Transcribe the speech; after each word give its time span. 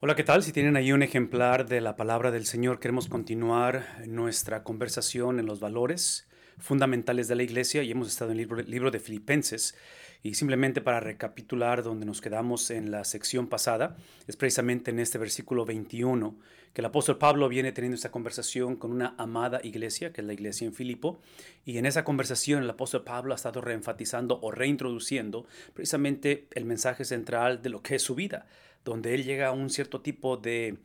Hola, 0.00 0.14
¿qué 0.14 0.22
tal? 0.22 0.44
Si 0.44 0.52
tienen 0.52 0.76
ahí 0.76 0.92
un 0.92 1.02
ejemplar 1.02 1.66
de 1.66 1.80
la 1.80 1.96
palabra 1.96 2.30
del 2.30 2.46
Señor, 2.46 2.78
queremos 2.78 3.08
continuar 3.08 3.84
nuestra 4.06 4.62
conversación 4.62 5.40
en 5.40 5.46
los 5.46 5.58
valores 5.58 6.28
fundamentales 6.56 7.26
de 7.26 7.34
la 7.34 7.42
iglesia 7.42 7.82
y 7.82 7.90
hemos 7.90 8.06
estado 8.06 8.30
en 8.30 8.38
el 8.38 8.70
libro, 8.70 8.92
de 8.92 9.00
Filipenses. 9.00 9.74
Y 10.22 10.34
simplemente 10.34 10.80
para 10.80 11.00
recapitular 11.00 11.82
donde 11.82 12.06
nos 12.06 12.20
quedamos 12.20 12.70
en 12.70 12.92
la 12.92 13.02
sección 13.02 13.48
pasada, 13.48 13.96
es 14.28 14.36
precisamente 14.36 14.92
en 14.92 15.00
este 15.00 15.18
versículo 15.18 15.64
21 15.64 16.36
que 16.72 16.80
el 16.80 16.86
apóstol 16.86 17.18
Pablo 17.18 17.48
viene 17.48 17.72
teniendo 17.72 17.96
esta 17.96 18.12
conversación 18.12 18.76
con 18.76 18.92
una 18.92 19.16
amada 19.18 19.58
iglesia, 19.64 20.12
que 20.12 20.20
es 20.20 20.26
la 20.28 20.32
iglesia 20.32 20.64
en 20.64 20.74
Filipo, 20.74 21.20
y 21.64 21.76
en 21.76 21.86
esa 21.86 22.04
conversación 22.04 22.62
el 22.62 22.70
apóstol 22.70 23.02
Pablo 23.02 23.32
ha 23.32 23.36
estado 23.36 23.60
reenfatizando 23.60 24.38
o 24.42 24.52
reintroduciendo 24.52 25.46
precisamente 25.74 26.46
el 26.52 26.66
mensaje 26.66 27.04
central 27.04 27.62
de 27.62 27.70
lo 27.70 27.82
que 27.82 27.96
es 27.96 28.02
su 28.02 28.14
vida 28.14 28.46
donde 28.84 29.14
él 29.14 29.24
llega 29.24 29.48
a 29.48 29.52
un 29.52 29.70
cierto 29.70 30.00
tipo 30.00 30.36
de, 30.36 30.78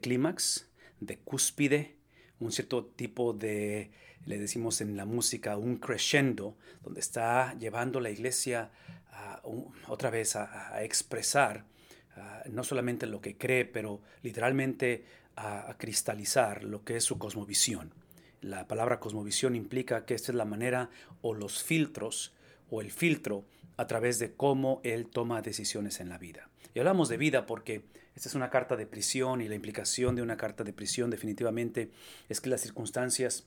clímax, 0.00 0.68
de 1.00 1.18
cúspide, 1.18 1.96
un 2.40 2.52
cierto 2.52 2.84
tipo 2.84 3.32
de, 3.32 3.90
le 4.26 4.38
decimos 4.38 4.80
en 4.80 4.96
la 4.96 5.04
música, 5.04 5.56
un 5.56 5.76
crescendo, 5.76 6.56
donde 6.82 7.00
está 7.00 7.54
llevando 7.58 8.00
la 8.00 8.10
iglesia 8.10 8.70
otra 9.86 10.10
vez 10.10 10.36
a, 10.36 10.82
expresar 10.82 11.64
no 12.50 12.64
solamente 12.64 13.06
lo 13.06 13.20
que 13.20 13.36
cree, 13.36 13.64
pero 13.64 14.00
literalmente 14.22 15.04
a, 15.36 15.74
cristalizar 15.78 16.64
lo 16.64 16.84
que 16.84 16.96
es 16.96 17.04
su 17.04 17.18
cosmovisión. 17.18 17.92
La 18.40 18.66
palabra 18.66 18.98
cosmovisión 18.98 19.54
implica 19.54 20.04
que 20.04 20.14
esta 20.14 20.32
es 20.32 20.36
la 20.36 20.44
manera 20.44 20.90
o 21.20 21.34
los 21.34 21.62
filtros 21.62 22.32
o 22.70 22.80
el 22.80 22.90
filtro 22.90 23.44
a 23.76 23.86
través 23.86 24.18
de 24.18 24.34
cómo 24.34 24.80
él 24.84 25.06
toma 25.06 25.42
decisiones 25.42 26.00
en 26.00 26.08
la 26.08 26.18
vida. 26.18 26.48
Y 26.74 26.78
hablamos 26.78 27.08
de 27.08 27.16
vida 27.16 27.46
porque 27.46 27.82
esta 28.14 28.28
es 28.28 28.34
una 28.34 28.50
carta 28.50 28.76
de 28.76 28.86
prisión 28.86 29.40
y 29.40 29.48
la 29.48 29.54
implicación 29.54 30.16
de 30.16 30.22
una 30.22 30.36
carta 30.36 30.64
de 30.64 30.72
prisión 30.72 31.10
definitivamente 31.10 31.90
es 32.28 32.40
que 32.40 32.50
las 32.50 32.60
circunstancias 32.60 33.46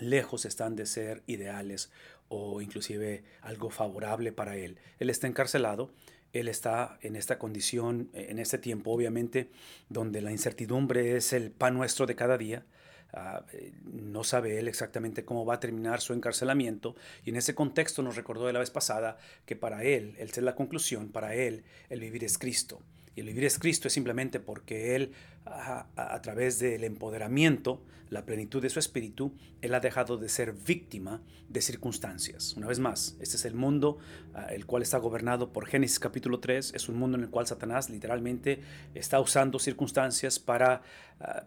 lejos 0.00 0.44
están 0.44 0.76
de 0.76 0.86
ser 0.86 1.22
ideales 1.26 1.90
o 2.28 2.60
inclusive 2.60 3.24
algo 3.42 3.70
favorable 3.70 4.32
para 4.32 4.56
él. 4.56 4.78
Él 4.98 5.10
está 5.10 5.26
encarcelado, 5.26 5.90
él 6.32 6.48
está 6.48 6.98
en 7.02 7.16
esta 7.16 7.38
condición, 7.38 8.10
en 8.12 8.38
este 8.38 8.58
tiempo 8.58 8.92
obviamente, 8.92 9.50
donde 9.88 10.20
la 10.20 10.30
incertidumbre 10.30 11.16
es 11.16 11.32
el 11.32 11.50
pan 11.50 11.74
nuestro 11.74 12.06
de 12.06 12.16
cada 12.16 12.38
día, 12.38 12.64
Ah, 13.14 13.44
eh, 13.52 13.72
no 13.84 14.22
sabe 14.22 14.58
él 14.58 14.68
exactamente 14.68 15.24
cómo 15.24 15.46
va 15.46 15.54
a 15.54 15.60
terminar 15.60 16.02
su 16.02 16.12
encarcelamiento 16.12 16.94
y 17.24 17.30
en 17.30 17.36
ese 17.36 17.54
contexto 17.54 18.02
nos 18.02 18.16
recordó 18.16 18.46
de 18.46 18.52
la 18.52 18.58
vez 18.58 18.70
pasada 18.70 19.16
que 19.46 19.56
para 19.56 19.82
él, 19.82 20.14
él 20.18 20.28
es 20.28 20.36
la 20.38 20.54
conclusión, 20.54 21.08
para 21.08 21.34
él 21.34 21.64
el 21.88 22.00
vivir 22.00 22.24
es 22.24 22.36
Cristo. 22.36 22.82
Y 23.18 23.20
el 23.20 23.26
vivir 23.26 23.46
es 23.46 23.58
Cristo 23.58 23.88
es 23.88 23.94
simplemente 23.94 24.38
porque 24.38 24.94
Él, 24.94 25.10
a, 25.44 26.20
través 26.22 26.60
del 26.60 26.84
empoderamiento, 26.84 27.82
la 28.10 28.24
plenitud 28.24 28.62
de 28.62 28.70
su 28.70 28.78
espíritu, 28.78 29.34
Él 29.60 29.74
ha 29.74 29.80
dejado 29.80 30.16
de 30.16 30.28
ser 30.28 30.52
víctima 30.52 31.20
de 31.48 31.60
circunstancias. 31.60 32.54
Una 32.56 32.68
vez 32.68 32.78
más, 32.78 33.16
este 33.20 33.36
es 33.36 33.44
el 33.44 33.54
mundo 33.54 33.98
ah, 34.34 34.46
el 34.50 34.66
cual 34.66 34.82
está 34.82 34.98
gobernado 34.98 35.52
por 35.52 35.66
Génesis 35.66 35.98
capítulo 35.98 36.38
3. 36.38 36.74
Es 36.74 36.88
un 36.88 36.96
mundo 36.96 37.18
en 37.18 37.24
el 37.24 37.30
cual 37.30 37.46
Satanás 37.46 37.90
literalmente 37.90 38.60
está 38.94 39.18
usando 39.18 39.58
circunstancias 39.58 40.38
para 40.38 40.82
ah, 41.20 41.44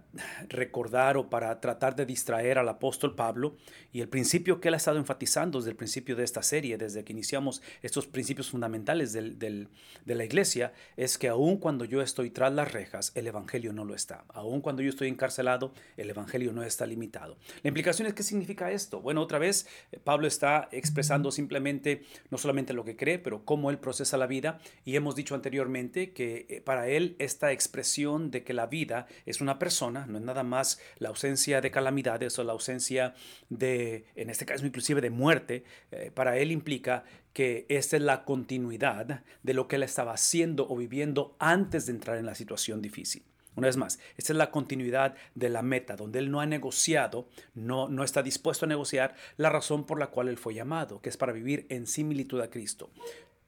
recordar 0.50 1.17
o 1.17 1.30
para 1.30 1.61
tratar 1.61 1.95
de 1.95 2.06
distraer 2.06 2.58
al 2.58 2.67
apóstol 2.67 3.16
Pablo. 3.16 3.56
Y 3.94 4.02
el 4.02 4.09
principio 4.09 4.59
que 4.59 4.67
Él 4.67 4.73
ha 4.73 4.78
estado 4.78 4.97
enfatizando 4.97 5.59
desde 5.59 5.72
el 5.72 5.78
principio 5.78 6.17
de 6.17 6.25
esta 6.25 6.44
serie, 6.44 6.78
desde 6.78 7.03
que 7.03 7.13
iniciamos 7.13 7.61
estos 7.81 8.08
principios 8.08 8.50
fundamentales 8.50 9.13
de 9.13 9.67
la 10.06 10.25
iglesia, 10.25 10.73
es 10.97 11.17
que 11.17 11.30
aún 11.30 11.58
cuando 11.61 11.85
yo 11.85 12.01
estoy 12.01 12.29
tras 12.29 12.51
las 12.51 12.73
rejas, 12.73 13.13
el 13.15 13.27
Evangelio 13.27 13.71
no 13.71 13.85
lo 13.85 13.95
está. 13.95 14.25
Aun 14.33 14.59
cuando 14.59 14.81
yo 14.81 14.89
estoy 14.89 15.07
encarcelado, 15.07 15.73
el 15.95 16.09
Evangelio 16.09 16.51
no 16.51 16.63
está 16.63 16.85
limitado. 16.85 17.38
La 17.63 17.69
implicación 17.69 18.07
es, 18.07 18.13
¿qué 18.13 18.23
significa 18.23 18.72
esto? 18.72 18.99
Bueno, 18.99 19.22
otra 19.22 19.39
vez, 19.39 19.67
eh, 19.94 20.00
Pablo 20.03 20.27
está 20.27 20.67
expresando 20.73 21.31
simplemente 21.31 22.03
no 22.29 22.38
solamente 22.38 22.73
lo 22.73 22.83
que 22.83 22.97
cree, 22.97 23.19
pero 23.19 23.45
cómo 23.45 23.69
él 23.69 23.79
procesa 23.79 24.17
la 24.17 24.27
vida. 24.27 24.59
Y 24.83 24.97
hemos 24.97 25.16
dicho 25.16 25.35
anteriormente 25.35 26.11
que 26.11 26.45
eh, 26.50 26.59
para 26.61 26.89
él 26.89 27.16
esta 27.19 27.53
expresión 27.53 28.31
de 28.31 28.44
que 28.44 28.53
la 28.53 28.67
vida 28.67 29.07
es 29.25 29.39
una 29.39 29.57
persona, 29.57 30.05
no 30.07 30.17
es 30.17 30.23
nada 30.25 30.44
más 30.44 30.81
la 30.97 31.09
ausencia 31.09 31.61
de 31.61 31.71
calamidades 31.71 32.38
o 32.39 32.44
la 32.44 32.53
ausencia 32.53 33.13
de, 33.50 34.05
en 34.16 34.29
este 34.29 34.45
caso 34.45 34.66
inclusive 34.66 35.00
de 35.00 35.09
muerte, 35.09 35.63
eh, 35.91 36.11
para 36.13 36.38
él 36.38 36.51
implica 36.51 37.03
que 37.34 37.66
esta 37.69 37.97
es 37.97 38.03
la 38.03 38.25
continuidad 38.25 39.24
de 39.44 39.53
lo 39.53 39.68
que 39.68 39.78
él 39.78 39.84
estaba 39.84 40.14
haciendo 40.14 40.68
o 40.69 40.75
viviendo 40.75 41.36
antes 41.40 41.86
de 41.86 41.94
entrar 41.94 42.18
en 42.18 42.25
la 42.25 42.36
situación 42.36 42.81
difícil. 42.81 43.24
Una 43.56 43.68
vez 43.68 43.75
más, 43.75 44.00
esta 44.18 44.31
es 44.31 44.38
la 44.38 44.50
continuidad 44.50 45.16
de 45.36 45.50
la 45.50 45.62
meta, 45.62 45.97
donde 45.97 46.19
él 46.19 46.31
no 46.31 46.40
ha 46.40 46.46
negociado, 46.46 47.28
no, 47.53 47.90
no 47.90 48.03
está 48.03 48.24
dispuesto 48.24 48.66
a 48.66 48.69
negociar 48.69 49.16
la 49.36 49.50
razón 49.50 49.86
por 49.86 50.00
la 50.00 50.08
cual 50.08 50.30
él 50.30 50.38
fue 50.38 50.53
llamado, 50.53 51.02
que 51.02 51.09
es 51.09 51.18
para 51.18 51.34
vivir 51.34 51.66
en 51.69 51.86
similitud 51.86 52.40
a 52.40 52.50
Cristo. 52.50 52.92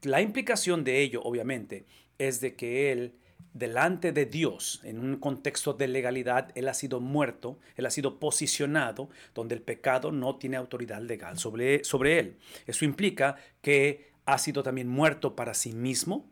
La 0.01 0.21
implicación 0.21 0.83
de 0.83 1.01
ello, 1.01 1.21
obviamente, 1.23 1.85
es 2.17 2.41
de 2.41 2.55
que 2.55 2.91
él 2.91 3.15
delante 3.53 4.11
de 4.11 4.25
Dios, 4.25 4.81
en 4.83 4.99
un 4.99 5.17
contexto 5.17 5.73
de 5.73 5.87
legalidad, 5.87 6.51
Él 6.55 6.67
ha 6.67 6.73
sido 6.73 6.99
muerto, 6.99 7.59
Él 7.75 7.85
ha 7.85 7.91
sido 7.91 8.19
posicionado 8.19 9.09
donde 9.33 9.55
el 9.55 9.61
pecado 9.61 10.11
no 10.11 10.37
tiene 10.37 10.57
autoridad 10.57 11.01
legal 11.01 11.37
sobre, 11.37 11.83
sobre 11.83 12.19
Él. 12.19 12.37
Eso 12.65 12.85
implica 12.85 13.35
que 13.61 14.11
ha 14.25 14.37
sido 14.37 14.63
también 14.63 14.87
muerto 14.87 15.35
para 15.35 15.53
sí 15.53 15.73
mismo, 15.73 16.29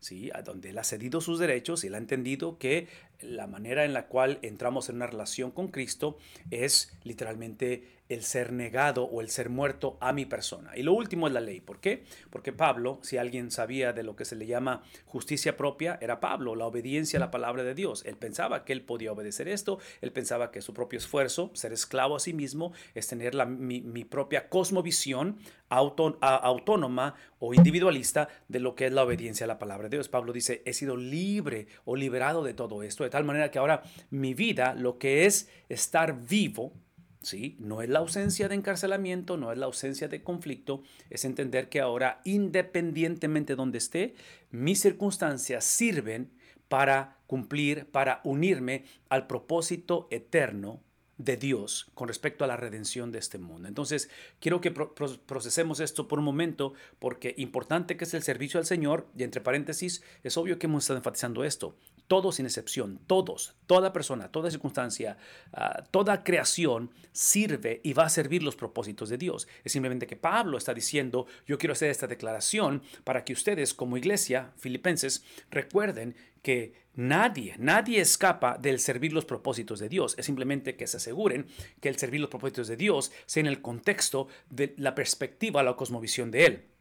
¿sí? 0.00 0.30
donde 0.44 0.70
Él 0.70 0.78
ha 0.78 0.84
cedido 0.84 1.20
sus 1.20 1.38
derechos 1.38 1.84
y 1.84 1.88
Él 1.88 1.94
ha 1.94 1.98
entendido 1.98 2.58
que 2.58 2.88
la 3.22 3.46
manera 3.46 3.84
en 3.84 3.92
la 3.92 4.06
cual 4.06 4.38
entramos 4.42 4.88
en 4.88 4.96
una 4.96 5.06
relación 5.06 5.50
con 5.50 5.68
Cristo 5.68 6.18
es 6.50 6.96
literalmente 7.04 8.02
el 8.12 8.22
ser 8.24 8.52
negado 8.52 9.04
o 9.04 9.20
el 9.20 9.30
ser 9.30 9.48
muerto 9.48 9.96
a 10.00 10.12
mi 10.12 10.26
persona. 10.26 10.76
Y 10.76 10.82
lo 10.82 10.92
último 10.92 11.26
es 11.26 11.32
la 11.32 11.40
ley. 11.40 11.60
¿Por 11.60 11.80
qué? 11.80 12.04
Porque 12.30 12.52
Pablo, 12.52 12.98
si 13.02 13.16
alguien 13.16 13.50
sabía 13.50 13.92
de 13.92 14.02
lo 14.02 14.16
que 14.16 14.24
se 14.24 14.36
le 14.36 14.46
llama 14.46 14.82
justicia 15.06 15.56
propia, 15.56 15.98
era 16.00 16.20
Pablo, 16.20 16.54
la 16.54 16.66
obediencia 16.66 17.18
a 17.18 17.20
la 17.20 17.30
palabra 17.30 17.64
de 17.64 17.74
Dios. 17.74 18.04
Él 18.04 18.16
pensaba 18.16 18.64
que 18.64 18.72
él 18.72 18.82
podía 18.82 19.12
obedecer 19.12 19.48
esto, 19.48 19.78
él 20.00 20.12
pensaba 20.12 20.50
que 20.50 20.60
su 20.60 20.74
propio 20.74 20.98
esfuerzo, 20.98 21.50
ser 21.54 21.72
esclavo 21.72 22.16
a 22.16 22.20
sí 22.20 22.34
mismo, 22.34 22.72
es 22.94 23.06
tener 23.08 23.34
la, 23.34 23.46
mi, 23.46 23.80
propia 24.04 24.48
cosmovisión 24.48 25.38
autónoma 25.68 27.14
o 27.38 27.54
individualista 27.54 28.28
de 28.48 28.60
lo 28.60 28.74
que 28.74 28.86
es 28.86 28.92
la 28.92 29.04
obediencia 29.04 29.44
a 29.44 29.48
la 29.48 29.58
palabra 29.58 29.88
de 29.88 29.96
Dios. 29.96 30.08
Pablo 30.08 30.34
dice, 30.34 30.62
he 30.66 30.74
sido 30.74 30.96
libre 30.96 31.66
o 31.86 31.96
liberado 31.96 32.44
de 32.44 32.52
todo 32.52 32.82
esto, 32.82 33.06
tal 33.12 33.24
manera 33.24 33.50
que 33.50 33.58
ahora 33.58 33.82
mi 34.08 34.32
vida, 34.32 34.74
lo 34.74 34.98
que 34.98 35.26
es 35.26 35.50
estar 35.68 36.26
vivo, 36.26 36.72
¿sí? 37.20 37.56
No 37.60 37.82
es 37.82 37.90
la 37.90 37.98
ausencia 37.98 38.48
de 38.48 38.54
encarcelamiento, 38.54 39.36
no 39.36 39.52
es 39.52 39.58
la 39.58 39.66
ausencia 39.66 40.08
de 40.08 40.22
conflicto, 40.22 40.82
es 41.10 41.26
entender 41.26 41.68
que 41.68 41.82
ahora, 41.82 42.22
independientemente 42.24 43.52
de 43.52 43.56
donde 43.56 43.76
esté, 43.76 44.14
mis 44.50 44.80
circunstancias 44.80 45.62
sirven 45.64 46.32
para 46.68 47.18
cumplir, 47.26 47.84
para 47.90 48.22
unirme 48.24 48.86
al 49.10 49.26
propósito 49.26 50.08
eterno 50.10 50.82
de 51.18 51.36
Dios 51.36 51.90
con 51.94 52.08
respecto 52.08 52.44
a 52.44 52.46
la 52.46 52.56
redención 52.56 53.12
de 53.12 53.18
este 53.18 53.36
mundo. 53.36 53.68
Entonces, 53.68 54.08
quiero 54.40 54.62
que 54.62 54.70
procesemos 54.70 55.80
esto 55.80 56.08
por 56.08 56.18
un 56.18 56.24
momento, 56.24 56.72
porque 56.98 57.34
importante 57.36 57.98
que 57.98 58.04
es 58.04 58.14
el 58.14 58.22
servicio 58.22 58.58
al 58.58 58.64
Señor, 58.64 59.06
y 59.16 59.22
entre 59.22 59.42
paréntesis, 59.42 60.02
es 60.22 60.38
obvio 60.38 60.58
que 60.58 60.66
hemos 60.66 60.84
estado 60.84 60.98
enfatizando 60.98 61.44
esto. 61.44 61.76
Todos 62.12 62.34
sin 62.34 62.44
excepción, 62.44 63.00
todos, 63.06 63.54
toda 63.66 63.94
persona, 63.94 64.30
toda 64.30 64.50
circunstancia, 64.50 65.16
ah, 65.54 65.82
toda 65.90 66.22
creación 66.22 66.90
sirve 67.10 67.80
y 67.82 67.94
va 67.94 68.04
a 68.04 68.10
servir 68.10 68.42
los 68.42 68.54
propósitos 68.54 69.08
de 69.08 69.16
Dios. 69.16 69.48
Es 69.64 69.72
simplemente 69.72 70.06
que 70.06 70.16
Pablo 70.16 70.58
está 70.58 70.74
diciendo, 70.74 71.26
yo 71.46 71.56
quiero 71.56 71.72
hacer 71.72 71.88
esta 71.88 72.06
declaración 72.06 72.82
para 73.04 73.24
que 73.24 73.32
ustedes 73.32 73.72
como 73.72 73.96
iglesia, 73.96 74.52
filipenses, 74.58 75.24
recuerden 75.50 76.14
que 76.42 76.74
nadie, 76.92 77.54
nadie 77.56 78.02
escapa 78.02 78.58
del 78.58 78.78
servir 78.78 79.14
los 79.14 79.24
propósitos 79.24 79.78
de 79.78 79.88
Dios. 79.88 80.14
Es 80.18 80.26
simplemente 80.26 80.76
que 80.76 80.86
se 80.88 80.98
aseguren 80.98 81.46
que 81.80 81.88
el 81.88 81.96
servir 81.96 82.20
los 82.20 82.28
propósitos 82.28 82.68
de 82.68 82.76
Dios 82.76 83.10
sea 83.24 83.40
en 83.40 83.46
el 83.46 83.62
contexto 83.62 84.28
de 84.50 84.74
la 84.76 84.94
perspectiva, 84.94 85.62
la 85.62 85.76
cosmovisión 85.76 86.30
de 86.30 86.44
Él. 86.44 86.71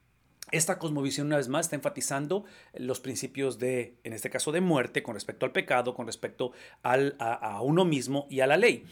Esta 0.50 0.80
cosmovisión, 0.80 1.28
una 1.28 1.38
vez 1.38 1.48
más, 1.48 1.68
está 1.68 1.78
enfatizando 1.78 2.44
los 2.74 3.00
principios 3.00 3.58
de, 3.58 3.96
en 4.04 4.12
este 4.12 4.30
caso, 4.30 4.52
de 4.52 4.60
muerte 4.60 5.02
con 5.02 5.14
respecto 5.14 5.46
al 5.46 5.54
pecado, 5.54 5.94
con 5.94 6.08
respecto 6.08 6.52
al, 6.84 7.16
a, 7.20 7.62
uno 7.62 7.86
mismo 7.86 8.28
y 8.30 8.42
a 8.42 8.48
la 8.48 8.58
ley. 8.58 8.84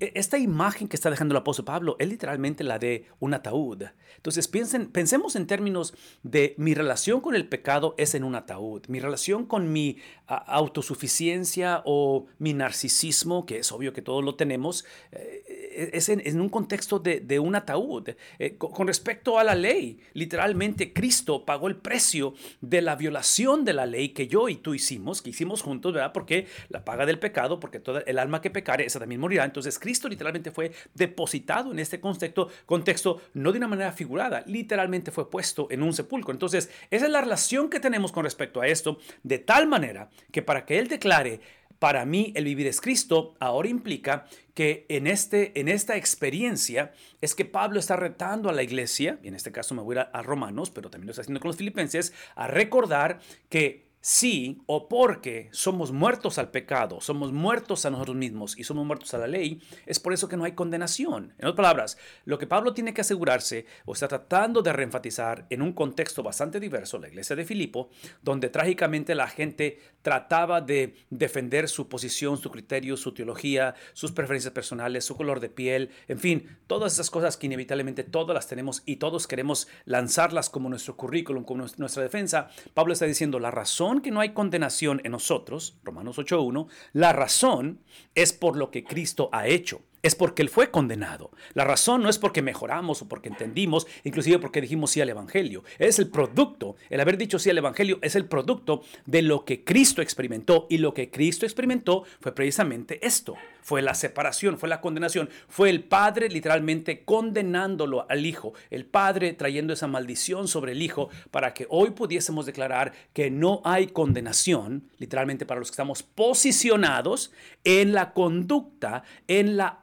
E, 0.00 0.12
esta 0.16 0.38
imagen 0.38 0.88
que 0.88 0.96
está 0.96 1.10
dejando 1.10 1.32
el 1.34 1.36
apóstol 1.36 1.66
Pablo 1.66 1.96
es 2.00 2.08
literalmente 2.08 2.64
la 2.64 2.80
de 2.80 3.06
un 3.20 3.32
ataúd. 3.32 3.84
Entonces, 4.16 4.48
piensen, 4.48 4.90
pensemos 4.90 5.36
en 5.36 5.46
términos 5.46 5.94
de 6.24 6.54
mi 6.58 6.74
relación 6.74 7.20
con 7.20 7.36
el 7.36 7.48
pecado 7.48 7.94
es 7.96 8.16
en 8.16 8.24
un 8.24 8.34
ataúd. 8.34 8.82
Mi 8.88 8.98
relación 8.98 9.46
con 9.46 9.72
mi 9.72 9.98
autosuficiencia 10.26 11.82
o 11.84 12.26
mi 12.38 12.54
narcisismo, 12.54 13.46
que 13.46 13.58
es 13.58 13.70
obvio 13.70 13.92
que 13.92 14.02
todos 14.02 14.24
lo 14.24 14.34
tenemos, 14.34 14.84
eh, 15.12 15.44
es 15.92 16.08
en, 16.08 16.40
un 16.40 16.48
contexto 16.48 16.98
de, 16.98 17.38
un 17.38 17.54
ataúd. 17.54 18.10
Eh, 18.38 18.56
con, 18.56 18.86
respecto 18.86 19.38
a 19.38 19.44
la 19.44 19.54
ley, 19.54 19.98
literalmente 20.12 20.92
Cristo 20.92 21.44
pagó 21.44 21.68
el 21.68 21.76
precio 21.76 22.34
de 22.60 22.82
la 22.82 22.96
violación 22.96 23.64
de 23.64 23.72
la 23.72 23.86
ley 23.86 24.10
que 24.10 24.28
yo 24.28 24.48
y 24.48 24.56
tú 24.56 24.74
hicimos, 24.74 25.22
que 25.22 25.30
hicimos 25.30 25.62
juntos, 25.62 25.92
¿verdad? 25.92 26.12
Porque 26.12 26.46
la 26.68 26.84
paga 26.84 27.06
del 27.06 27.18
pecado, 27.18 27.60
porque 27.60 27.80
toda 27.80 28.00
el 28.00 28.18
alma 28.18 28.40
que 28.40 28.50
pecare, 28.50 28.86
esa 28.86 28.98
también 28.98 29.20
morirá. 29.20 29.44
Entonces 29.44 29.78
Cristo 29.78 30.08
literalmente 30.08 30.50
fue 30.50 30.72
depositado 30.94 31.72
en 31.72 31.78
este 31.78 32.00
contexto, 32.00 32.48
contexto 32.66 33.20
no 33.34 33.52
de 33.52 33.58
una 33.58 33.68
manera 33.68 33.92
figurada, 33.92 34.42
literalmente 34.46 35.10
fue 35.10 35.30
puesto 35.30 35.68
en 35.70 35.82
un 35.82 35.92
sepulcro. 35.92 36.32
Entonces, 36.32 36.70
esa 36.90 37.06
es 37.06 37.10
la 37.10 37.20
relación 37.20 37.70
que 37.70 37.80
tenemos 37.80 38.12
con 38.12 38.24
respecto 38.24 38.60
a 38.60 38.66
esto, 38.66 38.98
de 39.22 39.38
tal 39.38 39.66
manera 39.66 40.10
que 40.30 40.42
para 40.42 40.64
que 40.64 40.78
Él 40.78 40.88
declare 40.88 41.40
para 41.84 42.06
mí 42.06 42.32
el 42.34 42.44
vivir 42.44 42.66
es 42.66 42.80
Cristo 42.80 43.34
ahora 43.40 43.68
implica 43.68 44.24
que 44.54 44.86
en, 44.88 45.06
este, 45.06 45.60
en 45.60 45.68
esta 45.68 45.98
experiencia 45.98 46.94
es 47.20 47.34
que 47.34 47.44
Pablo 47.44 47.78
está 47.78 47.94
retando 47.94 48.48
a 48.48 48.54
la 48.54 48.62
iglesia, 48.62 49.18
y 49.22 49.28
en 49.28 49.34
este 49.34 49.52
caso 49.52 49.74
me 49.74 49.82
voy 49.82 49.98
a, 49.98 50.00
a 50.00 50.22
Romanos, 50.22 50.70
pero 50.70 50.88
también 50.88 51.08
lo 51.08 51.10
está 51.10 51.20
haciendo 51.20 51.40
con 51.40 51.48
los 51.48 51.58
filipenses, 51.58 52.14
a 52.36 52.46
recordar 52.46 53.20
que 53.50 53.84
sí 54.04 54.60
o 54.66 54.86
porque 54.86 55.48
somos 55.52 55.90
muertos 55.90 56.36
al 56.36 56.50
pecado, 56.50 57.00
somos 57.00 57.32
muertos 57.32 57.86
a 57.86 57.90
nosotros 57.90 58.14
mismos 58.14 58.58
y 58.58 58.62
somos 58.62 58.84
muertos 58.84 59.14
a 59.14 59.18
la 59.18 59.26
ley, 59.26 59.62
es 59.86 59.98
por 59.98 60.12
eso 60.12 60.28
que 60.28 60.36
no 60.36 60.44
hay 60.44 60.52
condenación. 60.52 61.32
En 61.38 61.46
otras 61.46 61.56
palabras, 61.56 61.98
lo 62.26 62.38
que 62.38 62.46
Pablo 62.46 62.74
tiene 62.74 62.92
que 62.92 63.00
asegurarse 63.00 63.64
o 63.86 63.94
está 63.94 64.06
tratando 64.06 64.60
de 64.60 64.74
reenfatizar 64.74 65.46
en 65.48 65.62
un 65.62 65.72
contexto 65.72 66.22
bastante 66.22 66.60
diverso, 66.60 66.98
la 66.98 67.08
iglesia 67.08 67.34
de 67.34 67.46
Filipo, 67.46 67.88
donde 68.20 68.50
trágicamente 68.50 69.14
la 69.14 69.26
gente 69.26 69.78
trataba 70.04 70.60
de 70.60 70.96
defender 71.08 71.66
su 71.66 71.88
posición, 71.88 72.36
su 72.36 72.50
criterio, 72.50 72.98
su 72.98 73.14
teología, 73.14 73.74
sus 73.94 74.12
preferencias 74.12 74.52
personales, 74.52 75.06
su 75.06 75.16
color 75.16 75.40
de 75.40 75.48
piel, 75.48 75.90
en 76.08 76.18
fin, 76.18 76.58
todas 76.66 76.92
esas 76.92 77.08
cosas 77.08 77.38
que 77.38 77.46
inevitablemente 77.46 78.04
todas 78.04 78.34
las 78.34 78.46
tenemos 78.46 78.82
y 78.84 78.96
todos 78.96 79.26
queremos 79.26 79.66
lanzarlas 79.86 80.50
como 80.50 80.68
nuestro 80.68 80.94
currículum, 80.94 81.42
como 81.42 81.64
nuestra 81.78 82.02
defensa. 82.02 82.50
Pablo 82.74 82.92
está 82.92 83.06
diciendo 83.06 83.40
la 83.40 83.50
razón 83.50 84.02
que 84.02 84.10
no 84.10 84.20
hay 84.20 84.34
condenación 84.34 85.00
en 85.04 85.12
nosotros, 85.12 85.78
Romanos 85.82 86.18
8.1, 86.18 86.68
la 86.92 87.14
razón 87.14 87.80
es 88.14 88.34
por 88.34 88.56
lo 88.56 88.70
que 88.70 88.84
Cristo 88.84 89.30
ha 89.32 89.46
hecho 89.46 89.80
es 90.04 90.14
porque 90.14 90.42
Él 90.42 90.50
fue 90.50 90.70
condenado. 90.70 91.30
La 91.54 91.64
razón 91.64 92.02
no 92.02 92.10
es 92.10 92.18
porque 92.18 92.42
mejoramos 92.42 93.00
o 93.00 93.08
porque 93.08 93.30
entendimos, 93.30 93.86
inclusive 94.04 94.38
porque 94.38 94.60
dijimos 94.60 94.90
sí 94.90 95.00
al 95.00 95.08
Evangelio. 95.08 95.64
Es 95.78 95.98
el 95.98 96.08
producto, 96.08 96.76
el 96.90 97.00
haber 97.00 97.16
dicho 97.16 97.38
sí 97.38 97.48
al 97.48 97.58
Evangelio 97.58 97.98
es 98.02 98.14
el 98.14 98.26
producto 98.26 98.82
de 99.06 99.22
lo 99.22 99.46
que 99.46 99.64
Cristo 99.64 100.02
experimentó. 100.02 100.66
Y 100.68 100.78
lo 100.78 100.92
que 100.92 101.10
Cristo 101.10 101.46
experimentó 101.46 102.04
fue 102.20 102.34
precisamente 102.34 103.04
esto. 103.04 103.34
Fue 103.62 103.80
la 103.80 103.94
separación, 103.94 104.58
fue 104.58 104.68
la 104.68 104.82
condenación. 104.82 105.30
Fue 105.48 105.70
el 105.70 105.82
Padre 105.82 106.28
literalmente 106.28 107.02
condenándolo 107.02 108.04
al 108.10 108.26
Hijo. 108.26 108.52
El 108.70 108.84
Padre 108.84 109.32
trayendo 109.32 109.72
esa 109.72 109.86
maldición 109.86 110.48
sobre 110.48 110.72
el 110.72 110.82
Hijo 110.82 111.08
para 111.30 111.54
que 111.54 111.66
hoy 111.70 111.92
pudiésemos 111.92 112.44
declarar 112.44 112.92
que 113.14 113.30
no 113.30 113.62
hay 113.64 113.86
condenación, 113.86 114.90
literalmente 114.98 115.46
para 115.46 115.60
los 115.60 115.70
que 115.70 115.76
estamos 115.76 116.02
posicionados 116.02 117.32
en 117.64 117.94
la 117.94 118.12
conducta, 118.12 119.02
en 119.28 119.56
la 119.56 119.80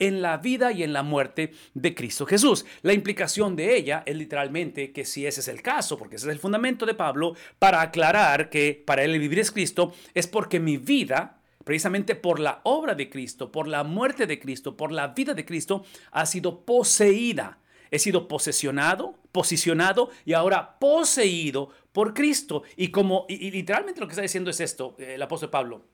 en 0.00 0.20
la 0.20 0.38
vida 0.38 0.72
y 0.72 0.82
en 0.82 0.92
la 0.92 1.02
muerte 1.02 1.52
de 1.74 1.94
Cristo 1.94 2.26
Jesús. 2.26 2.64
La 2.82 2.92
implicación 2.92 3.54
de 3.56 3.76
ella 3.76 4.02
es 4.04 4.16
literalmente 4.16 4.92
que 4.92 5.04
si 5.04 5.26
ese 5.26 5.40
es 5.40 5.48
el 5.48 5.62
caso, 5.62 5.96
porque 5.96 6.16
ese 6.16 6.26
es 6.26 6.32
el 6.32 6.40
fundamento 6.40 6.86
de 6.86 6.94
Pablo, 6.94 7.34
para 7.58 7.80
aclarar 7.80 8.50
que 8.50 8.82
para 8.84 9.04
él 9.04 9.18
vivir 9.18 9.38
es 9.38 9.52
Cristo, 9.52 9.94
es 10.12 10.26
porque 10.26 10.58
mi 10.58 10.76
vida, 10.76 11.40
precisamente 11.64 12.14
por 12.14 12.40
la 12.40 12.60
obra 12.64 12.94
de 12.94 13.08
Cristo, 13.08 13.52
por 13.52 13.68
la 13.68 13.84
muerte 13.84 14.26
de 14.26 14.38
Cristo, 14.40 14.76
por 14.76 14.90
la 14.90 15.08
vida 15.08 15.34
de 15.34 15.44
Cristo, 15.44 15.84
ha 16.10 16.26
sido 16.26 16.64
poseída. 16.64 17.58
He 17.90 18.00
sido 18.00 18.26
posesionado, 18.26 19.14
posicionado 19.30 20.10
y 20.24 20.32
ahora 20.32 20.80
poseído 20.80 21.68
por 21.92 22.12
Cristo. 22.12 22.64
Y 22.76 22.88
como 22.88 23.24
y, 23.28 23.52
literalmente 23.52 24.00
lo 24.00 24.08
que 24.08 24.12
está 24.12 24.22
diciendo 24.22 24.50
es 24.50 24.58
esto, 24.58 24.96
el 24.98 25.22
apóstol 25.22 25.50
Pablo 25.50 25.76
eh, 25.76 25.93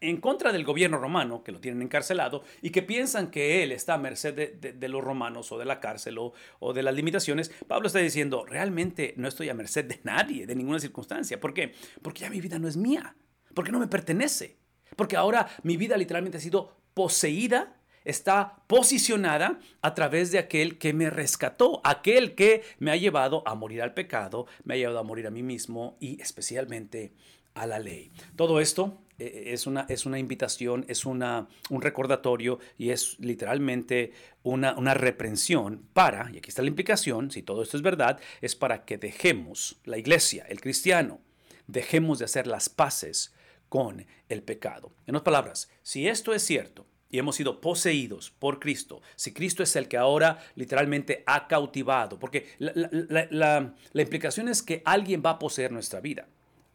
en 0.00 0.20
contra 0.20 0.52
del 0.52 0.64
gobierno 0.64 0.98
romano, 0.98 1.42
que 1.42 1.52
lo 1.52 1.60
tienen 1.60 1.82
encarcelado, 1.82 2.44
y 2.62 2.70
que 2.70 2.82
piensan 2.82 3.30
que 3.30 3.62
él 3.62 3.72
está 3.72 3.94
a 3.94 3.98
merced 3.98 4.34
de, 4.34 4.88
los 4.88 5.02
romanos 5.02 5.50
o 5.50 5.58
de 5.58 5.64
la 5.64 5.80
cárcel 5.80 6.18
o, 6.18 6.72
de 6.72 6.82
las 6.82 6.94
limitaciones, 6.94 7.50
Pablo 7.66 7.88
está 7.88 7.98
diciendo, 7.98 8.44
realmente 8.44 9.14
no 9.16 9.26
estoy 9.26 9.48
a 9.48 9.54
merced 9.54 9.84
de 9.84 10.00
nadie, 10.04 10.46
de 10.46 10.54
ninguna 10.54 10.78
circunstancia. 10.78 11.40
¿Por 11.40 11.52
qué? 11.52 11.74
Porque 12.02 12.20
ya 12.20 12.30
mi 12.30 12.40
vida 12.40 12.58
no 12.58 12.68
es 12.68 12.76
mía, 12.76 13.16
porque 13.54 13.72
no 13.72 13.80
me 13.80 13.88
pertenece, 13.88 14.58
porque 14.94 15.16
ahora 15.16 15.48
mi 15.64 15.76
vida 15.76 15.96
literalmente 15.96 16.38
ha 16.38 16.40
sido 16.40 16.76
poseída 16.94 17.72
está 18.04 18.62
posicionada 18.68 19.58
a 19.82 19.92
través 19.94 20.30
de 20.30 20.38
aquel 20.38 20.78
que 20.78 20.92
me 20.92 21.10
rescató, 21.10 21.80
aquel 21.82 22.36
que 22.36 22.62
me 22.78 22.92
ha 22.92 22.96
llevado 22.96 23.42
a 23.46 23.56
morir 23.56 23.82
al 23.82 23.94
pecado, 23.94 24.46
me 24.62 24.74
ha 24.74 24.76
llevado 24.76 25.00
a 25.00 25.02
morir 25.02 25.26
a 25.26 25.32
mí 25.32 25.42
mismo 25.42 25.96
y 25.98 26.22
especialmente 26.22 27.12
a 27.54 27.66
la 27.66 27.80
ley. 27.80 28.12
Todo 28.36 28.60
esto 28.60 29.02
eh, 29.05 29.05
es 29.18 29.66
una, 29.66 29.86
es 29.88 30.06
una 30.06 30.18
invitación, 30.18 30.84
es 30.88 31.06
una, 31.06 31.48
un 31.70 31.82
recordatorio 31.82 32.58
y 32.76 32.90
es 32.90 33.18
literalmente 33.18 34.12
una, 34.42 34.76
una 34.76 34.94
reprensión 34.94 35.86
para, 35.92 36.30
y 36.32 36.38
aquí 36.38 36.48
está 36.48 36.62
la 36.62 36.68
implicación, 36.68 37.30
si 37.30 37.42
todo 37.42 37.62
esto 37.62 37.76
es 37.76 37.82
verdad, 37.82 38.20
es 38.40 38.54
para 38.54 38.84
que 38.84 38.98
dejemos 38.98 39.80
la 39.84 39.98
iglesia, 39.98 40.44
el 40.48 40.60
cristiano, 40.60 41.20
dejemos 41.66 42.18
de 42.18 42.26
hacer 42.26 42.46
las 42.46 42.68
paces 42.68 43.32
con 43.68 44.06
el 44.28 44.42
pecado. 44.42 44.92
En 45.06 45.16
otras 45.16 45.24
palabras, 45.24 45.70
si 45.82 46.08
esto 46.08 46.34
es 46.34 46.42
cierto, 46.42 46.86
y 47.08 47.18
hemos 47.18 47.36
sido 47.36 47.60
poseídos 47.60 48.30
por 48.30 48.58
Cristo, 48.58 49.00
si 49.14 49.32
Cristo 49.32 49.62
es 49.62 49.76
el 49.76 49.88
que 49.88 49.96
ahora 49.96 50.44
literalmente 50.56 51.22
ha 51.26 51.46
cautivado, 51.46 52.18
porque 52.18 52.48
la, 52.58 53.72
la 53.92 54.02
implicación 54.02 54.48
es 54.48 54.62
que 54.62 54.82
alguien 54.84 55.22
va 55.24 55.30
a 55.30 55.38
poseer 55.38 55.72
nuestra 55.72 56.00
vida. 56.00 56.28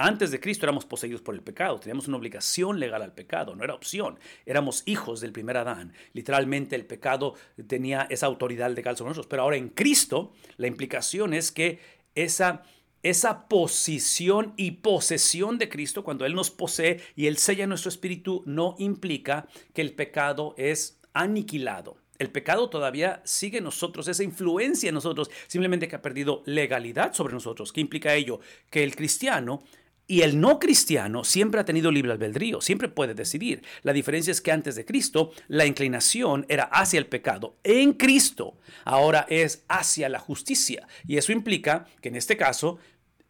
Antes 0.03 0.31
de 0.31 0.39
Cristo 0.39 0.65
éramos 0.65 0.86
poseídos 0.86 1.21
por 1.21 1.36
el 1.36 1.44
pecado, 1.44 1.80
teníamos 1.80 2.07
una 2.07 2.18
obligación 2.18 2.80
legal 2.80 3.03
al 3.03 3.13
pecado, 3.13 3.56
no 3.56 3.63
era 3.63 3.75
opción, 3.75 4.18
éramos 4.48 4.81
hijos 4.88 5.21
del 5.21 5.31
primer 5.31 5.57
Adán. 5.57 5.94
Literalmente 6.13 6.75
el 6.75 6.88
pecado 6.88 7.36
tenía 7.68 8.07
esa 8.09 8.25
autoridad 8.25 8.71
legal 8.71 8.98
sobre 8.98 9.12
nosotros, 9.12 9.30
pero 9.30 9.44
ahora 9.44 9.57
en 9.57 9.69
Cristo 9.69 10.33
la 10.57 10.65
implicación 10.65 11.36
es 11.36 11.51
que 11.51 11.80
esa 12.15 12.63
esa 13.03 13.48
posición 13.48 14.53
y 14.57 14.71
posesión 14.71 15.59
de 15.59 15.69
Cristo, 15.69 16.03
cuando 16.03 16.25
Él 16.25 16.33
nos 16.33 16.50
posee 16.50 17.01
y 17.15 17.27
Él 17.27 17.38
sella 17.38 17.68
nuestro 17.68 17.89
espíritu, 17.89 18.42
no 18.48 18.75
implica 18.80 19.48
que 19.74 19.81
el 19.81 19.94
pecado 19.94 20.56
es 20.57 21.00
aniquilado. 21.13 21.98
El 22.18 22.30
pecado 22.30 22.69
todavía 22.69 23.21
sigue 23.25 23.57
en 23.57 23.63
nosotros, 23.63 24.07
esa 24.07 24.24
influencia 24.24 24.89
en 24.89 24.94
nosotros, 24.94 25.31
simplemente 25.48 25.88
que 25.88 25.95
ha 25.95 26.03
perdido 26.03 26.44
legalidad 26.45 27.13
sobre 27.13 27.33
nosotros. 27.33 27.74
¿Qué 27.74 27.81
implica 27.81 28.13
ello? 28.13 28.39
Que 28.69 28.83
el 28.83 28.95
cristiano 28.95 29.63
y 30.07 30.21
el 30.21 30.39
no 30.39 30.60
cristiano 30.60 31.24
siempre 31.24 31.62
ha 31.62 31.65
tenido 31.65 31.91
libre 31.91 32.12
albedrío, 32.12 32.62
siempre 32.62 32.89
puede 32.89 33.13
decidir. 33.13 33.63
La 33.84 33.93
diferencia 33.93 34.31
es 34.31 34.41
que 34.41 34.51
antes 34.51 34.75
de 34.75 34.86
Cristo 34.86 35.31
la 35.48 35.65
inclinación 35.65 36.46
era 36.50 36.63
hacia 36.65 37.00
el 37.00 37.05
pecado. 37.05 37.55
En 37.63 37.93
Cristo 37.93 38.58
ahora 38.84 39.25
es 39.29 39.63
hacia 39.70 40.10
la 40.10 40.20
justicia. 40.20 40.88
Y 41.08 41.17
eso 41.17 41.31
implica 41.31 41.86
que 42.01 42.10
en 42.10 42.15
este 42.15 42.36
caso 42.36 42.77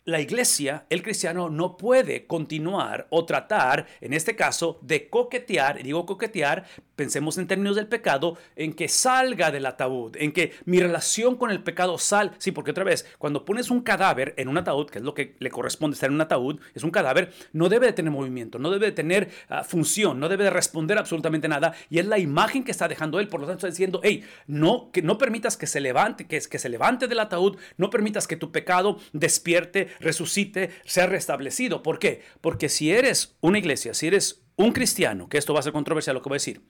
la 0.05 0.19
iglesia, 0.19 0.85
el 0.89 1.03
cristiano, 1.03 1.49
no 1.49 1.77
puede 1.77 2.25
continuar 2.25 3.07
o 3.11 3.25
tratar, 3.25 3.85
en 4.01 4.13
este 4.13 4.35
caso, 4.35 4.79
de 4.81 5.09
coquetear, 5.09 5.83
digo 5.83 6.05
coquetear, 6.05 6.65
pensemos 6.95 7.37
en 7.37 7.47
términos 7.47 7.75
del 7.75 7.87
pecado, 7.87 8.37
en 8.55 8.73
que 8.73 8.87
salga 8.87 9.51
del 9.51 9.65
ataúd, 9.65 10.15
en 10.17 10.31
que 10.31 10.53
mi 10.65 10.79
relación 10.79 11.35
con 11.35 11.51
el 11.51 11.63
pecado 11.63 11.97
sal. 11.97 12.31
Sí, 12.39 12.51
porque 12.51 12.71
otra 12.71 12.83
vez, 12.83 13.05
cuando 13.19 13.45
pones 13.45 13.69
un 13.69 13.81
cadáver 13.81 14.33
en 14.37 14.47
un 14.47 14.57
ataúd, 14.57 14.89
que 14.89 14.99
es 14.99 15.03
lo 15.03 15.13
que 15.13 15.35
le 15.39 15.51
corresponde 15.51 15.93
estar 15.95 16.09
en 16.09 16.15
un 16.15 16.21
ataúd, 16.21 16.59
es 16.73 16.83
un 16.83 16.91
cadáver, 16.91 17.31
no 17.53 17.69
debe 17.69 17.85
de 17.85 17.93
tener 17.93 18.11
movimiento, 18.11 18.57
no 18.57 18.71
debe 18.71 18.87
de 18.87 18.91
tener 18.91 19.29
ah, 19.49 19.63
función, 19.63 20.19
no 20.19 20.29
debe 20.29 20.45
de 20.45 20.49
responder 20.49 20.97
absolutamente 20.97 21.47
nada, 21.47 21.73
y 21.89 21.99
es 21.99 22.07
la 22.07 22.17
imagen 22.17 22.63
que 22.63 22.71
está 22.71 22.87
dejando 22.87 23.19
él, 23.19 23.27
por 23.27 23.39
lo 23.39 23.47
tanto 23.47 23.67
está 23.67 23.69
diciendo, 23.69 24.01
hey, 24.03 24.23
no, 24.47 24.91
que 24.91 25.01
no 25.03 25.17
permitas 25.17 25.57
que 25.57 25.67
se 25.67 25.79
levante, 25.79 26.25
que, 26.25 26.39
que 26.39 26.59
se 26.59 26.69
levante 26.69 27.07
del 27.07 27.19
ataúd, 27.19 27.57
no 27.77 27.89
permitas 27.91 28.27
que 28.27 28.35
tu 28.35 28.51
pecado 28.51 28.97
despierte, 29.13 29.90
resucite, 29.99 30.71
sea 30.85 31.07
restablecido. 31.07 31.83
¿Por 31.83 31.99
qué? 31.99 32.21
Porque 32.41 32.69
si 32.69 32.91
eres 32.91 33.35
una 33.41 33.59
iglesia, 33.59 33.93
si 33.93 34.07
eres 34.07 34.43
un 34.55 34.71
cristiano, 34.71 35.29
que 35.29 35.37
esto 35.37 35.53
va 35.53 35.59
a 35.59 35.63
ser 35.63 35.73
controversial 35.73 36.15
lo 36.15 36.21
que 36.21 36.29
voy 36.29 36.35
a 36.35 36.43
decir, 36.43 36.61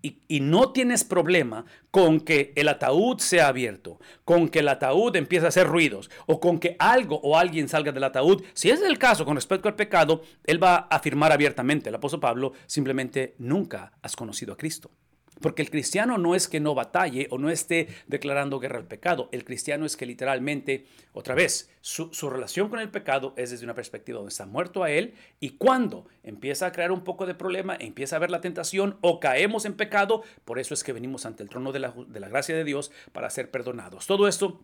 y, 0.00 0.40
no 0.40 0.72
tienes 0.72 1.02
problema 1.02 1.64
con 1.90 2.20
que 2.20 2.52
el 2.54 2.68
ataúd 2.68 3.18
sea 3.18 3.48
abierto, 3.48 3.98
con 4.24 4.48
que 4.48 4.60
el 4.60 4.68
ataúd 4.68 5.16
empiece 5.16 5.46
a 5.46 5.48
hacer 5.48 5.66
ruidos, 5.66 6.08
o 6.26 6.38
con 6.38 6.60
que 6.60 6.76
algo 6.78 7.20
o 7.22 7.36
alguien 7.36 7.68
salga 7.68 7.90
del 7.90 8.04
ataúd, 8.04 8.44
si 8.54 8.70
es 8.70 8.80
el 8.80 8.98
caso 8.98 9.24
con 9.24 9.34
respecto 9.34 9.68
al 9.68 9.74
pecado, 9.74 10.22
él 10.44 10.62
va 10.62 10.76
a 10.76 10.96
afirmar 10.96 11.32
abiertamente, 11.32 11.88
el 11.88 11.96
apóstol 11.96 12.20
Pablo, 12.20 12.52
simplemente 12.66 13.34
nunca 13.38 13.92
has 14.00 14.14
conocido 14.14 14.52
a 14.52 14.56
Cristo. 14.56 14.90
Porque 15.40 15.62
el 15.62 15.70
cristiano 15.70 16.18
no 16.18 16.34
es 16.34 16.48
que 16.48 16.60
no 16.60 16.74
batalle 16.74 17.28
o 17.30 17.38
no 17.38 17.50
esté 17.50 17.88
declarando 18.06 18.58
guerra 18.60 18.78
al 18.78 18.86
pecado. 18.86 19.28
El 19.32 19.44
cristiano 19.44 19.86
es 19.86 19.96
que 19.96 20.06
literalmente, 20.06 20.86
otra 21.12 21.34
vez, 21.34 21.70
su, 21.80 22.10
relación 22.28 22.68
con 22.68 22.80
el 22.80 22.90
pecado 22.90 23.34
es 23.36 23.50
desde 23.50 23.64
una 23.64 23.74
perspectiva 23.74 24.16
donde 24.16 24.30
está 24.30 24.46
muerto 24.46 24.82
a 24.82 24.90
él 24.90 25.14
y 25.40 25.50
cuando 25.50 26.06
empieza 26.22 26.66
a 26.66 26.72
crear 26.72 26.92
un 26.92 27.04
poco 27.04 27.26
de 27.26 27.34
problema, 27.34 27.76
empieza 27.78 28.16
a 28.16 28.18
ver 28.18 28.30
la 28.30 28.40
tentación 28.40 28.98
o 29.00 29.20
caemos 29.20 29.64
en 29.64 29.74
pecado, 29.74 30.22
por 30.44 30.58
eso 30.58 30.74
es 30.74 30.84
que 30.84 30.92
venimos 30.92 31.26
ante 31.26 31.42
el 31.42 31.48
trono 31.48 31.72
de 31.72 31.78
la, 31.78 31.94
de 32.06 32.20
la 32.20 32.28
gracia 32.28 32.54
de 32.54 32.64
Dios 32.64 32.90
para 33.12 33.30
ser 33.30 33.50
perdonados. 33.50 34.06
Todo 34.06 34.28
esto 34.28 34.60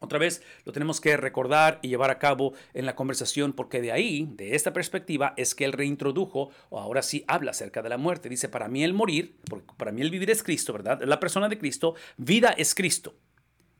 otra 0.00 0.18
vez 0.18 0.42
lo 0.64 0.72
tenemos 0.72 1.00
que 1.00 1.16
recordar 1.16 1.78
y 1.82 1.88
llevar 1.88 2.10
a 2.10 2.18
cabo 2.18 2.52
en 2.74 2.86
la 2.86 2.94
conversación 2.94 3.52
porque 3.52 3.80
de 3.80 3.92
ahí, 3.92 4.28
de 4.32 4.54
esta 4.54 4.72
perspectiva, 4.72 5.34
es 5.36 5.54
que 5.54 5.64
él 5.64 5.72
reintrodujo 5.72 6.50
o 6.68 6.78
ahora 6.78 7.02
sí 7.02 7.24
habla 7.26 7.52
acerca 7.52 7.82
de 7.82 7.88
la 7.88 7.96
muerte. 7.96 8.28
Dice, 8.28 8.48
para 8.48 8.68
mí 8.68 8.84
el 8.84 8.92
morir, 8.92 9.36
porque 9.48 9.72
para 9.76 9.92
mí 9.92 10.02
el 10.02 10.10
vivir 10.10 10.30
es 10.30 10.42
Cristo, 10.42 10.72
¿verdad? 10.72 11.02
La 11.04 11.20
persona 11.20 11.48
de 11.48 11.58
Cristo, 11.58 11.94
vida 12.16 12.50
es 12.50 12.74
Cristo. 12.74 13.14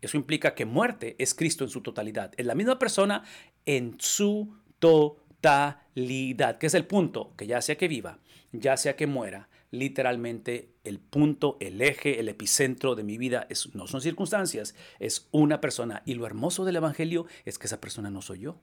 Eso 0.01 0.17
implica 0.17 0.55
que 0.55 0.67
muerte 0.67 1.17
es 1.19 1.35
Cristo 1.35 1.65
en 1.65 1.71
su 1.71 1.81
totalidad. 1.81 2.33
Es 2.37 2.47
la 2.47 2.55
misma 2.55 2.79
persona 2.79 3.23
en 3.65 3.97
su 3.99 4.55
totalidad, 4.79 6.59
que 6.59 6.67
es 6.67 6.75
el 6.75 6.87
punto, 6.87 7.33
que 7.37 7.47
ya 7.47 7.63
sea 7.63 7.77
que 7.77 7.89
viva, 7.89 8.19
ya 8.53 8.77
sea 8.77 8.97
que 8.97 9.07
muera, 9.07 9.49
literalmente 9.75 10.75
el 10.85 10.99
punto, 11.01 11.57
el 11.61 11.81
eje, 11.83 12.21
el 12.21 12.29
epicentro 12.29 12.95
de 12.95 13.05
mi 13.05 13.19
vida 13.19 13.47
es, 13.51 13.75
no 13.75 13.87
son 13.87 14.01
circunstancias, 14.01 14.75
es 14.99 15.29
una 15.31 15.61
persona. 15.61 16.03
Y 16.07 16.15
lo 16.15 16.27
hermoso 16.27 16.65
del 16.65 16.77
Evangelio 16.77 17.27
es 17.45 17.59
que 17.59 17.67
esa 17.67 17.81
persona 17.81 18.11
no 18.11 18.23
soy 18.23 18.41
yo. 18.41 18.61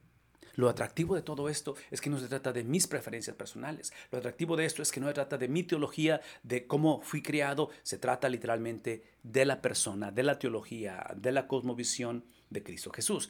Lo 0.55 0.69
atractivo 0.69 1.15
de 1.15 1.21
todo 1.21 1.49
esto 1.49 1.75
es 1.91 2.01
que 2.01 2.09
no 2.09 2.19
se 2.19 2.27
trata 2.27 2.51
de 2.51 2.63
mis 2.63 2.87
preferencias 2.87 3.35
personales. 3.35 3.93
Lo 4.11 4.17
atractivo 4.17 4.57
de 4.57 4.65
esto 4.65 4.81
es 4.81 4.91
que 4.91 4.99
no 4.99 5.07
se 5.07 5.13
trata 5.13 5.37
de 5.37 5.47
mi 5.47 5.63
teología, 5.63 6.21
de 6.43 6.67
cómo 6.67 7.01
fui 7.01 7.21
criado. 7.21 7.69
Se 7.83 7.97
trata 7.97 8.27
literalmente 8.29 9.03
de 9.23 9.45
la 9.45 9.61
persona, 9.61 10.11
de 10.11 10.23
la 10.23 10.39
teología, 10.39 11.13
de 11.15 11.31
la 11.31 11.47
cosmovisión 11.47 12.25
de 12.49 12.63
Cristo 12.63 12.91
Jesús. 12.91 13.29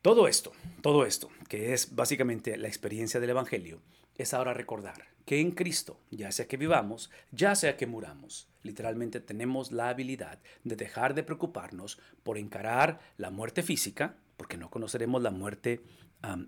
Todo 0.00 0.28
esto, 0.28 0.52
todo 0.80 1.04
esto, 1.04 1.28
que 1.48 1.74
es 1.74 1.94
básicamente 1.94 2.56
la 2.56 2.68
experiencia 2.68 3.18
del 3.18 3.30
Evangelio, 3.30 3.80
es 4.18 4.34
ahora 4.34 4.52
recordar 4.52 5.06
que 5.24 5.40
en 5.40 5.52
Cristo, 5.52 6.00
ya 6.10 6.32
sea 6.32 6.48
que 6.48 6.56
vivamos, 6.56 7.10
ya 7.32 7.54
sea 7.54 7.76
que 7.76 7.86
muramos, 7.86 8.48
literalmente 8.62 9.20
tenemos 9.20 9.72
la 9.72 9.90
habilidad 9.90 10.40
de 10.64 10.74
dejar 10.74 11.14
de 11.14 11.22
preocuparnos 11.22 12.00
por 12.22 12.38
encarar 12.38 12.98
la 13.16 13.30
muerte 13.30 13.62
física, 13.62 14.16
porque 14.36 14.56
no 14.56 14.70
conoceremos 14.70 15.22
la 15.22 15.30
muerte 15.30 15.82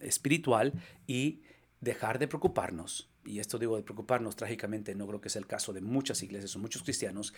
espiritual, 0.01 0.73
y 1.07 1.43
dejar 1.81 2.19
de 2.19 2.27
preocuparnos, 2.27 3.11
y 3.25 3.39
esto 3.39 3.59
digo 3.59 3.77
de 3.77 3.83
preocuparnos 3.83 4.35
trágicamente, 4.35 4.95
no 4.95 5.07
creo 5.07 5.21
que 5.21 5.29
sea 5.29 5.41
el 5.41 5.47
caso 5.47 5.73
de 5.73 5.83
muchas 5.83 6.23
iglesias 6.23 6.57
o 6.57 6.59
muchos 6.59 6.83
cristianos, 6.83 7.35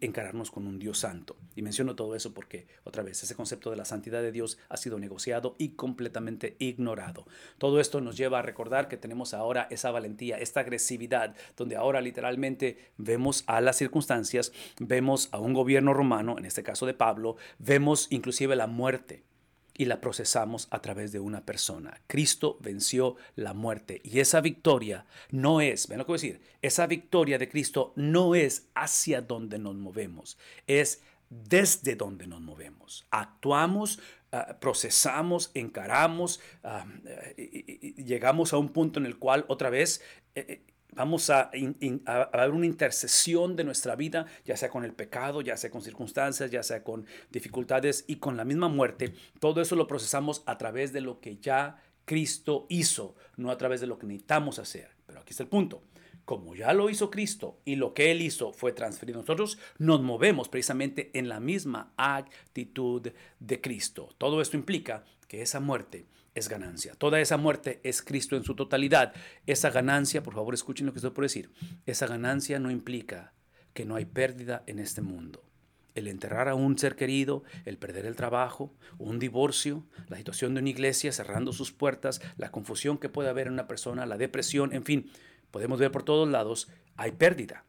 encararnos 0.00 0.50
con 0.50 0.66
un 0.66 0.78
Dios 0.78 0.98
santo. 0.98 1.36
Y 1.54 1.62
menciono 1.62 1.94
todo 1.96 2.14
eso 2.14 2.34
porque, 2.34 2.66
otra 2.84 3.02
vez, 3.02 3.22
ese 3.22 3.34
concepto 3.34 3.70
de 3.70 3.76
la 3.76 3.84
santidad 3.84 4.22
de 4.22 4.32
Dios 4.32 4.58
ha 4.68 4.76
sido 4.76 4.98
negociado 4.98 5.54
y 5.58 5.70
completamente 5.70 6.56
ignorado. 6.58 7.26
Todo 7.58 7.80
esto 7.80 8.00
nos 8.00 8.16
lleva 8.16 8.38
a 8.38 8.42
recordar 8.42 8.88
que 8.88 8.96
tenemos 8.96 9.34
ahora 9.34 9.68
esa 9.70 9.90
valentía, 9.90 10.38
esta 10.38 10.60
agresividad, 10.60 11.34
donde 11.56 11.76
ahora 11.76 12.00
literalmente 12.00 12.92
vemos 12.96 13.44
a 13.46 13.60
las 13.60 13.76
circunstancias, 13.76 14.52
vemos 14.78 15.28
a 15.32 15.38
un 15.38 15.52
gobierno 15.52 15.94
romano, 15.94 16.38
en 16.38 16.44
este 16.44 16.62
caso 16.62 16.86
de 16.86 16.94
Pablo, 16.94 17.36
vemos 17.58 18.08
inclusive 18.10 18.56
la 18.56 18.66
muerte 18.66 19.24
y 19.76 19.86
la 19.86 20.00
procesamos 20.00 20.68
a 20.70 20.80
través 20.80 21.12
de 21.12 21.20
una 21.20 21.44
persona. 21.44 22.00
Cristo 22.06 22.56
venció 22.60 23.16
la 23.36 23.54
muerte 23.54 24.00
y 24.04 24.20
esa 24.20 24.40
victoria 24.40 25.04
no 25.30 25.60
es, 25.60 25.88
ven 25.88 25.98
lo 25.98 26.06
que 26.06 26.12
voy 26.12 26.18
a 26.18 26.22
decir, 26.22 26.40
esa 26.62 26.86
victoria 26.86 27.38
de 27.38 27.48
Cristo 27.48 27.92
no 27.96 28.34
es 28.34 28.68
hacia 28.74 29.20
donde 29.20 29.58
nos 29.58 29.74
movemos, 29.74 30.38
es 30.66 31.02
desde 31.28 31.96
donde 31.96 32.26
nos 32.26 32.40
movemos. 32.40 33.06
Actuamos, 33.10 33.98
ah, 34.32 34.56
procesamos, 34.60 35.50
encaramos, 35.54 36.40
ah, 36.62 36.86
y, 37.36 38.02
llegamos 38.04 38.52
a 38.52 38.58
un 38.58 38.68
punto 38.68 39.00
en 39.00 39.06
el 39.06 39.18
cual 39.18 39.44
otra 39.48 39.70
vez... 39.70 40.02
Eh, 40.34 40.46
eh, 40.48 40.73
Vamos 40.94 41.30
a, 41.30 41.50
haber 42.06 42.50
una 42.50 42.66
intercesión 42.66 43.56
de 43.56 43.64
nuestra 43.64 43.96
vida, 43.96 44.26
ya 44.44 44.56
sea 44.56 44.68
con 44.68 44.84
el 44.84 44.92
pecado, 44.92 45.40
ya 45.40 45.56
sea 45.56 45.70
con 45.70 45.82
circunstancias, 45.82 46.50
ya 46.50 46.62
sea 46.62 46.82
con 46.82 47.06
dificultades 47.30 48.04
y 48.06 48.16
con 48.16 48.36
la 48.36 48.44
misma 48.44 48.68
muerte. 48.68 49.14
Todo 49.40 49.60
eso 49.60 49.76
lo 49.76 49.86
procesamos 49.86 50.42
a 50.46 50.58
través 50.58 50.92
de 50.92 51.00
lo 51.00 51.20
que 51.20 51.36
ya 51.38 51.82
Cristo 52.04 52.66
hizo, 52.68 53.16
no 53.36 53.50
a 53.50 53.58
través 53.58 53.80
de 53.80 53.86
lo 53.86 53.98
que 53.98 54.06
necesitamos 54.06 54.58
hacer. 54.58 54.90
Pero 55.06 55.20
aquí 55.20 55.30
está 55.30 55.42
el 55.42 55.48
punto. 55.48 55.82
Como 56.24 56.54
ya 56.54 56.72
lo 56.72 56.88
hizo 56.88 57.10
Cristo 57.10 57.60
y 57.64 57.76
lo 57.76 57.92
que 57.92 58.10
Él 58.10 58.22
hizo 58.22 58.52
fue 58.52 58.72
transferido 58.72 59.18
a 59.18 59.22
nosotros, 59.22 59.58
nos 59.78 60.00
movemos 60.00 60.48
precisamente 60.48 61.10
en 61.12 61.28
la 61.28 61.38
misma 61.38 61.92
actitud 61.96 63.12
de 63.40 63.60
Cristo. 63.60 64.08
Todo 64.16 64.40
esto 64.40 64.56
implica 64.56 65.04
que 65.28 65.42
esa 65.42 65.60
muerte 65.60 66.06
es 66.34 66.48
ganancia. 66.48 66.94
Toda 66.94 67.20
esa 67.20 67.36
muerte 67.36 67.80
es 67.82 68.02
Cristo 68.02 68.36
en 68.36 68.44
su 68.44 68.54
totalidad. 68.54 69.12
Esa 69.46 69.70
ganancia, 69.70 70.22
por 70.22 70.34
favor 70.34 70.54
escuchen 70.54 70.86
lo 70.86 70.92
que 70.92 70.98
estoy 70.98 71.10
por 71.10 71.24
decir, 71.24 71.50
esa 71.86 72.06
ganancia 72.06 72.58
no 72.58 72.70
implica 72.70 73.32
que 73.74 73.84
no 73.84 73.96
hay 73.96 74.04
pérdida 74.04 74.62
en 74.66 74.78
este 74.78 75.02
mundo. 75.02 75.44
El 75.94 76.08
enterrar 76.08 76.48
a 76.48 76.56
un 76.56 76.76
ser 76.76 76.96
querido, 76.96 77.44
el 77.66 77.78
perder 77.78 78.06
el 78.06 78.16
trabajo, 78.16 78.74
un 78.98 79.20
divorcio, 79.20 79.84
la 80.08 80.16
situación 80.16 80.54
de 80.54 80.60
una 80.60 80.70
iglesia 80.70 81.12
cerrando 81.12 81.52
sus 81.52 81.70
puertas, 81.70 82.20
la 82.36 82.50
confusión 82.50 82.98
que 82.98 83.08
puede 83.08 83.28
haber 83.28 83.46
en 83.46 83.52
una 83.52 83.68
persona, 83.68 84.04
la 84.04 84.16
depresión, 84.16 84.72
en 84.72 84.84
fin, 84.84 85.10
podemos 85.50 85.78
ver 85.78 85.90
por 85.90 86.02
todos 86.02 86.28
lados, 86.28 86.68
hay 86.96 87.12
pérdida. 87.12 87.64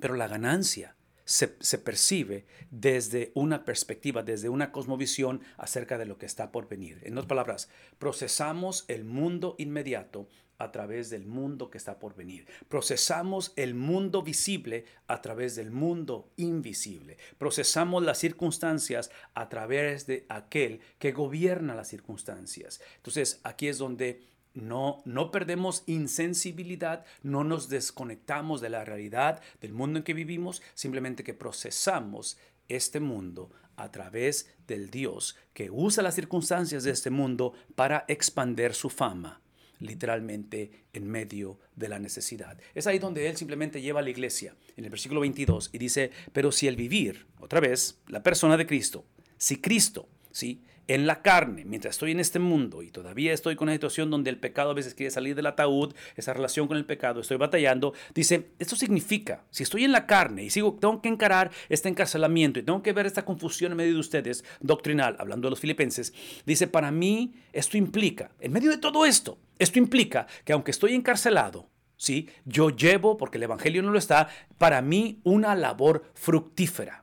Pero 0.00 0.14
la 0.14 0.28
ganancia 0.28 0.96
se, 1.24 1.78
percibe 1.78 2.46
desde 2.70 3.32
una 3.34 3.64
perspectiva, 3.64 4.22
desde 4.22 4.48
una 4.48 4.72
cosmovisión 4.72 5.40
acerca 5.56 5.98
de 5.98 6.06
lo 6.06 6.18
que 6.18 6.26
está 6.26 6.52
por 6.52 6.68
venir. 6.68 7.00
En 7.04 7.14
otras 7.14 7.28
palabras, 7.28 7.68
procesamos 7.98 8.84
el 8.88 9.04
mundo 9.04 9.54
inmediato 9.58 10.28
a 10.58 10.70
través 10.70 11.10
del 11.10 11.26
mundo 11.26 11.70
que 11.70 11.78
está 11.78 11.98
por 11.98 12.14
venir. 12.14 12.46
Procesamos 12.68 13.52
el 13.56 13.74
mundo 13.74 14.22
visible 14.22 14.84
a 15.08 15.20
través 15.20 15.56
del 15.56 15.70
mundo 15.70 16.30
invisible. 16.36 17.18
Procesamos 17.38 18.04
las 18.04 18.18
circunstancias 18.18 19.10
a 19.34 19.48
través 19.48 20.06
de 20.06 20.24
aquel 20.28 20.80
que 20.98 21.12
gobierna 21.12 21.74
las 21.74 21.88
circunstancias. 21.88 22.80
Entonces, 22.96 23.40
aquí 23.42 23.68
es 23.68 23.78
donde 23.78 24.22
no, 24.54 25.02
no 25.04 25.30
perdemos 25.30 25.82
insensibilidad, 25.86 27.04
no 27.22 27.44
nos 27.44 27.68
desconectamos 27.68 28.60
de 28.60 28.70
la 28.70 28.84
realidad 28.84 29.40
del 29.60 29.72
mundo 29.72 29.98
en 29.98 30.04
que 30.04 30.14
vivimos, 30.14 30.62
simplemente 30.74 31.24
que 31.24 31.34
procesamos 31.34 32.38
este 32.68 33.00
mundo 33.00 33.50
a 33.76 33.90
través 33.90 34.50
del 34.66 34.90
Dios 34.90 35.36
que 35.54 35.70
usa 35.70 36.02
las 36.02 36.14
circunstancias 36.14 36.84
de 36.84 36.90
este 36.90 37.10
mundo 37.10 37.54
para 37.74 38.04
expander 38.08 38.74
su 38.74 38.90
fama 38.90 39.42
literalmente 39.82 40.86
en 40.92 41.10
medio 41.10 41.58
de 41.76 41.88
la 41.88 41.98
necesidad. 41.98 42.58
Es 42.74 42.86
ahí 42.86 42.98
donde 42.98 43.28
él 43.28 43.36
simplemente 43.36 43.82
lleva 43.82 44.00
a 44.00 44.02
la 44.02 44.10
iglesia, 44.10 44.54
en 44.76 44.84
el 44.84 44.90
versículo 44.90 45.20
22, 45.20 45.70
y 45.72 45.78
dice, 45.78 46.10
pero 46.32 46.52
si 46.52 46.68
el 46.68 46.76
vivir, 46.76 47.26
otra 47.40 47.60
vez, 47.60 47.98
la 48.06 48.22
persona 48.22 48.56
de 48.56 48.66
Cristo, 48.66 49.04
si 49.36 49.60
Cristo, 49.60 50.08
¿sí? 50.30 50.62
En 50.88 51.06
la 51.06 51.22
carne, 51.22 51.64
mientras 51.64 51.94
estoy 51.94 52.10
en 52.10 52.20
este 52.20 52.38
mundo 52.38 52.82
y 52.82 52.90
todavía 52.90 53.32
estoy 53.32 53.56
con 53.56 53.66
una 53.68 53.74
situación 53.74 54.10
donde 54.10 54.30
el 54.30 54.38
pecado 54.38 54.70
a 54.70 54.74
veces 54.74 54.94
quiere 54.94 55.10
salir 55.10 55.34
del 55.34 55.46
ataúd, 55.46 55.94
esa 56.16 56.32
relación 56.32 56.66
con 56.68 56.76
el 56.76 56.84
pecado, 56.84 57.20
estoy 57.20 57.36
batallando, 57.36 57.94
dice, 58.14 58.50
esto 58.58 58.76
significa, 58.76 59.44
si 59.50 59.62
estoy 59.62 59.84
en 59.84 59.92
la 59.92 60.06
carne 60.06 60.44
y 60.44 60.50
sigo, 60.50 60.76
tengo 60.80 61.00
que 61.00 61.08
encarar 61.08 61.50
este 61.68 61.88
encarcelamiento 61.88 62.58
y 62.58 62.62
tengo 62.62 62.82
que 62.82 62.92
ver 62.92 63.06
esta 63.06 63.24
confusión 63.24 63.72
en 63.72 63.78
medio 63.78 63.94
de 63.94 64.00
ustedes, 64.00 64.44
doctrinal, 64.60 65.16
hablando 65.18 65.46
de 65.46 65.50
los 65.50 65.60
filipenses, 65.60 66.12
dice, 66.44 66.66
para 66.66 66.90
mí 66.90 67.34
esto 67.52 67.76
implica, 67.76 68.32
en 68.40 68.52
medio 68.52 68.70
de 68.70 68.78
todo 68.78 69.06
esto, 69.06 69.38
esto 69.58 69.78
implica 69.78 70.26
que 70.44 70.52
aunque 70.52 70.72
estoy 70.72 70.94
encarcelado, 70.94 71.70
¿sí? 71.96 72.28
yo 72.44 72.70
llevo, 72.70 73.16
porque 73.16 73.38
el 73.38 73.44
Evangelio 73.44 73.82
no 73.82 73.92
lo 73.92 73.98
está, 73.98 74.28
para 74.58 74.82
mí 74.82 75.20
una 75.22 75.54
labor 75.54 76.10
fructífera. 76.14 77.01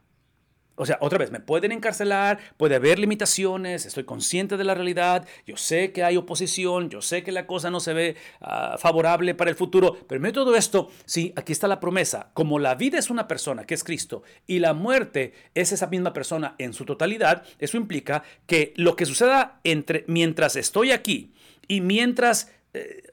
O 0.80 0.86
sea, 0.86 0.98
otra 1.02 1.18
vez, 1.18 1.30
me 1.30 1.42
pueden 1.42 1.74
encarcelar, 1.74 2.40
puede 2.56 2.76
haber 2.76 3.00
limitaciones, 3.00 3.86
estoy 3.86 4.06
consciente 4.06 4.56
de 4.56 4.64
la 4.64 4.76
realidad, 4.76 5.28
yo 5.46 5.58
sé 5.58 5.92
que 5.92 6.06
hay 6.06 6.16
oposición, 6.16 6.90
yo 6.90 7.02
sé 7.02 7.22
que 7.22 7.34
la 7.34 7.46
cosa 7.46 7.70
no 7.70 7.82
se 7.82 7.92
ve 7.92 8.16
ah, 8.40 8.78
favorable 8.80 9.36
para 9.36 9.50
el 9.50 9.58
futuro, 9.58 9.98
pero 10.08 10.26
en 10.26 10.34
todo 10.34 10.56
esto, 10.56 10.90
sí, 11.04 11.34
aquí 11.36 11.52
está 11.52 11.68
la 11.68 11.82
promesa. 11.82 12.32
Como 12.34 12.60
la 12.60 12.76
vida 12.76 12.98
es 12.98 13.10
una 13.10 13.28
persona, 13.28 13.66
que 13.66 13.74
es 13.74 13.84
Cristo, 13.84 14.24
y 14.48 14.60
la 14.60 14.74
muerte 14.74 15.34
es 15.54 15.74
esa 15.74 15.88
misma 15.88 16.14
persona 16.14 16.56
en 16.60 16.72
su 16.72 16.86
totalidad, 16.86 17.44
eso 17.60 17.76
implica 17.76 18.24
que 18.48 18.74
lo 18.78 18.96
que 18.96 19.06
suceda 19.06 19.60
entre 19.66 20.06
mientras 20.08 20.56
estoy 20.56 20.92
aquí 20.92 21.34
y 21.68 21.82
mientras 21.82 22.54
eh, 22.74 23.09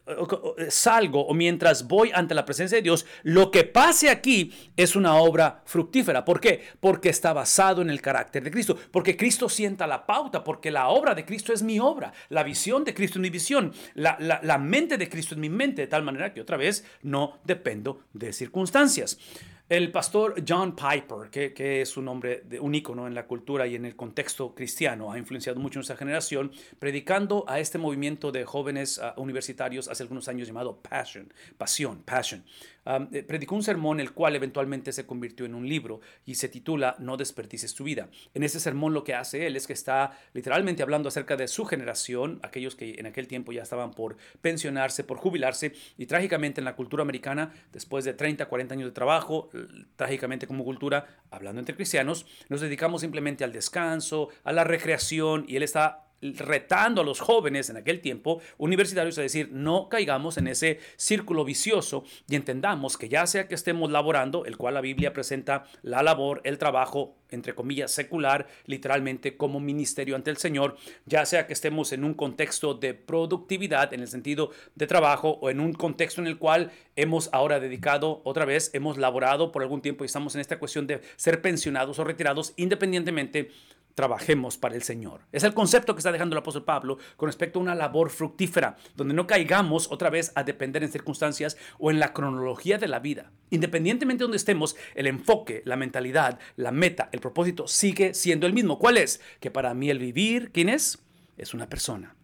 salgo 0.69 1.27
o 1.27 1.35
mientras 1.35 1.87
voy 1.87 2.11
ante 2.15 2.35
la 2.35 2.45
presencia 2.45 2.77
de 2.77 2.83
Dios, 2.83 3.07
lo 3.23 3.51
que 3.51 3.65
pase 3.65 4.09
aquí 4.11 4.53
es 4.77 4.97
una 4.97 5.17
obra 5.17 5.63
fructífera. 5.65 6.25
¿Por 6.25 6.41
qué? 6.41 6.63
Porque 6.81 7.09
está 7.09 7.33
basado 7.33 7.83
en 7.83 7.91
el 7.91 8.01
carácter 8.01 8.45
de 8.45 8.51
Cristo, 8.51 8.77
porque 8.91 9.17
Cristo 9.17 9.49
sienta 9.49 9.87
la 9.87 10.07
pauta, 10.07 10.45
porque 10.45 10.71
la 10.71 10.89
obra 10.89 11.15
de 11.15 11.25
Cristo 11.25 11.53
es 11.53 11.63
mi 11.63 11.81
obra, 11.81 12.13
la 12.29 12.43
visión 12.43 12.85
de 12.85 12.95
Cristo 12.95 13.19
es 13.19 13.23
mi 13.23 13.31
visión, 13.31 13.73
la, 13.95 14.17
la 14.21 14.59
mente 14.59 14.99
de 14.99 15.09
Cristo 15.09 15.35
es 15.35 15.41
mi 15.41 15.49
mente, 15.49 15.83
de 15.83 15.89
tal 15.89 16.03
manera 16.03 16.33
que 16.33 16.41
otra 16.41 16.57
vez 16.57 16.85
no 17.03 17.39
dependo 17.45 18.01
de 18.13 18.33
circunstancias. 18.33 19.19
El 19.69 19.91
pastor 19.91 20.45
John 20.47 20.77
Piper, 20.77 21.29
que, 21.29 21.81
es 21.81 21.97
un 21.97 22.07
hombre, 22.07 22.43
de, 22.45 22.61
un 22.61 22.73
ícono 22.73 23.09
en 23.09 23.17
la 23.17 23.27
cultura 23.27 23.67
y 23.67 23.75
en 23.75 23.85
el 23.85 23.97
contexto 23.97 24.55
cristiano, 24.55 25.11
ha 25.11 25.19
influenciado 25.19 25.59
mucho 25.59 25.81
nuestra 25.81 25.97
generación, 25.97 26.53
predicando 26.79 27.45
a 27.49 27.59
este 27.59 27.77
movimiento 27.77 28.31
de 28.31 28.45
jóvenes 28.45 29.01
ah, 29.01 29.15
universitarios 29.17 29.89
hace 29.89 30.05
algunos 30.05 30.29
años 30.29 30.47
llamado 30.47 30.77
Passion, 30.81 31.33
Pasión, 31.59 32.05
Passion. 32.05 32.45
Eh, 33.13 33.23
predicó 33.23 33.55
un 33.55 33.63
sermón 33.63 34.01
el 34.01 34.13
cual 34.13 34.37
eventualmente 34.37 34.93
se 34.93 35.07
convirtió 35.07 35.47
en 35.47 35.55
un 35.55 35.69
libro 35.69 36.01
y 36.25 36.37
se 36.37 36.49
titula 36.49 36.97
No 36.99 37.17
desperdices 37.17 37.75
tu 37.75 37.85
vida. 37.85 38.09
En 38.35 38.43
ese 38.43 38.61
sermón 38.61 38.95
lo 38.95 39.05
que 39.05 39.15
hace 39.15 39.47
él 39.47 39.57
es 39.57 39.67
que 39.67 39.73
está 39.73 40.19
literalmente 40.33 40.83
hablando 40.83 41.09
acerca 41.09 41.37
de 41.37 41.49
su 41.49 41.65
generación, 41.65 42.41
aquellos 42.43 42.77
que 42.77 42.95
en 42.99 43.07
aquel 43.07 43.27
tiempo 43.27 43.53
ya 43.53 43.63
estaban 43.63 43.93
por 43.93 44.17
pensionarse, 44.41 45.05
por 45.05 45.19
jubilarse 45.19 45.73
y 45.99 46.07
trágicamente 46.07 46.61
en 46.61 46.65
la 46.65 46.77
cultura 46.77 47.03
americana, 47.03 47.53
después 47.73 48.05
de 48.05 48.15
30, 48.15 48.47
40 48.47 48.75
años 48.75 48.89
de 48.89 48.93
trabajo, 48.93 49.51
trágicamente 49.97 50.47
como 50.47 50.65
cultura, 50.65 51.07
hablando 51.31 51.61
entre 51.61 51.75
cristianos, 51.75 52.27
nos 52.49 52.61
dedicamos 52.61 53.01
simplemente 53.01 53.45
al 53.45 53.53
descanso, 53.53 54.29
a 54.45 54.53
la 54.53 54.65
recreación 54.65 55.45
y 55.49 55.57
él 55.57 55.63
está 55.63 56.06
retando 56.21 57.03
a 57.03 57.05
los 57.05 57.21
jóvenes 57.21 57.71
en 57.71 57.77
aquel 57.77 58.01
tiempo 58.01 58.41
universitarios 58.59 59.19
a 59.19 59.23
decir 59.23 59.51
no 59.53 59.89
caigamos 59.89 60.39
en 60.39 60.49
ese 60.49 60.81
círculo 60.97 61.45
vicioso 61.45 62.05
y 62.29 62.37
entendamos 62.37 62.97
que 62.97 63.09
ya 63.09 63.27
sea 63.27 63.49
que 63.49 63.55
estemos 63.55 63.91
laborando, 63.91 64.45
el 64.45 64.57
cual 64.57 64.75
la 64.75 64.81
Biblia 64.81 65.13
presenta 65.13 65.65
la 65.83 66.03
labor, 66.03 66.41
el 66.45 66.59
trabajo, 66.59 67.17
entre 67.31 67.55
comillas, 67.55 67.91
secular, 67.91 68.47
literalmente 68.67 69.37
como 69.37 69.61
ministerio 69.61 70.17
ante 70.17 70.31
el 70.31 70.37
Señor, 70.37 70.77
ya 71.05 71.27
sea 71.27 71.47
que 71.47 71.53
estemos 71.53 71.93
en 71.93 72.05
un 72.05 72.15
contexto 72.15 72.75
de 72.75 72.95
productividad 72.95 73.93
en 73.93 74.01
el 74.01 74.09
sentido 74.09 74.51
de 74.75 74.87
trabajo 74.87 75.39
o 75.43 75.51
en 75.51 75.61
un 75.61 75.73
contexto 75.73 76.21
en 76.21 76.27
el 76.27 76.39
cual 76.39 76.71
hemos 76.95 77.29
ahora 77.33 77.61
dedicado 77.61 78.23
otra 78.25 78.45
vez, 78.45 78.71
hemos 78.75 78.97
laborado 78.97 79.53
por 79.53 79.63
algún 79.63 79.83
tiempo 79.83 80.05
y 80.05 80.07
estamos 80.07 80.35
en 80.35 80.41
esta 80.41 80.59
cuestión 80.59 80.87
de 80.87 81.01
ser 81.17 81.43
pensionados 81.43 81.99
o 81.99 82.05
retirados 82.05 82.55
independientemente 82.57 83.51
trabajemos 83.97 84.59
para 84.59 84.75
el 84.75 84.83
Señor. 84.83 85.23
Es 85.33 85.43
el 85.43 85.55
concepto 85.55 85.95
que 85.95 86.01
está 86.01 86.13
dejando 86.13 86.35
el 86.35 86.41
apóstol 86.41 86.65
Pablo 86.65 86.99
con 87.17 87.29
respecto 87.29 87.59
a 87.59 87.63
una 87.63 87.75
labor 87.75 88.11
fructífera, 88.11 88.77
donde 88.95 89.15
no 89.15 89.27
caigamos 89.27 89.91
otra 89.91 90.11
vez 90.11 90.33
a 90.35 90.45
depender 90.45 90.85
en 90.85 90.93
circunstancias 90.93 91.57
o 91.79 91.91
en 91.91 91.99
la 91.99 92.13
cronología 92.13 92.77
de 92.77 92.89
la 92.89 93.01
vida. 93.01 93.33
Independientemente 93.49 94.21
de 94.21 94.25
donde 94.27 94.37
estemos, 94.37 94.77
el 94.95 95.07
enfoque, 95.07 95.63
la 95.65 95.77
mentalidad, 95.77 96.39
la 96.57 96.73
meta, 96.73 97.09
el 97.11 97.21
propósito 97.21 97.67
sigue 97.67 98.13
siendo 98.13 98.47
el 98.47 98.53
mismo. 98.53 98.79
¿Cuál 98.79 98.99
es? 98.99 99.23
Que 99.41 99.51
para 99.51 99.73
mí 99.73 99.89
el 99.89 99.99
vivir, 99.99 100.53
¿quién 100.53 100.69
es? 100.69 100.99
Es 101.39 101.55
una 101.55 101.71
persona. 101.71 102.17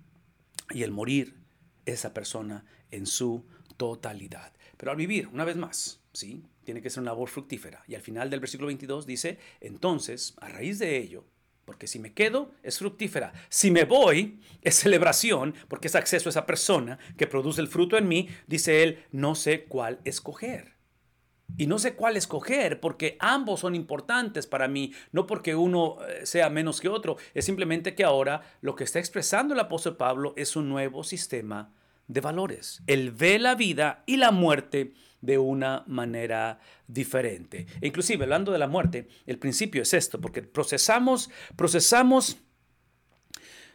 Y 0.70 0.82
el 0.82 0.90
morir, 0.90 1.38
esa 1.86 2.12
persona 2.12 2.66
en 2.90 3.06
su 3.06 3.46
totalidad. 3.78 4.52
Pero 4.76 4.92
al 4.92 4.98
vivir, 4.98 5.28
una 5.28 5.46
vez 5.46 5.56
más, 5.56 6.02
¿sí? 6.12 6.44
Tiene 6.64 6.82
que 6.82 6.90
ser 6.90 7.00
una 7.00 7.12
labor 7.12 7.30
fructífera. 7.30 7.82
Y 7.88 7.94
al 7.94 8.02
final 8.02 8.28
del 8.28 8.40
versículo 8.40 8.66
22 8.66 9.06
dice, 9.06 9.38
entonces, 9.60 10.34
a 10.38 10.48
raíz 10.48 10.78
de 10.78 10.98
ello, 10.98 11.24
porque 11.64 11.86
si 11.86 11.98
me 11.98 12.12
quedo 12.12 12.50
es 12.62 12.78
fructífera. 12.78 13.32
Si 13.48 13.70
me 13.70 13.84
voy 13.84 14.40
es 14.62 14.76
celebración 14.76 15.54
porque 15.68 15.88
es 15.88 15.94
acceso 15.94 16.28
a 16.28 16.30
esa 16.30 16.46
persona 16.46 16.98
que 17.16 17.26
produce 17.26 17.60
el 17.60 17.68
fruto 17.68 17.96
en 17.96 18.08
mí. 18.08 18.28
Dice 18.46 18.82
él, 18.82 19.04
no 19.10 19.34
sé 19.34 19.64
cuál 19.64 20.00
escoger. 20.04 20.72
Y 21.56 21.66
no 21.66 21.78
sé 21.78 21.94
cuál 21.94 22.16
escoger 22.16 22.80
porque 22.80 23.16
ambos 23.20 23.60
son 23.60 23.74
importantes 23.74 24.46
para 24.46 24.68
mí, 24.68 24.92
no 25.12 25.26
porque 25.26 25.54
uno 25.54 25.98
eh, 26.08 26.24
sea 26.24 26.48
menos 26.48 26.80
que 26.80 26.88
otro, 26.88 27.16
es 27.34 27.44
simplemente 27.44 27.94
que 27.94 28.04
ahora 28.04 28.40
lo 28.62 28.74
que 28.74 28.84
está 28.84 28.98
expresando 28.98 29.52
el 29.52 29.60
apóstol 29.60 29.96
Pablo 29.96 30.32
es 30.36 30.56
un 30.56 30.68
nuevo 30.68 31.04
sistema 31.04 31.74
de 32.06 32.20
valores. 32.20 32.82
Él 32.86 33.10
ve 33.10 33.38
la 33.38 33.54
vida 33.54 34.02
y 34.06 34.16
la 34.16 34.30
muerte 34.30 34.94
de 35.22 35.38
una 35.38 35.84
manera 35.86 36.58
diferente. 36.86 37.66
E 37.80 37.86
inclusive, 37.86 38.24
hablando 38.24 38.52
de 38.52 38.58
la 38.58 38.66
muerte, 38.66 39.08
el 39.24 39.38
principio 39.38 39.80
es 39.82 39.94
esto, 39.94 40.20
porque 40.20 40.42
procesamos, 40.42 41.30
procesamos 41.56 42.36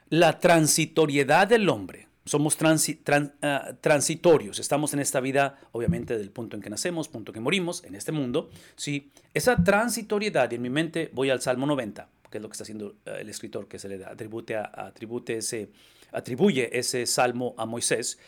la 0.10 0.40
transitoriedad 0.40 1.48
del 1.48 1.68
hombre. 1.70 2.08
Somos 2.26 2.58
ah, 2.62 3.74
transitorios, 3.80 4.60
estamos 4.60 4.94
en 4.94 5.00
esta 5.00 5.22
vida, 5.22 5.58
obviamente, 5.72 6.18
del 6.18 6.30
punto 6.30 6.58
en 6.58 6.62
que 6.62 6.70
nacemos, 6.70 7.08
punto 7.08 7.32
en 7.32 7.36
que 7.36 7.40
morimos, 7.40 7.86
en 7.86 7.96
este 7.96 8.12
mundo. 8.12 8.50
¿sí? 8.76 9.10
Esa 9.34 9.64
transitoriedad, 9.64 10.52
y 10.52 10.56
en 10.56 10.62
mi 10.62 10.70
mente 10.70 11.10
voy 11.14 11.30
al 11.30 11.42
Salmo 11.42 11.66
90, 11.66 12.10
que 12.30 12.38
es 12.40 12.42
lo 12.42 12.50
que 12.50 12.54
está 12.54 12.64
haciendo 12.64 12.98
eh, 13.06 13.20
el 13.22 13.30
escritor, 13.30 13.70
que 13.70 13.80
se 13.80 13.88
le 13.88 14.04
atribute, 14.04 14.58
a, 14.58 14.94
ese, 15.28 15.70
atribuye 16.12 16.78
ese 16.78 17.06
salmo 17.06 17.56
a 17.58 17.66
Moisés. 17.66 18.20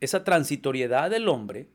esa 0.00 0.22
transitoriedad 0.22 1.10
del 1.10 1.28
hombre 1.28 1.73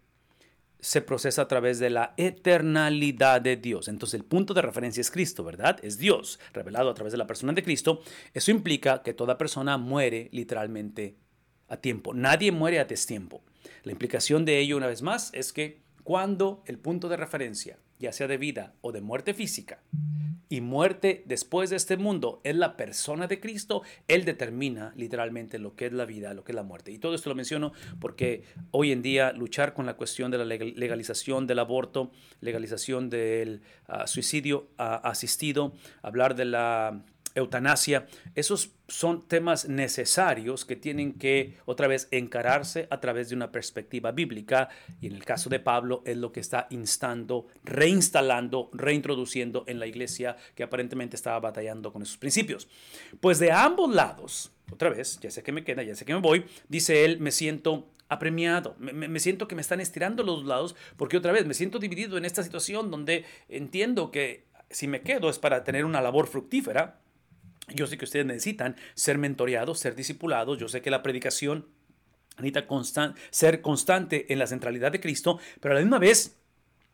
se 0.80 1.02
procesa 1.02 1.44
a 1.44 1.48
través 1.48 1.80
de 1.80 1.90
la 1.90 2.14
eternalidad 2.18 3.42
de 3.42 3.58
Dios. 3.58 3.88
Entonces 3.88 4.20
el 4.20 4.26
punto 4.26 4.54
de 4.54 4.62
referencia 4.62 5.02
es 5.02 5.12
Cristo, 5.12 5.44
¿verdad? 5.44 5.78
Es 5.84 5.98
Dios 5.98 6.40
revelado 6.54 6.90
a 6.90 6.94
través 6.94 7.12
de 7.12 7.18
la 7.18 7.28
persona 7.28 7.54
de 7.54 7.64
Cristo. 7.64 8.02
Eso 8.34 8.52
implica 8.52 9.04
que 9.04 9.14
toda 9.14 9.38
persona 9.38 9.78
muere 9.78 10.30
literalmente 10.32 11.18
a 11.68 11.78
tiempo. 11.78 12.14
Nadie 12.14 12.52
muere 12.52 12.80
a 12.80 12.86
destiempo. 12.86 13.44
La 13.84 13.92
implicación 13.92 14.46
de 14.46 14.60
ello, 14.60 14.78
una 14.78 14.88
vez 14.88 15.02
más, 15.02 15.32
es 15.34 15.54
que 15.54 15.82
cuando 16.04 16.64
el 16.66 16.80
punto 16.80 17.10
de 17.10 17.18
referencia, 17.18 17.78
ya 18.00 18.12
sea 18.12 18.28
de 18.28 18.38
vida 18.38 18.74
o 18.82 18.92
de 18.92 19.02
muerte 19.02 19.34
física, 19.34 19.80
y 20.52 20.62
muerte 20.62 21.24
después 21.28 21.70
de 21.70 21.76
este 21.76 21.96
mundo 21.96 22.42
es 22.44 22.56
la 22.56 22.76
persona 22.76 23.28
de 23.28 23.40
Cristo, 23.40 23.84
Él 24.08 24.26
determina 24.26 24.94
literalmente 24.96 25.60
lo 25.60 25.76
que 25.76 25.86
es 25.86 25.94
la 25.94 26.06
vida, 26.06 26.34
lo 26.34 26.44
que 26.44 26.54
es 26.54 26.56
la 26.56 26.64
muerte. 26.64 26.92
Y 26.92 26.98
todo 26.98 27.14
esto 27.14 27.30
lo 27.30 27.36
menciono 27.36 27.72
porque 28.02 28.44
hoy 28.72 28.92
en 28.92 29.04
día 29.04 29.32
luchar 29.32 29.76
con 29.76 29.86
la 29.86 29.94
cuestión 29.94 30.32
de 30.32 30.40
la 30.40 30.46
legalización 30.46 31.46
del 31.46 31.60
aborto, 31.60 32.12
legalización 32.42 33.12
del 33.12 33.62
ah, 33.88 34.08
suicidio 34.08 34.70
ah, 34.80 34.96
asistido, 35.04 35.74
hablar 36.02 36.36
de 36.36 36.46
la 36.46 37.04
eutanasia, 37.40 38.08
esos 38.36 38.72
son 38.88 39.28
temas 39.28 39.68
necesarios 39.68 40.66
que 40.66 40.76
tienen 40.76 41.14
que 41.14 41.58
otra 41.66 41.88
vez 41.88 42.08
encararse 42.12 42.88
a 42.90 43.00
través 43.00 43.30
de 43.30 43.36
una 43.36 43.52
perspectiva 43.52 44.12
bíblica 44.12 44.70
y 45.02 45.08
en 45.08 45.16
el 45.16 45.26
caso 45.26 45.50
de 45.50 45.60
Pablo 45.60 46.02
es 46.06 46.18
lo 46.18 46.32
que 46.32 46.40
está 46.40 46.68
instando, 46.70 47.48
reinstalando, 47.64 48.70
reintroduciendo 48.74 49.64
en 49.68 49.80
la 49.80 49.88
iglesia 49.88 50.38
que 50.56 50.64
aparentemente 50.64 51.16
estaba 51.16 51.40
batallando 51.40 51.94
con 51.94 52.02
esos 52.02 52.18
principios. 52.18 52.68
Pues 53.20 53.40
de 53.40 53.52
ambos 53.52 53.94
lados, 53.94 54.52
otra 54.72 54.90
vez, 54.90 55.20
ya 55.20 55.32
sé 55.32 55.44
que 55.44 55.52
me 55.52 55.64
queda, 55.64 55.84
ya 55.84 55.96
sé 55.96 56.06
que 56.06 56.14
me 56.14 56.22
voy, 56.22 56.46
dice 56.68 57.06
él, 57.06 57.20
me 57.20 57.32
siento 57.32 57.90
apremiado, 58.08 58.76
me, 58.80 58.92
me, 58.92 59.20
siento 59.20 59.48
que 59.48 59.54
me 59.54 59.62
están 59.62 59.80
estirando 59.80 60.24
los 60.24 60.44
lados 60.44 60.76
porque 60.98 61.16
otra 61.16 61.32
vez 61.32 61.46
me 61.46 61.54
siento 61.54 61.78
dividido 61.78 62.18
en 62.18 62.26
esta 62.26 62.42
situación 62.42 62.90
donde 62.90 63.24
entiendo 63.50 64.10
que 64.10 64.50
si 64.72 64.88
me 64.88 65.02
quedo 65.02 65.30
es 65.30 65.40
para 65.40 65.64
tener 65.64 65.86
una 65.86 66.02
labor 66.02 66.28
fructífera, 66.28 67.00
yo 67.74 67.88
sé 67.88 67.98
que 67.98 68.06
ustedes 68.06 68.26
necesitan 68.26 68.76
ser 68.94 69.18
mentoreados, 69.18 69.80
ser 69.80 69.96
discipulados. 69.96 70.58
Yo 70.58 70.68
sé 70.68 70.82
que 70.82 70.92
la 70.92 71.04
predicación 71.04 71.68
necesita 72.38 72.68
ser 73.32 73.62
constante 73.62 74.32
en 74.32 74.40
la 74.40 74.48
centralidad 74.48 74.92
de 74.92 75.00
Cristo, 75.00 75.40
pero 75.60 75.74
a 75.74 75.76
la 75.76 75.82
misma 75.82 76.00
vez 76.00 76.38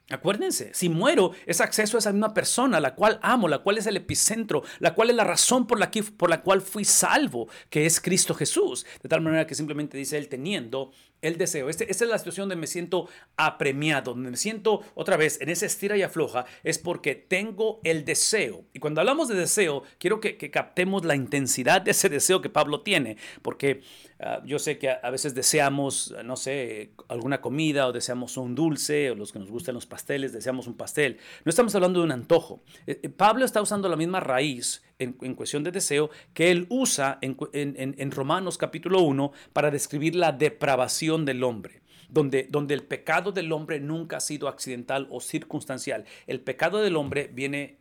Acuérdense, 0.09 0.69
si 0.73 0.87
muero 0.87 1.31
es 1.47 1.61
acceso 1.61 1.97
a 1.97 1.99
esa 1.99 2.11
misma 2.11 2.33
persona, 2.33 2.79
la 2.79 2.93
cual 2.93 3.19
amo, 3.23 3.47
la 3.47 3.59
cual 3.59 3.79
es 3.79 3.87
el 3.87 3.97
epicentro, 3.97 4.63
la 4.77 4.93
cual 4.93 5.09
es 5.09 5.15
la 5.15 5.23
razón 5.23 5.65
por 5.65 5.79
la, 5.79 5.89
por 6.15 6.29
la 6.29 6.43
cual 6.43 6.61
fui 6.61 6.85
salvo, 6.85 7.49
que 7.71 7.87
es 7.87 7.99
Cristo 7.99 8.35
Jesús. 8.35 8.85
De 9.01 9.09
tal 9.09 9.21
manera 9.21 9.47
que 9.47 9.55
simplemente 9.55 9.97
dice 9.97 10.17
él 10.17 10.29
teniendo 10.29 10.91
el 11.25 11.37
deseo. 11.37 11.69
Este, 11.69 11.89
esta 11.89 12.03
es 12.03 12.09
la 12.09 12.19
situación 12.19 12.47
donde 12.47 12.61
me 12.61 12.67
siento 12.67 13.09
apremiado, 13.35 14.13
donde 14.13 14.29
me 14.29 14.37
siento 14.37 14.83
otra 14.93 15.17
vez 15.17 15.41
en 15.41 15.49
esa 15.49 15.65
estira 15.65 15.97
y 15.97 16.03
afloja, 16.03 16.45
es 16.63 16.77
porque 16.77 17.15
tengo 17.15 17.79
el 17.83 18.05
deseo. 18.05 18.65
Y 18.73 18.79
cuando 18.79 19.01
hablamos 19.01 19.27
de 19.27 19.35
deseo, 19.35 19.83
quiero 19.97 20.19
que, 20.19 20.35
captemos 20.51 21.03
la 21.03 21.15
intensidad 21.15 21.81
de 21.81 21.91
ese 21.91 22.09
deseo 22.09 22.41
que 22.41 22.49
Pablo 22.49 22.81
tiene, 22.81 23.17
porque 23.41 23.81
ah, 24.19 24.41
yo 24.45 24.60
sé 24.60 24.78
que 24.78 24.89
a, 24.89 25.10
veces 25.10 25.36
deseamos, 25.36 26.13
no 26.23 26.36
sé, 26.36 26.91
alguna 27.08 27.41
comida 27.41 27.88
o 27.88 27.91
deseamos 27.91 28.38
un 28.38 28.56
dulce, 28.56 29.12
o 29.12 29.15
los 29.15 29.32
que 29.32 29.39
nos 29.39 29.51
gustan 29.51 29.75
los 29.75 29.86
pasteles, 29.86 30.34
deseamos 30.34 30.67
un 30.67 30.75
pastel. 30.75 31.17
No 31.43 31.49
estamos 31.49 31.73
hablando 31.75 31.99
de 31.99 32.06
un 32.06 32.12
antojo. 32.12 32.62
Eh, 32.88 32.99
eh, 33.04 33.10
Pablo 33.10 33.45
está 33.45 33.62
usando 33.62 33.89
la 33.89 33.95
misma 33.95 34.19
raíz 34.19 34.84
en, 34.99 35.13
cuestión 35.36 35.63
de 35.63 35.71
deseo 35.71 36.10
que 36.34 36.51
él 36.51 36.67
usa 36.69 37.19
en, 37.21 37.36
en 37.54 38.12
Romanos 38.12 38.58
capítulo 38.58 39.01
1 39.01 39.32
para 39.51 39.69
describir 39.69 40.15
la 40.15 40.32
depravación 40.32 41.25
del 41.25 41.43
hombre 41.43 41.84
donde, 42.09 42.47
donde 42.49 42.73
el 42.73 42.83
pecado 42.83 43.31
del 43.31 43.51
hombre 43.51 43.79
nunca 43.79 44.17
ha 44.17 44.21
sido 44.21 44.47
accidental 44.47 45.07
o 45.09 45.19
circunstancial. 45.19 46.05
El 46.27 46.41
pecado 46.41 46.81
del 46.81 46.95
hombre 46.95 47.29
viene 47.33 47.77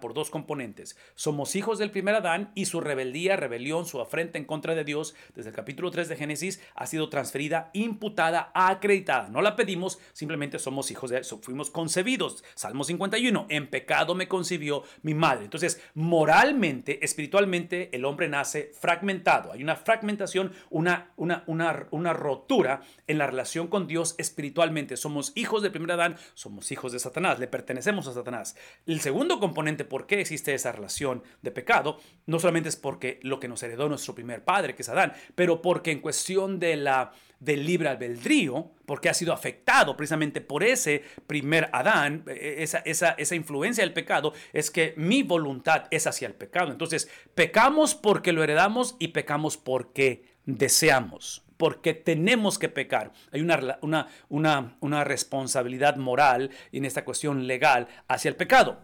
por 0.00 0.14
dos 0.14 0.30
componentes. 0.30 0.96
Somos 1.14 1.56
hijos 1.56 1.78
del 1.78 1.90
primer 1.90 2.14
Adán 2.14 2.50
y 2.54 2.66
su 2.66 2.80
rebeldía, 2.80 3.36
rebelión, 3.36 3.86
su 3.86 4.00
afrenta 4.00 4.38
en 4.38 4.44
contra 4.44 4.74
de 4.74 4.84
Dios, 4.84 5.14
desde 5.34 5.50
el 5.50 5.56
capítulo 5.56 5.90
3 5.90 6.08
de 6.08 6.16
Génesis, 6.16 6.60
ha 6.74 6.86
sido 6.86 7.08
transferida, 7.08 7.70
imputada, 7.72 8.50
acreditada. 8.54 9.28
No 9.28 9.42
la 9.42 9.56
pedimos, 9.56 9.98
simplemente 10.12 10.58
somos 10.58 10.90
hijos 10.90 11.10
de 11.10 11.20
eso. 11.20 11.38
Fuimos 11.38 11.70
concebidos. 11.70 12.44
Salmo 12.54 12.84
51, 12.84 13.46
en 13.48 13.68
pecado 13.68 14.14
me 14.14 14.28
concibió 14.28 14.82
mi 15.02 15.14
madre. 15.14 15.44
Entonces, 15.44 15.80
moralmente, 15.94 17.04
espiritualmente, 17.04 17.90
el 17.94 18.04
hombre 18.04 18.28
nace 18.28 18.72
fragmentado. 18.78 19.52
Hay 19.52 19.62
una 19.62 19.76
fragmentación, 19.76 20.52
una, 20.70 21.12
una, 21.16 21.44
una, 21.46 21.86
una 21.90 22.12
rotura 22.12 22.82
en 23.06 23.18
la 23.18 23.26
relación 23.26 23.55
con 23.64 23.86
Dios 23.86 24.14
espiritualmente. 24.18 24.96
Somos 24.96 25.32
hijos 25.34 25.62
del 25.62 25.72
primer 25.72 25.92
Adán, 25.92 26.16
somos 26.34 26.70
hijos 26.70 26.92
de 26.92 26.98
Satanás, 26.98 27.38
le 27.38 27.46
pertenecemos 27.48 28.06
a 28.06 28.12
Satanás. 28.12 28.56
El 28.86 29.00
segundo 29.00 29.40
componente, 29.40 29.84
por 29.86 30.06
qué 30.06 30.20
existe 30.20 30.52
esa 30.54 30.72
relación 30.72 31.22
de 31.40 31.50
pecado, 31.50 31.98
no 32.26 32.38
solamente 32.38 32.68
es 32.68 32.76
porque 32.76 33.18
lo 33.22 33.40
que 33.40 33.48
nos 33.48 33.62
heredó 33.62 33.88
nuestro 33.88 34.14
primer 34.14 34.44
padre, 34.44 34.74
que 34.74 34.82
es 34.82 34.88
Adán, 34.90 35.14
pero 35.34 35.62
porque 35.62 35.90
en 35.90 36.00
cuestión 36.00 36.60
de 36.60 36.76
la 36.76 37.12
del 37.38 37.66
libre 37.66 37.88
albedrío, 37.88 38.70
porque 38.86 39.08
ha 39.08 39.14
sido 39.14 39.32
afectado 39.32 39.96
precisamente 39.96 40.40
por 40.40 40.64
ese 40.64 41.02
primer 41.26 41.68
Adán, 41.72 42.24
e, 42.26 42.32
e, 42.32 42.62
esa, 42.62 42.78
esa, 42.78 43.10
esa 43.10 43.34
influencia 43.34 43.84
del 43.84 43.92
pecado, 43.92 44.32
es 44.52 44.70
que 44.70 44.94
mi 44.96 45.22
voluntad 45.22 45.84
es 45.90 46.06
hacia 46.06 46.28
el 46.28 46.34
pecado. 46.34 46.72
Entonces, 46.72 47.10
pecamos 47.34 47.94
porque 47.94 48.32
lo 48.32 48.42
heredamos 48.42 48.96
y 48.98 49.08
pecamos 49.08 49.56
porque 49.56 50.36
deseamos 50.46 51.45
porque 51.56 51.94
tenemos 51.94 52.58
que 52.58 52.68
pecar. 52.68 53.12
Hay 53.32 53.40
una, 53.40 53.78
una, 53.82 54.08
una, 54.28 54.76
una, 54.80 55.04
responsabilidad 55.04 55.96
moral 55.96 56.50
en 56.72 56.84
esta 56.84 57.04
cuestión 57.04 57.46
legal 57.46 57.88
hacia 58.08 58.28
el 58.28 58.36
pecado. 58.36 58.80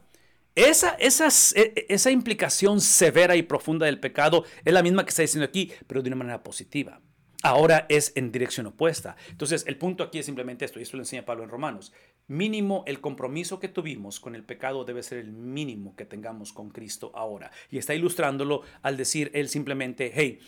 Esa, 0.54 0.90
esa, 0.98 1.28
e, 1.54 1.86
esa 1.88 2.10
implicación 2.10 2.80
severa 2.80 3.36
y 3.36 3.42
profunda 3.42 3.86
del 3.86 4.00
pecado 4.00 4.44
es 4.64 4.72
la 4.72 4.82
misma 4.82 5.04
que 5.04 5.10
está 5.10 5.22
diciendo 5.22 5.46
aquí, 5.46 5.72
pero 5.86 6.02
de 6.02 6.08
una 6.08 6.16
manera 6.16 6.42
positiva 6.42 7.00
ahora 7.42 7.86
es 7.88 8.12
en 8.14 8.32
dirección 8.32 8.66
opuesta. 8.66 9.16
Entonces, 9.28 9.64
el 9.66 9.76
punto 9.76 10.04
aquí 10.04 10.18
es 10.18 10.26
simplemente 10.26 10.64
esto, 10.64 10.78
y 10.78 10.82
esto 10.82 10.96
lo 10.96 11.02
enseña 11.02 11.24
Pablo 11.24 11.44
en 11.44 11.50
Romanos. 11.50 11.92
Mínimo, 12.32 12.82
el 12.86 13.02
compromiso 13.02 13.60
que 13.60 13.68
tuvimos 13.68 14.18
con 14.18 14.34
el 14.34 14.42
pecado 14.42 14.86
debe 14.86 15.02
ser 15.02 15.18
el 15.18 15.32
mínimo 15.32 15.94
que 15.94 16.06
tengamos 16.06 16.54
con 16.54 16.70
Cristo 16.70 17.12
ahora. 17.14 17.50
Y 17.70 17.76
está 17.76 17.94
ilustrándolo 17.94 18.62
al 18.80 18.96
decir 18.96 19.30
él 19.34 19.50
simplemente, 19.50 20.10
hey, 20.14 20.38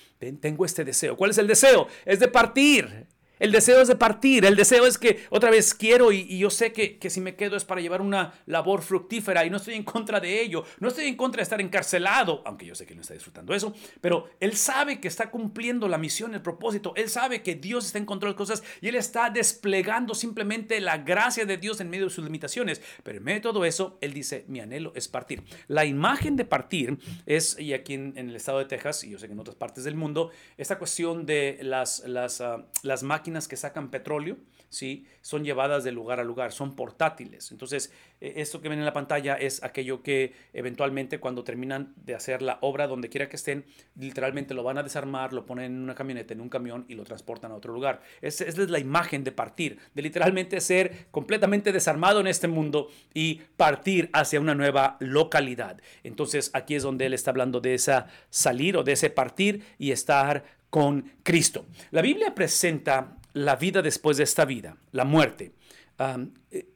tengo 0.41 0.65
este 0.65 0.83
deseo. 0.83 1.15
¿Cuál 1.15 1.33
es 1.33 1.39
el 1.39 1.47
deseo? 1.47 1.87
Es 2.07 2.21
de 2.21 2.29
partir. 2.29 3.07
El 3.41 3.51
deseo 3.51 3.81
es 3.81 3.89
de 3.89 3.97
partir, 3.97 4.45
el 4.45 4.55
deseo 4.55 4.87
es 4.87 4.97
que 4.97 5.25
otra 5.29 5.51
vez 5.51 5.75
quiero 5.75 6.13
y, 6.13 6.39
yo 6.39 6.51
sé 6.51 6.73
que, 6.73 6.99
que, 6.99 7.11
si 7.11 7.21
me 7.21 7.35
quedo 7.35 7.57
es 7.57 7.65
para 7.65 7.81
llevar 7.81 8.01
una 8.01 8.33
labor 8.47 8.81
fructífera 8.81 9.45
y 9.45 9.51
no 9.51 9.57
estoy 9.57 9.75
en 9.75 9.83
contra 9.83 10.21
de 10.21 10.41
ello, 10.41 10.65
no 10.79 10.89
estoy 10.89 11.07
en 11.07 11.17
contra 11.17 11.39
de 11.39 11.43
estar 11.43 11.61
encarcelado, 11.61 12.43
aunque 12.47 12.65
yo 12.65 12.77
sé 12.77 12.87
que 12.87 12.93
él 12.93 12.99
no 12.99 13.03
está 13.03 13.15
disfrutando 13.15 13.53
eso, 13.53 13.75
pero 14.01 14.29
él 14.39 14.57
sabe 14.57 15.01
que 15.01 15.09
está 15.09 15.33
cumpliendo 15.33 15.89
la 15.89 15.99
misión, 15.99 16.33
el 16.35 16.43
propósito, 16.43 16.93
él 16.95 17.09
sabe 17.09 17.43
que 17.43 17.57
Dios 17.57 17.87
está 17.87 17.99
en 17.99 18.07
control 18.07 18.33
de 18.33 18.37
cosas 18.37 18.63
y 18.81 18.87
él 18.87 18.95
está 18.95 19.31
desplegando 19.31 20.15
simplemente 20.15 20.81
la 20.81 20.99
gracia 20.99 21.45
de 21.45 21.57
Dios 21.57 21.81
en 21.81 21.91
medio 21.91 22.05
de 22.05 22.11
sus 22.11 22.25
limitaciones, 22.25 22.81
pero 23.03 23.19
en 23.19 23.25
medio 23.25 23.39
de 23.39 23.43
todo 23.43 23.65
eso, 23.65 23.99
él 24.01 24.15
dice, 24.15 24.45
mi 24.47 24.61
anhelo 24.61 24.93
es 24.95 25.09
partir. 25.09 25.43
La 25.67 25.85
imagen 25.85 26.37
de 26.37 26.45
partir 26.45 26.99
es, 27.27 27.59
y 27.59 27.73
aquí 27.73 27.95
en, 27.95 28.17
el 28.17 28.37
estado 28.37 28.61
de 28.61 28.67
Texas, 28.67 29.03
y 29.03 29.11
yo 29.11 29.19
sé 29.19 29.27
que 29.27 29.33
en 29.33 29.41
otras 29.41 29.57
partes 29.57 29.83
del 29.83 29.97
mundo, 29.97 30.31
esta 30.57 30.79
cuestión 30.79 31.27
de 31.27 31.59
las, 31.63 32.05
las, 32.07 32.41
uh, 32.41 32.65
las 32.83 33.03
máquinas 33.03 33.24
que 33.49 33.57
sacan 33.57 33.91
petróleo, 33.91 34.37
¿sí? 34.75 35.07
son 35.21 35.45
llevadas 35.45 35.85
de 35.85 35.93
lugar 35.93 36.21
a 36.21 36.25
lugar, 36.25 36.53
son 36.53 36.77
portátiles. 36.77 37.51
Entonces, 37.53 37.93
e, 38.21 38.35
esto 38.43 38.61
que 38.61 38.69
ven 38.69 38.79
en 38.79 38.85
la 38.85 38.93
pantalla 38.93 39.35
es 39.35 39.63
aquello 39.63 40.03
que 40.03 40.35
eventualmente 40.53 41.21
cuando 41.21 41.45
terminan 41.45 41.95
de 41.97 42.15
hacer 42.15 42.43
la 42.43 42.59
obra 42.61 42.87
donde 42.87 43.09
quiera 43.09 43.29
que 43.29 43.37
estén, 43.37 43.65
literalmente 43.97 44.53
lo 44.53 44.63
van 44.63 44.79
a 44.79 44.83
desarmar, 44.83 45.33
lo 45.33 45.47
ponen 45.47 45.67
en 45.67 45.83
una 45.83 45.95
camioneta, 45.95 46.35
en 46.35 46.41
un 46.41 46.49
camión 46.49 46.85
y 46.89 46.95
lo 46.95 47.05
transportan 47.05 47.53
a 47.53 47.57
otro 47.57 47.73
lugar. 47.73 48.03
Esa 48.21 48.45
es 48.45 48.59
la 48.59 48.79
imagen 48.79 49.25
de 49.25 49.33
partir, 49.33 49.79
de 49.95 50.03
literalmente 50.03 50.61
ser 50.61 51.07
completamente 51.11 51.73
desarmado 51.73 52.21
en 52.21 52.27
este 52.27 52.49
mundo 52.49 52.89
y 53.15 53.41
partir 53.57 54.11
hacia 54.13 54.41
una 54.41 54.55
nueva 54.55 54.97
localidad. 55.01 55.81
Entonces, 56.03 56.51
aquí 56.53 56.75
es 56.75 56.83
donde 56.83 57.07
él 57.07 57.15
está 57.15 57.31
hablando 57.31 57.61
de 57.61 57.75
esa 57.75 58.09
salir 58.31 58.77
o 58.77 58.85
de 58.85 58.93
ese 58.93 59.11
partir 59.11 59.63
y 59.79 59.93
estar 59.93 60.45
con 60.71 61.13
Cristo. 61.23 61.67
La 61.93 62.03
Biblia 62.03 62.35
presenta 62.35 63.17
la 63.35 63.57
vida 63.57 63.83
después 63.83 64.17
de 64.17 64.25
esta 64.25 64.45
vida, 64.45 64.79
la 64.93 65.05
muerte. 65.05 65.53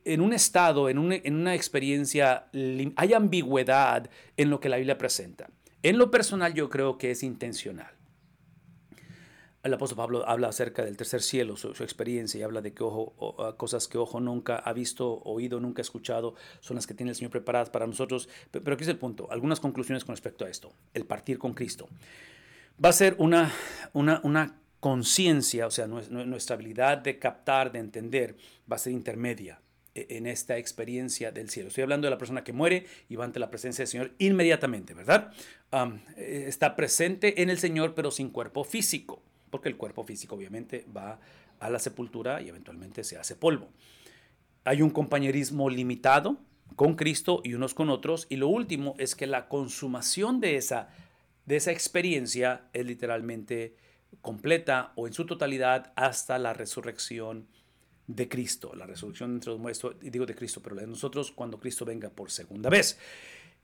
en 0.04 0.20
un 0.20 0.32
estado, 0.32 0.88
en 0.88 0.98
una, 0.98 1.14
en 1.16 1.34
una 1.34 1.54
experiencia, 1.54 2.48
hay 2.96 3.14
ambigüedad 3.14 4.10
en 4.36 4.50
lo 4.50 4.60
que 4.60 4.68
la 4.68 4.76
Biblia 4.76 4.98
presenta. 4.98 5.48
En 5.82 5.96
lo 5.96 6.10
personal 6.10 6.52
yo 6.54 6.68
creo 6.68 6.98
que 6.98 7.12
es 7.12 7.22
intencional. 7.22 7.94
El 9.62 9.74
apóstol 9.74 9.96
Pablo 9.96 10.28
habla 10.28 10.48
acerca 10.48 10.84
del 10.84 10.96
tercer 10.96 11.20
cielo, 11.20 11.56
su, 11.56 11.70
experiencia, 11.82 12.38
y 12.38 12.42
habla 12.42 12.60
de 12.60 12.72
que 12.72 12.84
ojo, 12.84 13.56
cosas 13.56 13.88
que 13.88 13.98
ojo 13.98 14.20
nunca 14.20 14.56
ha 14.56 14.72
visto, 14.72 15.20
oído, 15.24 15.58
nunca 15.58 15.80
ha 15.80 15.82
escuchado, 15.82 16.34
son 16.60 16.76
las 16.76 16.86
que 16.86 16.94
tiene 16.94 17.10
el 17.10 17.16
Señor 17.16 17.32
preparadas 17.32 17.70
para 17.70 17.86
nosotros. 17.86 18.28
Pero 18.50 18.72
aquí 18.72 18.84
es 18.84 18.88
el 18.88 18.98
punto, 18.98 19.28
algunas 19.30 19.58
conclusiones 19.58 20.04
con 20.04 20.14
respecto 20.14 20.44
a 20.44 20.48
esto, 20.48 20.72
el 20.94 21.06
partir 21.06 21.38
con 21.38 21.54
Cristo 21.54 21.88
va 22.82 22.90
a 22.90 22.92
ser 22.92 23.16
una, 23.18 23.52
una, 23.92 24.56
conciencia, 24.80 25.66
o 25.66 25.70
sea, 25.70 25.86
nuestra 25.86 26.54
habilidad 26.54 26.98
de 26.98 27.18
captar, 27.18 27.72
de 27.72 27.80
entender, 27.80 28.36
va 28.70 28.76
a 28.76 28.78
ser 28.78 28.92
intermedia 28.92 29.60
e, 29.94 30.06
en 30.10 30.26
esta 30.26 30.56
experiencia 30.56 31.32
del 31.32 31.50
cielo. 31.50 31.68
Estoy 31.68 31.82
hablando 31.82 32.06
de 32.06 32.10
la 32.10 32.18
persona 32.18 32.44
que 32.44 32.52
muere 32.52 32.86
y 33.08 33.16
va 33.16 33.24
ante 33.24 33.40
la 33.40 33.50
presencia 33.50 33.82
del 33.82 33.88
Señor 33.88 34.12
inmediatamente, 34.18 34.94
¿verdad? 34.94 35.32
Eh, 36.16 36.44
está 36.46 36.76
presente 36.76 37.42
en 37.42 37.50
el 37.50 37.58
Señor, 37.58 37.94
pero 37.94 38.10
sin 38.10 38.30
cuerpo 38.30 38.62
físico, 38.62 39.20
porque 39.50 39.68
el 39.68 39.76
cuerpo 39.76 40.04
físico 40.04 40.36
obviamente 40.36 40.86
va 40.96 41.18
a 41.58 41.70
la 41.70 41.80
sepultura 41.80 42.40
y 42.40 42.48
eventualmente 42.48 43.02
se 43.02 43.18
hace 43.18 43.34
polvo. 43.34 43.68
Hay 44.64 44.82
un 44.82 44.90
compañerismo 44.90 45.70
limitado 45.70 46.38
con 46.76 46.94
Cristo 46.94 47.40
y 47.42 47.54
unos 47.54 47.74
con 47.74 47.90
otros, 47.90 48.26
y 48.28 48.36
lo 48.36 48.48
último 48.48 48.94
es 48.98 49.16
que 49.16 49.26
la 49.26 49.48
consumación 49.48 50.40
de 50.40 50.56
esa 50.56 50.90
de 51.46 51.56
esa 51.56 51.72
experiencia 51.72 52.68
es 52.74 52.84
literalmente 52.84 53.74
completa 54.20 54.92
o 54.96 55.06
en 55.06 55.12
su 55.12 55.26
totalidad 55.26 55.92
hasta 55.96 56.38
la 56.38 56.52
resurrección 56.52 57.46
de 58.06 58.28
Cristo, 58.28 58.74
la 58.74 58.86
resurrección 58.86 59.34
entre 59.34 59.50
los 59.50 59.60
muertos, 59.60 59.96
digo 60.00 60.24
de 60.26 60.34
Cristo, 60.34 60.60
pero 60.62 60.76
de 60.76 60.86
nosotros 60.86 61.30
cuando 61.30 61.60
Cristo 61.60 61.84
venga 61.84 62.08
por 62.08 62.30
segunda 62.30 62.70
vez. 62.70 62.98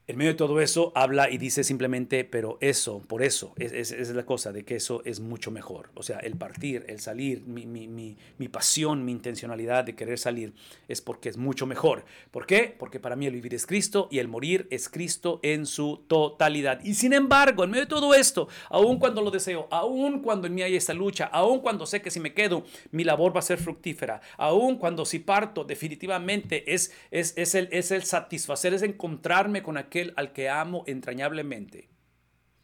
En 0.07 0.19
medio 0.19 0.33
de 0.33 0.37
todo 0.37 0.61
eso 0.61 0.93
habla 0.95 1.31
y 1.31 1.39
dice 1.39 1.65
simplemente, 1.65 2.25
pero 2.25 2.59
eso, 2.61 3.01
por 3.09 3.23
eso, 3.23 3.55
es, 3.57 4.11
la 4.11 4.27
cosa 4.27 4.53
de 4.53 4.63
que 4.63 4.77
eso 4.77 5.01
es 5.07 5.19
mucho 5.19 5.51
mejor. 5.51 5.89
O 5.95 6.03
sea, 6.03 6.19
el 6.19 6.37
partir, 6.37 6.85
el 6.89 7.01
salir, 7.01 7.43
mi, 7.47 8.19
pasión, 8.53 9.07
mi 9.07 9.13
intencionalidad 9.13 9.83
de 9.85 9.95
querer 9.95 10.19
salir 10.19 10.53
es 10.89 11.01
porque 11.01 11.31
es 11.31 11.39
mucho 11.39 11.65
mejor. 11.65 12.05
¿Por 12.31 12.45
qué? 12.45 12.77
Porque 12.79 13.01
para 13.01 13.17
mí 13.17 13.25
el 13.25 13.33
vivir 13.33 13.55
es 13.55 13.67
Cristo 13.67 14.09
y 14.11 14.19
el 14.19 14.29
morir 14.29 14.69
es 14.71 14.91
Cristo 14.91 15.41
en 15.43 15.65
su 15.65 16.05
totalidad. 16.07 16.85
Y 16.85 16.93
sin 16.93 17.15
embargo, 17.15 17.65
en 17.65 17.71
medio 17.71 17.85
de 17.85 17.89
todo 17.89 18.13
esto, 18.13 18.49
aun 18.69 18.99
cuando 18.99 19.23
lo 19.23 19.31
deseo, 19.31 19.69
aun 19.71 20.21
cuando 20.21 20.47
en 20.47 20.55
mí 20.55 20.61
hay 20.61 20.77
esta 20.77 20.93
lucha, 20.93 21.31
aun 21.33 21.61
cuando 21.61 21.87
sé 21.87 22.03
que 22.03 22.11
si 22.11 22.21
me 22.21 22.35
quedo, 22.35 22.65
mi 22.91 23.05
labor 23.05 23.35
va 23.35 23.39
a 23.39 23.43
ser 23.43 23.57
fructífera, 23.57 24.21
aun 24.37 24.77
cuando 24.77 25.07
si 25.07 25.21
parto, 25.21 25.65
definitivamente 25.65 26.75
es, 26.75 26.93
el, 27.11 27.69
es 27.73 27.91
el 27.91 28.03
satisfacer, 28.03 28.75
es 28.75 28.83
encontrarme 28.83 29.63
con 29.63 29.79
aquel 29.79 29.94
al 30.17 30.33
que 30.33 30.49
amo 30.49 30.85
entrañablemente. 30.87 31.89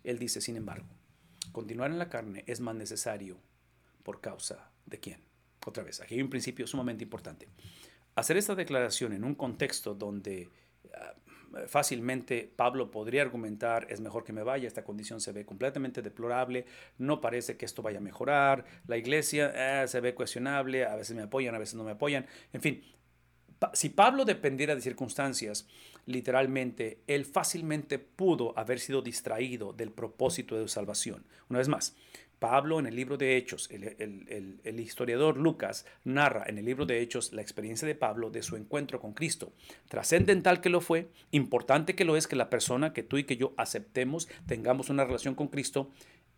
Él 0.04 0.18
dice, 0.18 0.40
sin 0.40 0.56
embargo, 0.56 0.88
continuar 1.52 1.90
en 1.90 1.98
la 1.98 2.08
carne 2.08 2.44
es 2.46 2.60
más 2.60 2.74
necesario 2.74 3.38
por 4.02 4.20
causa 4.20 4.70
de 4.86 4.98
quién. 4.98 5.20
Otra 5.66 5.84
vez, 5.84 6.00
aquí 6.00 6.14
hay 6.14 6.22
un 6.22 6.30
principio 6.30 6.66
sumamente 6.66 7.04
importante. 7.04 7.48
Hacer 8.14 8.36
esta 8.36 8.54
declaración 8.54 9.12
en 9.12 9.24
un 9.24 9.34
contexto 9.34 9.94
donde 9.94 10.48
ah, 10.94 11.14
fácilmente 11.66 12.50
Pablo 12.56 12.90
podría 12.90 13.22
argumentar, 13.22 13.86
es 13.90 14.00
mejor 14.00 14.24
que 14.24 14.32
me 14.32 14.42
vaya, 14.42 14.66
esta 14.66 14.84
condición 14.84 15.20
se 15.20 15.32
ve 15.32 15.44
completamente 15.44 16.02
deplorable, 16.02 16.64
no 16.98 17.20
parece 17.20 17.56
que 17.56 17.66
esto 17.66 17.82
vaya 17.82 17.98
a 17.98 18.02
mejorar, 18.02 18.64
la 18.86 18.96
iglesia 18.96 19.82
eh, 19.82 19.88
se 19.88 20.00
ve 20.00 20.14
cuestionable, 20.14 20.84
a 20.84 20.96
veces 20.96 21.16
me 21.16 21.22
apoyan, 21.22 21.54
a 21.54 21.58
veces 21.58 21.74
no 21.74 21.84
me 21.84 21.92
apoyan, 21.92 22.26
en 22.52 22.60
fin, 22.60 22.82
si 23.74 23.90
Pablo 23.90 24.24
dependiera 24.24 24.74
de 24.74 24.80
circunstancias, 24.80 25.66
literalmente, 26.06 27.00
él 27.06 27.24
fácilmente 27.24 27.98
pudo 27.98 28.58
haber 28.58 28.80
sido 28.80 29.02
distraído 29.02 29.72
del 29.72 29.90
propósito 29.90 30.56
de 30.56 30.62
su 30.62 30.68
salvación. 30.68 31.24
Una 31.48 31.58
vez 31.58 31.68
más, 31.68 31.96
Pablo 32.40 32.78
en 32.78 32.86
el 32.86 32.96
libro 32.96 33.18
de 33.18 33.36
Hechos, 33.36 33.68
el, 33.70 34.80
historiador 34.80 35.36
Lucas 35.36 35.84
narra 36.04 36.44
en 36.46 36.56
el 36.56 36.64
libro 36.64 36.86
de 36.86 37.00
Hechos 37.00 37.34
la 37.34 37.42
experiencia 37.42 37.86
de 37.86 37.94
Pablo 37.94 38.30
de 38.30 38.42
su 38.42 38.56
encuentro 38.56 38.98
con 38.98 39.12
Cristo. 39.12 39.52
Trascendental 39.88 40.62
que 40.62 40.70
lo 40.70 40.80
fue, 40.80 41.10
importante 41.32 41.94
que 41.94 42.06
lo 42.06 42.16
es 42.16 42.26
que 42.26 42.36
la 42.36 42.48
persona 42.48 42.94
que 42.94 43.02
tú 43.02 43.18
y 43.18 43.24
que 43.24 43.36
yo 43.36 43.52
aceptemos, 43.58 44.26
tengamos 44.46 44.88
una 44.88 45.04
relación 45.04 45.34
con 45.34 45.48
Cristo, 45.48 45.90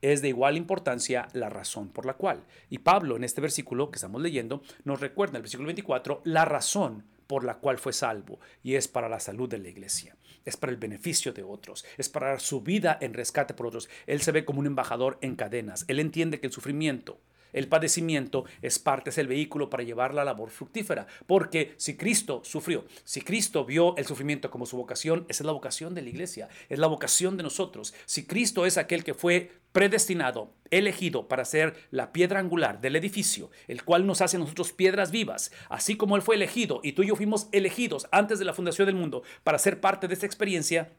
es 0.02 0.20
de 0.20 0.28
igual 0.28 0.56
importancia 0.56 1.28
la 1.32 1.48
razón 1.48 1.88
por 1.88 2.04
la 2.04 2.14
cual. 2.14 2.44
Y 2.68 2.78
Pablo 2.78 3.16
en 3.16 3.24
este 3.24 3.40
versículo 3.40 3.90
que 3.90 3.96
estamos 3.96 4.20
leyendo 4.20 4.62
nos 4.84 5.00
recuerda, 5.00 5.32
en 5.32 5.36
el 5.36 5.42
versículo 5.42 5.68
24, 5.68 6.20
la 6.24 6.44
razón 6.44 7.04
por 7.26 7.44
la 7.44 7.54
cual 7.54 7.78
fue 7.78 7.94
salvo, 7.94 8.40
y 8.62 8.74
es 8.74 8.88
para 8.88 9.08
la 9.08 9.20
salud 9.20 9.48
de 9.48 9.58
la 9.58 9.68
iglesia, 9.68 10.16
es 10.44 10.58
para 10.58 10.72
el 10.72 10.76
beneficio 10.76 11.32
de 11.32 11.42
otros, 11.42 11.86
es 11.96 12.10
para 12.10 12.38
su 12.38 12.60
vida 12.60 12.98
en 13.00 13.14
rescate 13.14 13.54
por 13.54 13.66
otros. 13.66 13.88
Él 14.06 14.20
se 14.20 14.32
ve 14.32 14.44
como 14.44 14.60
un 14.60 14.66
embajador 14.66 15.16
en 15.22 15.36
cadenas, 15.36 15.86
él 15.88 16.00
entiende 16.00 16.40
que 16.40 16.48
el 16.48 16.52
sufrimiento, 16.52 17.18
el 17.52 17.68
padecimiento 17.68 18.44
es 18.60 18.78
parte, 18.78 19.10
es 19.10 19.18
el 19.18 19.28
vehículo 19.28 19.70
para 19.70 19.82
llevar 19.82 20.14
la 20.14 20.24
labor 20.24 20.50
fructífera. 20.50 21.06
Porque 21.26 21.74
si 21.76 21.96
Cristo 21.96 22.42
sufrió, 22.44 22.84
si 23.04 23.22
Cristo 23.22 23.64
vio 23.64 23.96
el 23.96 24.06
sufrimiento 24.06 24.50
como 24.50 24.66
su 24.66 24.76
vocación, 24.76 25.26
esa 25.28 25.42
es 25.42 25.46
la 25.46 25.52
vocación 25.52 25.94
de 25.94 26.02
la 26.02 26.10
iglesia, 26.10 26.48
es 26.68 26.78
la 26.78 26.86
vocación 26.86 27.36
de 27.36 27.42
nosotros. 27.42 27.94
Si 28.06 28.26
Cristo 28.26 28.66
es 28.66 28.78
aquel 28.78 29.04
que 29.04 29.14
fue 29.14 29.50
predestinado, 29.72 30.52
elegido 30.70 31.28
para 31.28 31.44
ser 31.44 31.74
la 31.90 32.12
piedra 32.12 32.40
angular 32.40 32.80
del 32.80 32.96
edificio, 32.96 33.50
el 33.68 33.84
cual 33.84 34.06
nos 34.06 34.20
hace 34.20 34.36
a 34.36 34.40
nosotros 34.40 34.72
piedras 34.72 35.10
vivas, 35.10 35.50
así 35.68 35.96
como 35.96 36.16
Él 36.16 36.22
fue 36.22 36.36
elegido 36.36 36.80
y 36.82 36.92
tú 36.92 37.02
y 37.02 37.08
yo 37.08 37.16
fuimos 37.16 37.48
elegidos 37.52 38.06
antes 38.10 38.38
de 38.38 38.44
la 38.44 38.54
fundación 38.54 38.86
del 38.86 38.94
mundo 38.94 39.22
para 39.44 39.58
ser 39.58 39.80
parte 39.80 40.08
de 40.08 40.14
esta 40.14 40.26
experiencia, 40.26 40.92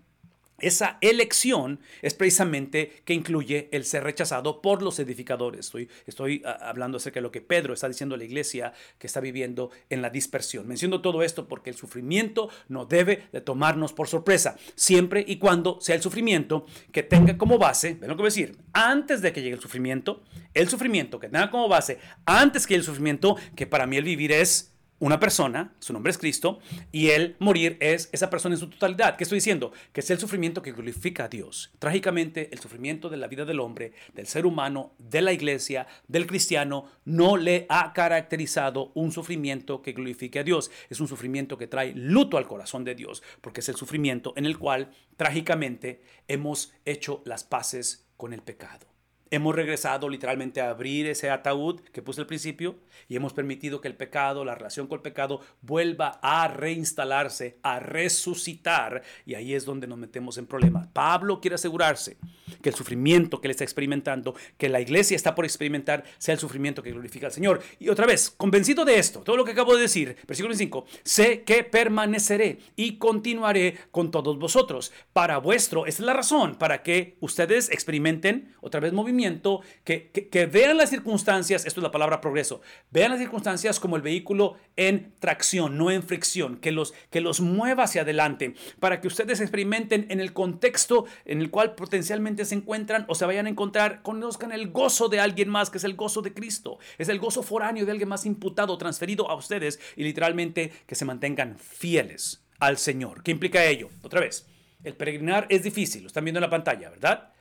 esa 0.67 0.97
elección 1.01 1.79
es 2.01 2.13
precisamente 2.13 3.01
que 3.05 3.13
incluye 3.13 3.69
el 3.71 3.85
ser 3.85 4.03
rechazado 4.03 4.61
por 4.61 4.81
los 4.81 4.99
edificadores. 4.99 5.65
Estoy, 5.67 5.89
estoy 6.07 6.41
ah, 6.45 6.57
hablando 6.61 6.97
acerca 6.97 7.19
de 7.19 7.23
lo 7.23 7.31
que 7.31 7.41
Pedro 7.41 7.73
está 7.73 7.87
diciendo 7.87 8.15
a 8.15 8.17
la 8.17 8.23
iglesia 8.23 8.73
que 8.97 9.07
está 9.07 9.19
viviendo 9.19 9.71
en 9.89 10.01
la 10.01 10.09
dispersión. 10.09 10.67
Menciono 10.67 11.01
todo 11.01 11.23
esto 11.23 11.47
porque 11.47 11.69
el 11.69 11.75
sufrimiento 11.75 12.49
no 12.67 12.85
debe 12.85 13.27
de 13.31 13.41
tomarnos 13.41 13.93
por 13.93 14.07
sorpresa, 14.07 14.57
siempre 14.75 15.23
y 15.27 15.37
cuando 15.37 15.79
sea 15.81 15.95
el 15.95 16.01
sufrimiento 16.01 16.65
que 16.91 17.03
tenga 17.03 17.37
como 17.37 17.57
base, 17.57 17.95
ven 17.95 18.09
lo 18.09 18.15
que 18.15 18.21
voy 18.21 18.27
a 18.27 18.33
decir, 18.33 18.57
antes 18.73 19.21
de 19.21 19.33
que 19.33 19.41
llegue 19.41 19.55
el 19.55 19.61
sufrimiento, 19.61 20.23
el 20.53 20.69
sufrimiento 20.69 21.19
que 21.19 21.29
tenga 21.29 21.49
como 21.49 21.67
base, 21.67 21.99
antes 22.25 22.67
que 22.67 22.75
el 22.75 22.83
sufrimiento, 22.83 23.37
que 23.55 23.67
para 23.67 23.87
mí 23.87 23.97
el 23.97 24.03
vivir 24.03 24.31
es 24.31 24.72
una 25.03 25.19
persona, 25.19 25.73
su 25.79 25.91
nombre 25.91 26.11
es 26.11 26.17
Cristo, 26.17 26.59
y 26.93 27.09
el 27.09 27.35
morir 27.39 27.75
es 27.81 28.07
esa 28.13 28.29
persona 28.29 28.55
en 28.55 28.59
su 28.59 28.69
totalidad. 28.69 29.17
¿Qué 29.17 29.25
estoy 29.25 29.35
diciendo? 29.35 29.73
Que 29.91 29.99
es 29.99 30.09
el 30.09 30.17
sufrimiento 30.17 30.61
que 30.61 30.71
glorifica 30.71 31.25
a 31.25 31.27
Dios. 31.27 31.73
Trágicamente, 31.77 32.47
el 32.53 32.59
sufrimiento 32.59 33.09
de 33.09 33.17
la 33.17 33.27
vida 33.27 33.43
del 33.43 33.59
hombre, 33.59 33.91
del 34.13 34.27
ser 34.27 34.45
humano, 34.45 34.93
de 34.99 35.21
la 35.21 35.33
iglesia, 35.33 35.87
del 36.07 36.25
cristiano, 36.25 36.85
no 37.03 37.35
le 37.35 37.65
ha 37.67 37.91
caracterizado 37.91 38.93
un 38.93 39.11
sufrimiento 39.11 39.81
que 39.81 39.91
glorifique 39.91 40.39
a 40.39 40.43
Dios. 40.45 40.71
Es 40.89 41.01
un 41.01 41.09
sufrimiento 41.09 41.57
que 41.57 41.67
trae 41.67 41.91
luto 41.93 42.37
al 42.37 42.47
corazón 42.47 42.85
de 42.85 42.95
Dios, 42.95 43.23
porque 43.41 43.59
es 43.59 43.67
el 43.67 43.75
sufrimiento 43.75 44.31
en 44.37 44.45
el 44.45 44.57
cual, 44.57 44.93
trágicamente, 45.17 46.01
hemos 46.29 46.71
hecho 46.85 47.21
las 47.25 47.43
paces 47.43 48.07
con 48.15 48.31
el 48.31 48.41
pecado. 48.41 48.92
Hemos 49.33 49.55
regresado 49.55 50.09
literalmente 50.09 50.61
a 50.61 50.69
abrir 50.69 51.07
ese 51.07 51.31
ataúd 51.31 51.79
que 51.91 52.03
puse 52.03 52.21
al 52.21 52.27
principio 52.27 52.75
y 53.09 53.15
hemos 53.15 53.33
permitido 53.33 53.81
que 53.81 53.87
el 53.87 53.95
pecado, 53.95 54.45
la 54.45 54.53
relación 54.53 54.85
con 54.85 54.97
el 54.97 55.01
pecado, 55.01 55.41
vuelva 55.63 56.19
a 56.21 56.47
reinstalarse, 56.47 57.57
a 57.63 57.79
resucitar. 57.79 59.01
Y 59.25 59.33
ahí 59.33 59.55
es 59.55 59.65
donde 59.65 59.87
nos 59.87 59.97
metemos 59.97 60.37
en 60.37 60.45
problemas. 60.45 60.85
Pablo 60.93 61.41
quiere 61.41 61.55
asegurarse 61.55 62.17
que 62.61 62.69
el 62.69 62.75
sufrimiento 62.75 63.41
que 63.41 63.47
él 63.47 63.51
está 63.51 63.63
experimentando, 63.63 64.35
que 64.57 64.69
la 64.69 64.81
iglesia 64.81 65.15
está 65.15 65.35
por 65.35 65.45
experimentar, 65.45 66.03
sea 66.17 66.33
el 66.33 66.39
sufrimiento 66.39 66.83
que 66.83 66.91
glorifica 66.91 67.27
al 67.27 67.33
Señor. 67.33 67.61
Y 67.79 67.89
otra 67.89 68.05
vez, 68.05 68.29
convencido 68.29 68.85
de 68.85 68.99
esto, 68.99 69.21
todo 69.21 69.37
lo 69.37 69.45
que 69.45 69.51
acabo 69.51 69.75
de 69.75 69.81
decir, 69.81 70.17
versículo 70.27 70.55
5, 70.55 70.85
sé 71.03 71.43
que 71.43 71.63
permaneceré 71.63 72.59
y 72.75 72.97
continuaré 72.97 73.77
con 73.91 74.11
todos 74.11 74.37
vosotros. 74.37 74.91
Para 75.13 75.37
vuestro, 75.37 75.85
esa 75.85 76.01
es 76.01 76.05
la 76.05 76.13
razón, 76.13 76.55
para 76.55 76.83
que 76.83 77.17
ustedes 77.19 77.69
experimenten 77.69 78.53
otra 78.61 78.79
vez 78.79 78.93
movimiento 78.93 79.61
que, 79.83 80.11
vean 80.51 80.77
las 80.77 80.89
circunstancias, 80.89 81.65
esto 81.65 81.79
es 81.79 81.83
la 81.83 81.91
palabra 81.91 82.21
progreso, 82.21 82.61
vean 82.91 83.11
las 83.11 83.19
circunstancias 83.19 83.79
como 83.79 83.95
el 83.95 84.01
vehículo 84.01 84.57
en 84.75 85.13
tracción, 85.19 85.77
no 85.77 85.91
en 85.91 86.03
fricción, 86.03 86.57
que 86.57 86.71
los, 86.71 86.93
que 87.09 87.21
los 87.21 87.41
mueva 87.41 87.83
hacia 87.83 88.01
adelante, 88.01 88.55
para 88.79 89.01
que 89.01 89.07
ustedes 89.07 89.39
experimenten 89.41 90.07
en 90.09 90.19
el 90.19 90.33
contexto 90.33 91.05
en 91.25 91.39
el 91.39 91.49
cual 91.49 91.75
potencialmente 91.75 92.42
se 92.45 92.55
encuentran 92.55 93.05
o 93.07 93.15
se 93.15 93.25
vayan 93.25 93.45
a 93.45 93.49
encontrar, 93.49 94.01
conozcan 94.01 94.51
el 94.51 94.71
gozo 94.71 95.09
de 95.09 95.19
alguien 95.19 95.49
más, 95.49 95.69
que 95.69 95.77
es 95.77 95.83
el 95.83 95.95
gozo 95.95 96.21
de 96.21 96.33
Cristo, 96.33 96.79
es 96.97 97.09
el 97.09 97.19
gozo 97.19 97.43
foráneo 97.43 97.85
de 97.85 97.91
alguien 97.91 98.09
más 98.09 98.25
imputado, 98.25 98.77
transferido 98.77 99.29
a 99.29 99.35
ustedes 99.35 99.79
y 99.95 100.03
literalmente 100.03 100.71
que 100.85 100.95
se 100.95 101.05
mantengan 101.05 101.57
fieles 101.57 102.43
al 102.59 102.77
Señor. 102.77 103.23
¿Qué 103.23 103.31
implica 103.31 103.65
ello? 103.65 103.89
Otra 104.01 104.21
vez. 104.21 104.47
El 104.83 104.95
peregrinar 104.95 105.47
es 105.49 105.63
difícil, 105.63 106.03
lo 106.03 106.07
están 106.07 106.25
viendo 106.25 106.39
en 106.39 106.43
la 106.43 106.49
pantalla, 106.49 106.89
¿verdad? 106.89 107.32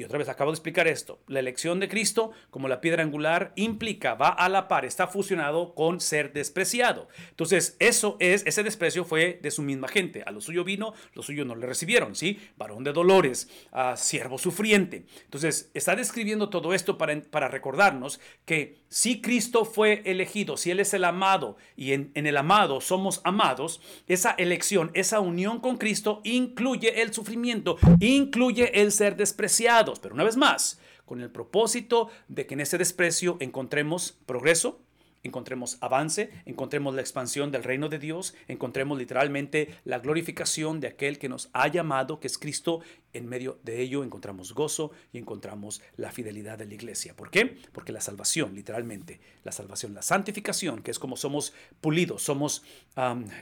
Y 0.00 0.04
otra 0.04 0.16
vez 0.16 0.30
acabo 0.30 0.50
de 0.50 0.54
explicar 0.54 0.88
esto. 0.88 1.20
La 1.26 1.40
elección 1.40 1.78
de 1.78 1.86
Cristo 1.86 2.30
como 2.48 2.68
la 2.68 2.80
piedra 2.80 3.02
angular 3.02 3.52
implica, 3.54 4.14
va 4.14 4.30
a 4.30 4.48
la 4.48 4.66
par, 4.66 4.86
está 4.86 5.06
fusionado 5.06 5.74
con 5.74 6.00
ser 6.00 6.32
despreciado. 6.32 7.08
Entonces, 7.28 7.76
eso 7.80 8.16
es, 8.18 8.46
ese 8.46 8.62
desprecio 8.62 9.04
fue 9.04 9.38
de 9.42 9.50
su 9.50 9.60
misma 9.60 9.88
gente. 9.88 10.22
A 10.24 10.30
lo 10.30 10.40
suyo 10.40 10.64
vino, 10.64 10.94
lo 11.12 11.22
suyo 11.22 11.44
no 11.44 11.54
le 11.54 11.66
recibieron, 11.66 12.14
¿sí? 12.14 12.40
Varón 12.56 12.82
de 12.82 12.94
dolores, 12.94 13.50
a 13.72 13.94
siervo 13.98 14.38
sufriente. 14.38 15.04
Entonces, 15.24 15.70
está 15.74 15.94
describiendo 15.94 16.48
todo 16.48 16.72
esto 16.72 16.96
para, 16.96 17.20
para 17.20 17.48
recordarnos 17.48 18.20
que 18.46 18.78
si 18.88 19.20
Cristo 19.20 19.66
fue 19.66 20.00
elegido, 20.06 20.56
si 20.56 20.70
Él 20.70 20.80
es 20.80 20.94
el 20.94 21.04
amado 21.04 21.58
y 21.76 21.92
en, 21.92 22.10
en 22.14 22.26
el 22.26 22.38
amado 22.38 22.80
somos 22.80 23.20
amados, 23.24 23.82
esa 24.06 24.30
elección, 24.30 24.92
esa 24.94 25.20
unión 25.20 25.60
con 25.60 25.76
Cristo 25.76 26.22
incluye 26.24 27.02
el 27.02 27.12
sufrimiento, 27.12 27.76
incluye 28.00 28.80
el 28.80 28.92
ser 28.92 29.16
despreciado 29.16 29.89
pero 29.98 30.14
una 30.14 30.24
vez 30.24 30.36
más, 30.36 30.78
con 31.04 31.20
el 31.20 31.30
propósito 31.30 32.08
de 32.28 32.46
que 32.46 32.54
en 32.54 32.60
ese 32.60 32.78
desprecio 32.78 33.36
encontremos 33.40 34.12
progreso, 34.26 34.80
encontremos 35.22 35.78
avance, 35.80 36.30
encontremos 36.46 36.94
la 36.94 37.00
expansión 37.00 37.50
del 37.50 37.64
reino 37.64 37.88
de 37.88 37.98
Dios, 37.98 38.34
encontremos 38.48 38.98
literalmente 38.98 39.74
la 39.84 39.98
glorificación 39.98 40.80
de 40.80 40.88
aquel 40.88 41.18
que 41.18 41.28
nos 41.28 41.50
ha 41.52 41.68
llamado, 41.68 42.20
que 42.20 42.26
es 42.26 42.38
Cristo. 42.38 42.80
En 43.12 43.28
medio 43.28 43.58
de 43.64 43.80
ello 43.80 44.04
encontramos 44.04 44.54
gozo 44.54 44.92
y 45.12 45.18
encontramos 45.18 45.82
la 45.96 46.12
fidelidad 46.12 46.58
de 46.58 46.66
la 46.66 46.74
iglesia. 46.74 47.16
¿Por 47.16 47.30
qué? 47.30 47.58
Porque 47.72 47.92
la 47.92 48.00
salvación, 48.00 48.54
literalmente, 48.54 49.20
la 49.42 49.52
salvación, 49.52 49.94
la 49.94 50.02
santificación, 50.02 50.82
que 50.82 50.92
es 50.92 50.98
como 50.98 51.16
somos 51.16 51.52
pulidos, 51.80 52.22
somos 52.22 52.62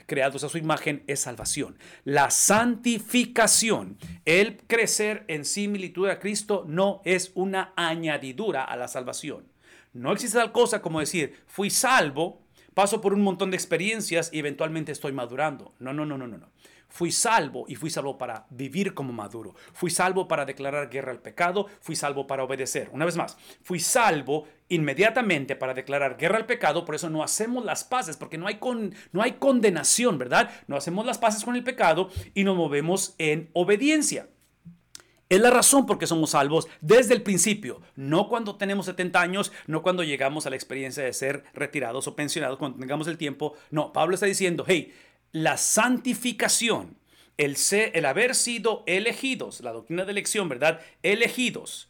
creados 0.07 0.43
a 0.43 0.49
su 0.49 0.57
imagen, 0.57 1.03
es 1.07 1.19
salvación. 1.19 1.77
La 2.03 2.31
santificación, 2.31 3.97
el 4.25 4.57
crecer 4.57 5.23
en 5.27 5.45
similitud 5.45 6.09
a 6.09 6.19
Cristo, 6.19 6.65
no 6.67 7.01
es 7.05 7.31
una 7.35 7.73
añadidura 7.75 8.63
a 8.63 8.75
la 8.75 8.87
salvación. 8.87 9.45
No 9.93 10.11
existe 10.11 10.37
tal 10.37 10.51
cosa 10.51 10.81
como 10.81 10.99
decir, 10.99 11.41
fui 11.47 11.69
salvo, 11.69 12.41
paso 12.73 13.01
por 13.01 13.13
un 13.13 13.21
montón 13.21 13.51
de 13.51 13.57
experiencias 13.57 14.29
y 14.31 14.39
eventualmente 14.39 14.91
estoy 14.91 15.11
madurando. 15.11 15.73
No, 15.79 15.93
no, 15.93 16.05
no, 16.05 16.17
no, 16.17 16.27
no. 16.27 16.37
no. 16.37 16.49
Fui 16.89 17.11
salvo 17.11 17.65
y 17.67 17.75
fui 17.75 17.91
salvo 17.91 18.17
para 18.17 18.47
vivir 18.49 18.95
como 18.95 19.13
maduro. 19.13 19.53
Fui 19.73 19.91
salvo 19.91 20.27
para 20.27 20.45
declarar 20.45 20.89
guerra 20.89 21.11
al 21.11 21.21
pecado. 21.21 21.67
Fui 21.81 21.95
salvo 21.95 22.25
para 22.25 22.43
obedecer. 22.43 22.89
Una 22.91 23.05
vez 23.05 23.15
más, 23.15 23.37
fui 23.61 23.79
salvo 23.79 24.47
inmediatamente 24.69 25.55
para 25.55 25.75
declarar 25.75 26.17
guerra 26.17 26.37
al 26.37 26.47
pecado. 26.47 26.85
Por 26.85 26.95
eso 26.95 27.09
no 27.09 27.21
hacemos 27.21 27.63
las 27.63 27.83
paces, 27.83 28.17
porque 28.17 28.39
no 28.39 28.47
hay, 28.47 28.55
con, 28.55 28.95
no 29.11 29.21
hay 29.21 29.33
condenación, 29.33 30.17
¿verdad? 30.17 30.49
No 30.67 30.75
hacemos 30.75 31.05
las 31.05 31.19
paces 31.19 31.45
con 31.45 31.55
el 31.55 31.63
pecado 31.63 32.09
y 32.33 32.43
nos 32.43 32.57
movemos 32.57 33.13
en 33.19 33.51
obediencia. 33.53 34.27
Es 35.29 35.39
la 35.39 35.51
razón 35.51 35.85
por 35.85 35.99
qué 35.99 36.07
somos 36.07 36.31
salvos 36.31 36.67
desde 36.81 37.13
el 37.13 37.21
principio, 37.21 37.81
no 37.95 38.27
cuando 38.27 38.55
tenemos 38.55 38.87
70 38.87 39.21
años, 39.21 39.51
no 39.67 39.83
cuando 39.83 40.03
llegamos 40.03 40.47
a 40.47 40.49
la 40.49 40.55
experiencia 40.55 41.03
de 41.03 41.13
ser 41.13 41.43
retirados 41.53 42.07
o 42.07 42.15
pensionados, 42.15 42.57
cuando 42.57 42.79
tengamos 42.79 43.07
el 43.07 43.19
tiempo. 43.19 43.53
No, 43.69 43.93
Pablo 43.93 44.15
está 44.15 44.25
diciendo, 44.25 44.65
hey, 44.67 44.91
la 45.31 45.57
santificación, 45.57 46.97
el, 47.37 47.57
ser, 47.57 47.91
el 47.93 48.05
haber 48.05 48.33
sido 48.33 48.83
elegidos, 48.87 49.61
la 49.61 49.71
doctrina 49.71 50.03
de 50.03 50.11
elección, 50.11 50.49
¿verdad? 50.49 50.81
Elegidos 51.03 51.89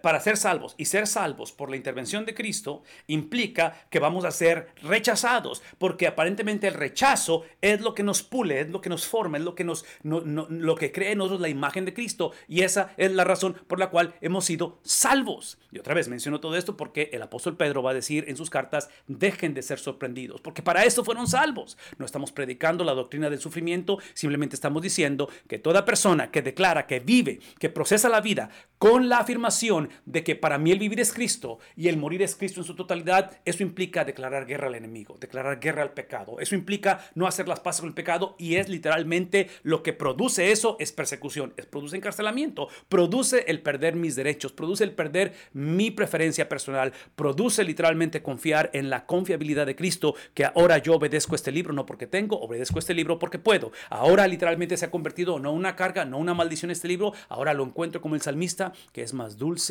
para 0.00 0.20
ser 0.20 0.36
salvos 0.36 0.74
y 0.78 0.84
ser 0.84 1.06
salvos 1.06 1.52
por 1.52 1.68
la 1.68 1.76
intervención 1.76 2.24
de 2.24 2.34
Cristo 2.34 2.82
implica 3.08 3.86
que 3.90 3.98
vamos 3.98 4.24
a 4.24 4.30
ser 4.30 4.68
rechazados, 4.82 5.62
porque 5.78 6.06
aparentemente 6.06 6.68
el 6.68 6.74
rechazo 6.74 7.44
es 7.60 7.80
lo 7.80 7.94
que 7.94 8.02
nos 8.02 8.22
pule, 8.22 8.60
es 8.60 8.70
lo 8.70 8.80
que 8.80 8.88
nos 8.88 9.06
forma, 9.06 9.38
es 9.38 9.44
lo 9.44 9.54
que 9.54 9.64
nos 9.64 9.84
lo 10.02 10.74
que 10.76 10.92
crea 10.92 11.10
en 11.10 11.18
nosotros 11.18 11.40
la 11.40 11.48
imagen 11.48 11.84
de 11.84 11.94
Cristo 11.94 12.32
y 12.46 12.62
esa 12.62 12.92
es 12.96 13.12
la 13.12 13.24
razón 13.24 13.56
por 13.66 13.78
la 13.78 13.90
cual 13.90 14.14
hemos 14.20 14.44
sido 14.44 14.78
salvos. 14.84 15.58
Y 15.72 15.78
otra 15.78 15.94
vez 15.94 16.08
menciono 16.08 16.40
todo 16.40 16.56
esto 16.56 16.76
porque 16.76 17.10
el 17.12 17.22
apóstol 17.22 17.56
Pedro 17.56 17.82
va 17.82 17.90
a 17.90 17.94
decir 17.94 18.24
en 18.28 18.36
sus 18.36 18.50
cartas, 18.50 18.88
dejen 19.08 19.54
de 19.54 19.62
ser 19.62 19.78
sorprendidos, 19.78 20.40
porque 20.40 20.62
para 20.62 20.84
eso 20.84 21.04
fueron 21.04 21.26
salvos. 21.26 21.76
No 21.98 22.06
estamos 22.06 22.30
predicando 22.30 22.84
la 22.84 22.94
doctrina 22.94 23.30
del 23.30 23.40
sufrimiento, 23.40 23.98
simplemente 24.14 24.54
estamos 24.54 24.82
diciendo 24.82 25.28
que 25.48 25.58
toda 25.58 25.84
persona 25.84 26.30
que 26.30 26.42
declara 26.42 26.86
que 26.86 27.00
vive, 27.00 27.40
que 27.58 27.68
procesa 27.68 28.08
la 28.08 28.20
vida 28.20 28.50
con 28.78 29.08
la 29.08 29.18
afirmación 29.18 29.71
de 30.04 30.24
que 30.24 30.36
para 30.36 30.58
mí 30.58 30.70
el 30.70 30.78
vivir 30.78 31.00
es 31.00 31.12
Cristo 31.12 31.58
y 31.76 31.88
el 31.88 31.96
morir 31.96 32.22
es 32.22 32.36
Cristo 32.36 32.60
en 32.60 32.66
su 32.66 32.74
totalidad, 32.74 33.38
eso 33.44 33.62
implica 33.62 34.04
declarar 34.04 34.46
guerra 34.46 34.68
al 34.68 34.74
enemigo, 34.74 35.16
declarar 35.18 35.60
guerra 35.60 35.82
al 35.82 35.92
pecado. 35.92 36.40
Eso 36.40 36.54
implica 36.54 37.00
no 37.14 37.26
hacer 37.26 37.48
las 37.48 37.60
paces 37.60 37.80
con 37.80 37.88
el 37.88 37.94
pecado 37.94 38.36
y 38.38 38.56
es 38.56 38.68
literalmente 38.68 39.48
lo 39.62 39.82
que 39.82 39.92
produce 39.92 40.52
eso 40.52 40.76
es 40.78 40.92
persecución, 40.92 41.54
es 41.56 41.66
produce 41.66 41.96
encarcelamiento, 41.96 42.68
produce 42.88 43.44
el 43.48 43.62
perder 43.62 43.96
mis 43.96 44.16
derechos, 44.16 44.52
produce 44.52 44.84
el 44.84 44.92
perder 44.92 45.32
mi 45.52 45.90
preferencia 45.90 46.48
personal, 46.48 46.92
produce 47.16 47.64
literalmente 47.64 48.22
confiar 48.22 48.70
en 48.72 48.90
la 48.90 49.06
confiabilidad 49.06 49.66
de 49.66 49.76
Cristo, 49.76 50.14
que 50.34 50.44
ahora 50.44 50.78
yo 50.78 50.94
obedezco 50.96 51.34
este 51.34 51.52
libro 51.52 51.72
no 51.72 51.86
porque 51.86 52.06
tengo, 52.06 52.40
obedezco 52.40 52.78
este 52.78 52.94
libro 52.94 53.18
porque 53.18 53.38
puedo. 53.38 53.72
Ahora 53.88 54.26
literalmente 54.26 54.76
se 54.76 54.86
ha 54.86 54.90
convertido 54.90 55.38
no 55.38 55.52
una 55.52 55.76
carga, 55.76 56.04
no 56.04 56.18
una 56.18 56.34
maldición 56.34 56.70
este 56.70 56.88
libro, 56.88 57.12
ahora 57.28 57.54
lo 57.54 57.64
encuentro 57.64 58.00
como 58.00 58.14
el 58.14 58.20
salmista, 58.20 58.72
que 58.92 59.02
es 59.02 59.14
más 59.14 59.38
dulce 59.38 59.61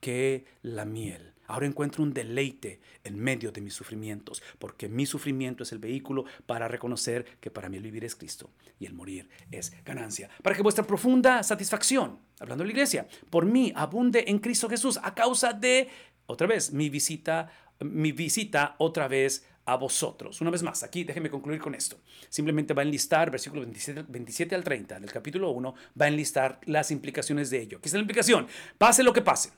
que 0.00 0.44
la 0.62 0.84
miel. 0.84 1.32
Ahora 1.48 1.66
encuentro 1.66 2.02
un 2.02 2.12
deleite 2.12 2.80
en 3.04 3.18
medio 3.18 3.52
de 3.52 3.60
mis 3.60 3.74
sufrimientos, 3.74 4.42
porque 4.58 4.88
mi 4.88 5.06
sufrimiento 5.06 5.62
es 5.62 5.72
el 5.72 5.78
vehículo 5.78 6.24
para 6.44 6.66
reconocer 6.66 7.24
que 7.40 7.50
para 7.50 7.68
mí 7.68 7.76
el 7.76 7.84
vivir 7.84 8.04
es 8.04 8.16
Cristo 8.16 8.50
y 8.80 8.86
el 8.86 8.94
morir 8.94 9.28
es 9.52 9.72
ganancia. 9.84 10.28
Para 10.42 10.56
que 10.56 10.62
vuestra 10.62 10.86
profunda 10.86 11.42
satisfacción, 11.42 12.18
hablando 12.40 12.64
de 12.64 12.68
la 12.68 12.72
iglesia, 12.72 13.06
por 13.30 13.46
mí 13.46 13.72
abunde 13.76 14.24
en 14.26 14.40
Cristo 14.40 14.68
Jesús 14.68 14.98
a 15.02 15.14
causa 15.14 15.52
de, 15.52 15.88
otra 16.26 16.48
vez, 16.48 16.72
mi 16.72 16.90
visita, 16.90 17.48
mi 17.78 18.10
visita 18.10 18.74
otra 18.78 19.06
vez 19.06 19.46
a 19.66 19.76
vosotros. 19.76 20.40
Una 20.40 20.50
vez 20.50 20.62
más, 20.62 20.82
aquí 20.82 21.04
déjenme 21.04 21.28
concluir 21.28 21.60
con 21.60 21.74
esto. 21.74 21.98
Simplemente 22.28 22.72
va 22.72 22.82
a 22.82 22.84
enlistar, 22.84 23.30
versículo 23.30 23.62
27, 23.62 24.04
27 24.08 24.54
al 24.54 24.64
30 24.64 25.00
del 25.00 25.12
capítulo 25.12 25.50
1, 25.50 25.74
va 26.00 26.06
a 26.06 26.08
enlistar 26.08 26.60
las 26.64 26.90
implicaciones 26.90 27.50
de 27.50 27.60
ello. 27.60 27.80
¿Qué 27.80 27.88
es 27.88 27.94
la 27.94 28.00
implicación? 28.00 28.46
Pase 28.78 29.02
lo 29.02 29.12
que 29.12 29.22
pase 29.22 29.50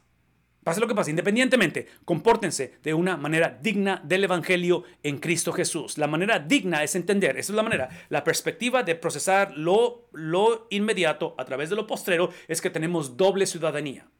Pase 0.68 0.80
lo 0.80 0.86
que 0.86 0.94
pase, 0.94 1.08
independientemente, 1.08 1.86
compórtense 2.04 2.74
de 2.82 2.92
una 2.92 3.16
manera 3.16 3.58
digna 3.62 4.02
del 4.04 4.24
Evangelio 4.24 4.84
en 5.02 5.16
Cristo 5.16 5.50
Jesús. 5.50 5.96
La 5.96 6.08
manera 6.08 6.40
digna 6.40 6.82
es 6.82 6.94
entender, 6.94 7.38
esa 7.38 7.52
es 7.52 7.56
la 7.56 7.62
manera, 7.62 7.88
la 8.10 8.22
perspectiva 8.22 8.82
de 8.82 8.94
procesar 8.94 9.56
lo, 9.56 10.10
lo 10.12 10.66
inmediato 10.68 11.34
a 11.38 11.46
través 11.46 11.70
de 11.70 11.76
lo 11.76 11.86
postrero 11.86 12.28
es 12.48 12.60
que 12.60 12.68
tenemos 12.68 13.16
doble 13.16 13.46
ciudadanía. 13.46 14.10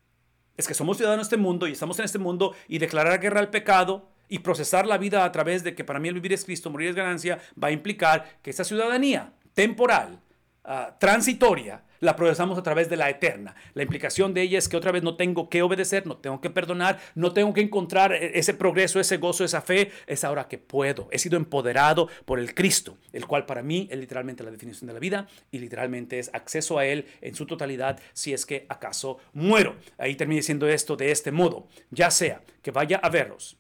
Es 0.57 0.66
que 0.66 0.72
somos 0.72 0.96
ciudadanos 0.96 1.29
de 1.29 1.35
este 1.35 1.42
mundo 1.42 1.66
y 1.66 1.72
estamos 1.72 1.98
en 1.98 2.07
este 2.07 2.18
mundo 2.18 2.55
y 2.66 2.79
declarar 2.79 3.20
guerra 3.20 3.40
al 3.40 3.51
pecado 3.51 4.09
y 4.29 4.41
procesar 4.41 4.87
la 4.87 4.99
vida 4.99 5.25
a 5.25 5.33
través 5.33 5.64
de 5.64 5.75
que 5.75 5.85
para 5.85 5.99
mí 5.99 6.09
el 6.09 6.14
vivir 6.14 6.33
es 6.33 6.45
Cristo, 6.45 6.71
morir 6.71 6.91
es 6.91 6.97
ganancia, 6.97 7.38
va 7.62 7.69
a 7.69 7.73
implicar 7.73 8.38
que 8.43 8.51
esa 8.51 8.64
ciudadanía 8.64 9.33
temporal, 9.55 10.21
ah, 10.64 10.97
transitoria, 10.99 11.83
la 12.01 12.17
procesamos 12.17 12.59
a 12.59 12.62
través 12.62 12.88
de 12.88 12.97
la 12.97 13.11
eterna. 13.11 13.55
La 13.75 13.83
implicación 13.83 14.35
de 14.35 14.43
ella 14.43 14.59
es 14.59 14.69
que 14.69 14.77
otra 14.77 14.93
vez 14.93 15.03
no 15.03 15.17
tengo 15.17 15.49
que 15.49 15.62
obedecer, 15.62 16.07
no 16.07 16.17
tengo 16.17 16.41
que 16.41 16.51
perdonar, 16.51 16.99
no 17.14 17.33
tengo 17.33 17.53
que 17.53 17.61
encontrar 17.61 18.12
e-, 18.12 18.38
ese 18.38 18.55
progreso, 18.55 19.01
ese 19.01 19.17
gozo, 19.17 19.45
esa 19.45 19.61
fe. 19.61 19.91
Es 20.07 20.25
ahora 20.25 20.49
que 20.49 20.59
puedo. 20.59 21.09
He 21.11 21.19
sido 21.19 21.37
empoderado 21.37 22.09
por 22.25 22.38
el 22.38 22.55
Cristo, 22.55 22.99
el 23.12 23.27
cual 23.27 23.47
para 23.47 23.62
mí 23.62 23.88
es 23.91 23.99
literalmente 23.99 24.45
la 24.45 24.51
definición 24.51 24.87
de 24.87 24.95
la 24.95 25.01
vida 25.01 25.27
y 25.51 25.59
literalmente 25.59 26.19
es 26.19 26.31
acceso 26.33 26.79
a 26.79 26.87
Él 26.87 27.07
en 27.21 27.35
su 27.35 27.47
totalidad 27.47 27.99
si 28.12 28.33
es 28.33 28.47
que 28.47 28.67
acaso 28.69 29.19
muero. 29.33 29.77
Ahí 29.99 30.14
termina 30.14 30.38
diciendo 30.38 30.69
esto 30.69 30.97
de 30.97 31.11
este 31.11 31.33
modo. 31.33 31.69
Ya 31.91 32.11
sea 32.11 32.43
que 32.62 32.71
vaya 32.71 32.99
a 33.03 33.09
verlos 33.09 33.59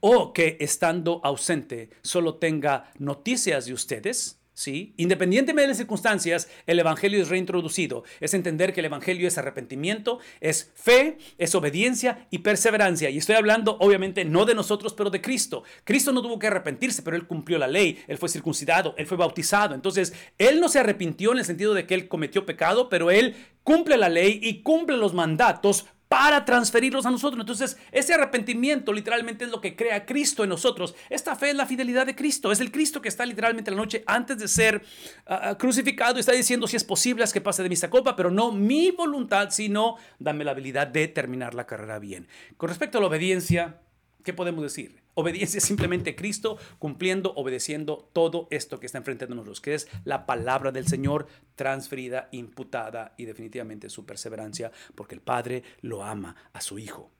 o 0.00 0.32
que 0.32 0.56
estando 0.60 1.20
ausente 1.24 1.90
solo 2.02 2.36
tenga 2.36 2.90
noticias 2.98 3.66
de 3.66 3.72
ustedes 3.72 4.38
¿sí? 4.58 4.92
Independientemente 4.96 5.62
de 5.62 5.68
las 5.68 5.76
circunstancias, 5.76 6.48
el 6.66 6.80
Evangelio 6.80 7.22
es 7.22 7.28
reintroducido. 7.28 8.02
Es 8.18 8.34
entender 8.34 8.72
que 8.72 8.80
el 8.80 8.86
Evangelio 8.86 9.28
es 9.28 9.38
arrepentimiento, 9.38 10.18
es 10.40 10.72
fe, 10.74 11.18
es 11.38 11.54
obediencia 11.54 12.26
y 12.30 12.38
perseverancia. 12.38 13.08
Y 13.08 13.18
estoy 13.18 13.36
hablando, 13.36 13.76
obviamente, 13.78 14.24
no 14.24 14.46
de 14.46 14.56
nosotros, 14.56 14.94
pero 14.94 15.10
de 15.10 15.20
Cristo. 15.20 15.62
Cristo 15.84 16.12
no 16.12 16.22
tuvo 16.22 16.40
que 16.40 16.48
arrepentirse, 16.48 17.02
pero 17.02 17.16
Él 17.16 17.28
cumplió 17.28 17.56
la 17.56 17.68
ley, 17.68 18.02
Él 18.08 18.18
fue 18.18 18.28
circuncidado, 18.28 18.96
Él 18.98 19.06
fue 19.06 19.16
bautizado. 19.16 19.76
Entonces, 19.76 20.12
Él 20.38 20.58
no 20.58 20.68
se 20.68 20.80
arrepintió 20.80 21.30
en 21.30 21.38
el 21.38 21.44
sentido 21.44 21.72
de 21.72 21.86
que 21.86 21.94
Él 21.94 22.08
cometió 22.08 22.44
pecado, 22.44 22.88
pero 22.88 23.12
Él 23.12 23.36
cumple 23.62 23.96
la 23.96 24.08
ley 24.08 24.40
y 24.42 24.62
cumple 24.62 24.96
los 24.96 25.14
mandatos 25.14 25.86
para 26.08 26.44
transferirlos 26.44 27.06
a 27.06 27.10
nosotros. 27.10 27.40
Entonces, 27.40 27.76
ese 27.92 28.14
arrepentimiento 28.14 28.92
literalmente 28.92 29.44
es 29.44 29.50
lo 29.50 29.60
que 29.60 29.76
crea 29.76 30.06
Cristo 30.06 30.42
en 30.42 30.50
nosotros. 30.50 30.94
Esta 31.10 31.36
fe 31.36 31.50
es 31.50 31.56
la 31.56 31.66
fidelidad 31.66 32.06
de 32.06 32.16
Cristo. 32.16 32.50
Es 32.50 32.60
el 32.60 32.72
Cristo 32.72 33.02
que 33.02 33.08
está 33.08 33.26
literalmente 33.26 33.70
la 33.70 33.76
noche 33.76 34.02
antes 34.06 34.38
de 34.38 34.48
ser 34.48 34.82
uh, 35.28 35.56
crucificado 35.56 36.16
y 36.16 36.20
está 36.20 36.32
diciendo 36.32 36.66
si 36.66 36.76
es 36.76 36.84
posible 36.84 37.24
es 37.24 37.32
que 37.32 37.40
pase 37.40 37.62
de 37.62 37.68
mi 37.68 37.76
copa, 37.90 38.16
pero 38.16 38.30
no 38.30 38.52
mi 38.52 38.90
voluntad, 38.90 39.50
sino 39.50 39.96
dame 40.18 40.44
la 40.44 40.52
habilidad 40.52 40.86
de 40.86 41.08
terminar 41.08 41.54
la 41.54 41.66
carrera 41.66 41.98
bien. 41.98 42.26
Con 42.56 42.68
respecto 42.68 42.98
a 42.98 43.00
la 43.00 43.06
obediencia, 43.06 43.80
¿qué 44.24 44.32
podemos 44.32 44.62
decir? 44.62 45.00
Obediencia 45.18 45.58
es 45.58 45.64
simplemente 45.64 46.14
Cristo 46.14 46.58
cumpliendo, 46.78 47.32
obedeciendo 47.34 48.08
todo 48.12 48.46
esto 48.52 48.78
que 48.78 48.86
está 48.86 48.98
enfrente 48.98 49.26
de 49.26 49.34
nosotros, 49.34 49.60
que 49.60 49.74
es 49.74 49.88
la 50.04 50.26
palabra 50.26 50.70
del 50.70 50.86
Señor 50.86 51.26
transferida, 51.56 52.28
imputada 52.30 53.14
y 53.16 53.24
definitivamente 53.24 53.90
su 53.90 54.06
perseverancia, 54.06 54.70
porque 54.94 55.16
el 55.16 55.20
Padre 55.20 55.64
lo 55.80 56.04
ama 56.04 56.36
a 56.52 56.60
su 56.60 56.78
Hijo 56.78 57.10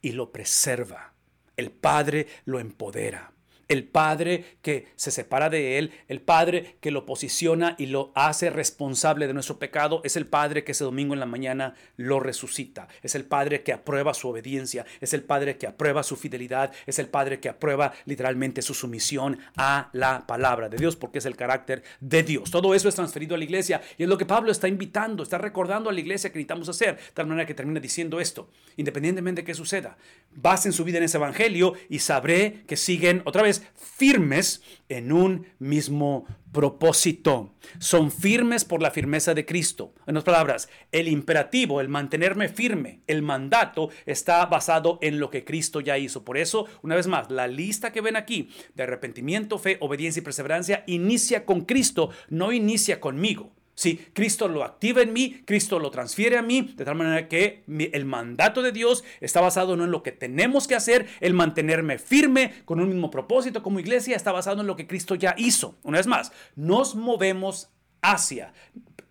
y 0.00 0.12
lo 0.12 0.30
preserva. 0.30 1.14
El 1.56 1.72
Padre 1.72 2.28
lo 2.44 2.60
empodera 2.60 3.32
el 3.72 3.84
Padre 3.84 4.44
que 4.60 4.86
se 4.96 5.10
separa 5.10 5.48
de 5.48 5.78
Él, 5.78 5.92
el 6.08 6.20
Padre 6.20 6.76
que 6.80 6.90
lo 6.90 7.06
posiciona 7.06 7.74
y 7.78 7.86
lo 7.86 8.12
hace 8.14 8.50
responsable 8.50 9.26
de 9.26 9.32
nuestro 9.32 9.58
pecado, 9.58 10.02
es 10.04 10.16
el 10.16 10.26
Padre 10.26 10.62
que 10.62 10.72
ese 10.72 10.84
domingo 10.84 11.14
en 11.14 11.20
la 11.20 11.26
mañana 11.26 11.74
lo 11.96 12.20
resucita, 12.20 12.88
es 13.02 13.14
el 13.14 13.24
Padre 13.24 13.62
que 13.62 13.72
aprueba 13.72 14.12
su 14.12 14.28
obediencia, 14.28 14.84
es 15.00 15.14
el 15.14 15.22
Padre 15.22 15.56
que 15.56 15.66
aprueba 15.66 16.02
su 16.02 16.16
fidelidad, 16.16 16.72
es 16.86 16.98
el 16.98 17.08
Padre 17.08 17.40
que 17.40 17.48
aprueba 17.48 17.94
literalmente 18.04 18.60
su 18.60 18.74
sumisión 18.74 19.38
a 19.56 19.88
la 19.94 20.26
palabra 20.26 20.68
de 20.68 20.76
Dios, 20.76 20.94
porque 20.96 21.18
es 21.18 21.26
el 21.26 21.36
carácter 21.36 21.82
de 22.00 22.22
Dios. 22.22 22.50
Todo 22.50 22.74
eso 22.74 22.90
es 22.90 22.94
transferido 22.94 23.34
a 23.34 23.38
la 23.38 23.44
iglesia 23.44 23.80
y 23.96 24.02
es 24.02 24.08
lo 24.08 24.18
que 24.18 24.26
Pablo 24.26 24.52
está 24.52 24.68
invitando, 24.68 25.22
está 25.22 25.38
recordando 25.38 25.88
a 25.88 25.92
la 25.94 26.00
iglesia 26.00 26.30
que 26.30 26.38
necesitamos 26.38 26.68
hacer, 26.68 26.96
de 26.96 27.02
tal 27.14 27.26
manera 27.26 27.46
que 27.46 27.54
termina 27.54 27.80
diciendo 27.80 28.20
esto, 28.20 28.50
independientemente 28.76 29.40
de 29.40 29.46
qué 29.46 29.54
suceda, 29.54 29.96
basen 30.30 30.74
su 30.74 30.84
vida 30.84 30.98
en 30.98 31.04
ese 31.04 31.16
evangelio 31.16 31.72
y 31.88 32.00
sabré 32.00 32.64
que 32.66 32.76
siguen 32.76 33.22
otra 33.24 33.42
vez 33.42 33.61
firmes 33.74 34.62
en 34.88 35.12
un 35.12 35.46
mismo 35.58 36.26
propósito. 36.52 37.54
Son 37.78 38.10
firmes 38.10 38.64
por 38.64 38.82
la 38.82 38.90
firmeza 38.90 39.34
de 39.34 39.46
Cristo. 39.46 39.94
En 40.06 40.16
otras 40.16 40.34
palabras, 40.34 40.68
el 40.92 41.08
imperativo, 41.08 41.80
el 41.80 41.88
mantenerme 41.88 42.48
firme, 42.48 43.00
el 43.06 43.22
mandato 43.22 43.88
está 44.06 44.44
basado 44.46 44.98
en 45.02 45.18
lo 45.18 45.30
que 45.30 45.44
Cristo 45.44 45.80
ya 45.80 45.98
hizo. 45.98 46.24
Por 46.24 46.36
eso, 46.36 46.66
una 46.82 46.94
vez 46.94 47.06
más, 47.06 47.30
la 47.30 47.46
lista 47.46 47.92
que 47.92 48.00
ven 48.00 48.16
aquí 48.16 48.50
de 48.74 48.82
arrepentimiento, 48.82 49.58
fe, 49.58 49.78
obediencia 49.80 50.20
y 50.20 50.24
perseverancia 50.24 50.84
inicia 50.86 51.44
con 51.44 51.62
Cristo, 51.62 52.10
no 52.28 52.52
inicia 52.52 53.00
conmigo. 53.00 53.52
Si 53.74 53.96
Cristo 53.96 54.48
lo 54.48 54.64
activa 54.64 55.02
en 55.02 55.12
mí, 55.12 55.42
Cristo 55.46 55.78
lo 55.78 55.90
transfiere 55.90 56.36
a 56.36 56.42
mí, 56.42 56.74
de 56.76 56.84
tal 56.84 56.94
manera 56.94 57.26
que 57.28 57.64
el 57.66 58.04
mandato 58.04 58.62
de 58.62 58.70
Dios 58.72 59.02
está 59.20 59.40
basado 59.40 59.76
no 59.76 59.84
en 59.84 59.90
lo 59.90 60.02
que 60.02 60.12
tenemos 60.12 60.68
que 60.68 60.74
hacer, 60.74 61.06
el 61.20 61.32
mantenerme 61.34 61.98
firme 61.98 62.52
con 62.64 62.80
un 62.80 62.88
mismo 62.88 63.10
propósito 63.10 63.62
como 63.62 63.80
iglesia, 63.80 64.14
está 64.14 64.30
basado 64.30 64.60
en 64.60 64.66
lo 64.66 64.76
que 64.76 64.86
Cristo 64.86 65.14
ya 65.14 65.34
hizo. 65.38 65.78
Una 65.82 65.98
vez 65.98 66.06
más, 66.06 66.32
nos 66.54 66.94
movemos 66.94 67.70
hacia, 68.02 68.52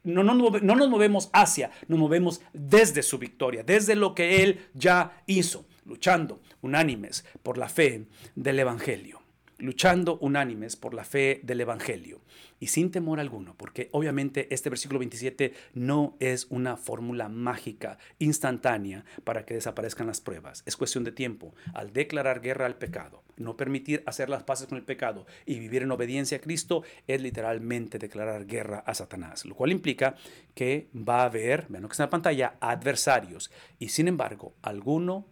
no, 0.04 0.24
no, 0.24 0.34
no 0.36 0.76
nos 0.76 0.90
movemos 0.90 1.30
hacia, 1.34 1.72
nos 1.88 1.98
movemos 1.98 2.42
desde 2.54 3.02
su 3.02 3.18
victoria, 3.18 3.64
desde 3.64 3.96
lo 3.96 4.14
que 4.14 4.44
Él 4.44 4.68
ya 4.74 5.24
hizo, 5.26 5.66
luchando 5.86 6.42
unánimes 6.62 7.26
por 7.42 7.58
la 7.58 7.68
fe 7.68 8.06
del 8.36 8.60
Evangelio 8.60 9.21
luchando 9.62 10.18
unánimes 10.20 10.76
por 10.76 10.94
la 10.94 11.04
fe 11.04 11.40
del 11.44 11.62
Evangelio 11.62 12.22
y 12.60 12.68
sin 12.68 12.92
temor 12.92 13.20
alguno, 13.20 13.56
porque 13.58 13.90
obviamente 13.92 14.54
este 14.54 14.70
versículo 14.70 15.00
27 15.00 15.54
no 15.74 16.16
es 16.20 16.48
una 16.50 16.78
fórmula 16.78 17.30
mágica, 17.30 17.98
instantánea, 18.20 19.06
para 19.24 19.46
que 19.46 19.56
desaparezcan 19.56 20.08
las 20.08 20.22
pruebas. 20.22 20.64
Es 20.66 20.78
cuestión 20.78 21.04
de 21.04 21.12
tiempo. 21.12 21.56
Al 21.74 21.94
declarar 21.94 22.42
guerra 22.42 22.66
al 22.66 22.78
pecado, 22.78 23.24
no 23.38 23.58
permitir 23.58 24.04
hacer 24.06 24.30
las 24.30 24.44
paces 24.44 24.68
con 24.68 24.78
el 24.78 24.84
pecado 24.84 25.26
y 25.46 25.60
vivir 25.60 25.84
en 25.84 25.92
obediencia 25.92 26.38
a 26.38 26.42
Cristo, 26.42 26.84
es 27.08 27.22
literalmente 27.22 27.98
declarar 27.98 28.46
guerra 28.46 28.84
a 28.86 28.94
Satanás, 28.94 29.46
lo 29.46 29.56
cual 29.56 29.72
implica 29.72 30.16
que 30.54 30.90
va 30.96 31.22
a 31.22 31.26
haber, 31.26 31.66
vean 31.70 31.84
lo 31.84 31.90
que 31.90 31.94
está 31.94 32.04
en 32.04 32.08
la 32.08 32.12
pantalla, 32.12 32.58
adversarios. 32.60 33.52
Y 33.80 33.90
sin 33.90 34.08
embargo, 34.08 34.56
alguno 34.62 35.26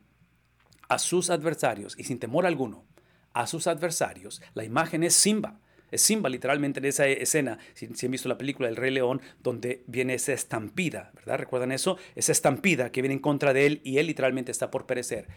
a 0.90 0.98
sus 0.98 1.30
adversarios 1.30 1.96
y 1.98 2.04
sin 2.04 2.18
temor 2.18 2.48
alguno 2.48 2.84
a 3.40 3.48
sus 3.48 3.68
adversarios. 3.68 4.42
La 4.54 4.66
imagen 4.66 5.04
es 5.04 5.14
Simba. 5.14 5.60
Es 5.92 6.02
Simba 6.02 6.30
literalmente 6.30 6.80
en 6.80 6.86
esa 6.86 7.08
escena, 7.08 7.58
si, 7.74 7.88
han 7.88 8.12
visto 8.12 8.30
la 8.30 8.38
película 8.38 8.68
El 8.68 8.76
Rey 8.76 8.92
León, 8.92 9.22
donde 9.42 9.84
viene 9.88 10.14
esa 10.14 10.34
estampida, 10.34 11.12
¿verdad? 11.16 11.40
¿Recuerdan 11.40 11.72
eso? 11.72 11.98
Esa 12.16 12.34
estampida 12.34 12.92
que 12.92 13.02
viene 13.02 13.16
en 13.16 13.22
contra 13.22 13.54
de 13.54 13.66
él 13.66 13.82
y 13.84 13.98
él 13.98 14.08
literalmente 14.08 14.52
está 14.52 14.70
por 14.70 14.86
perecer. 14.86 15.28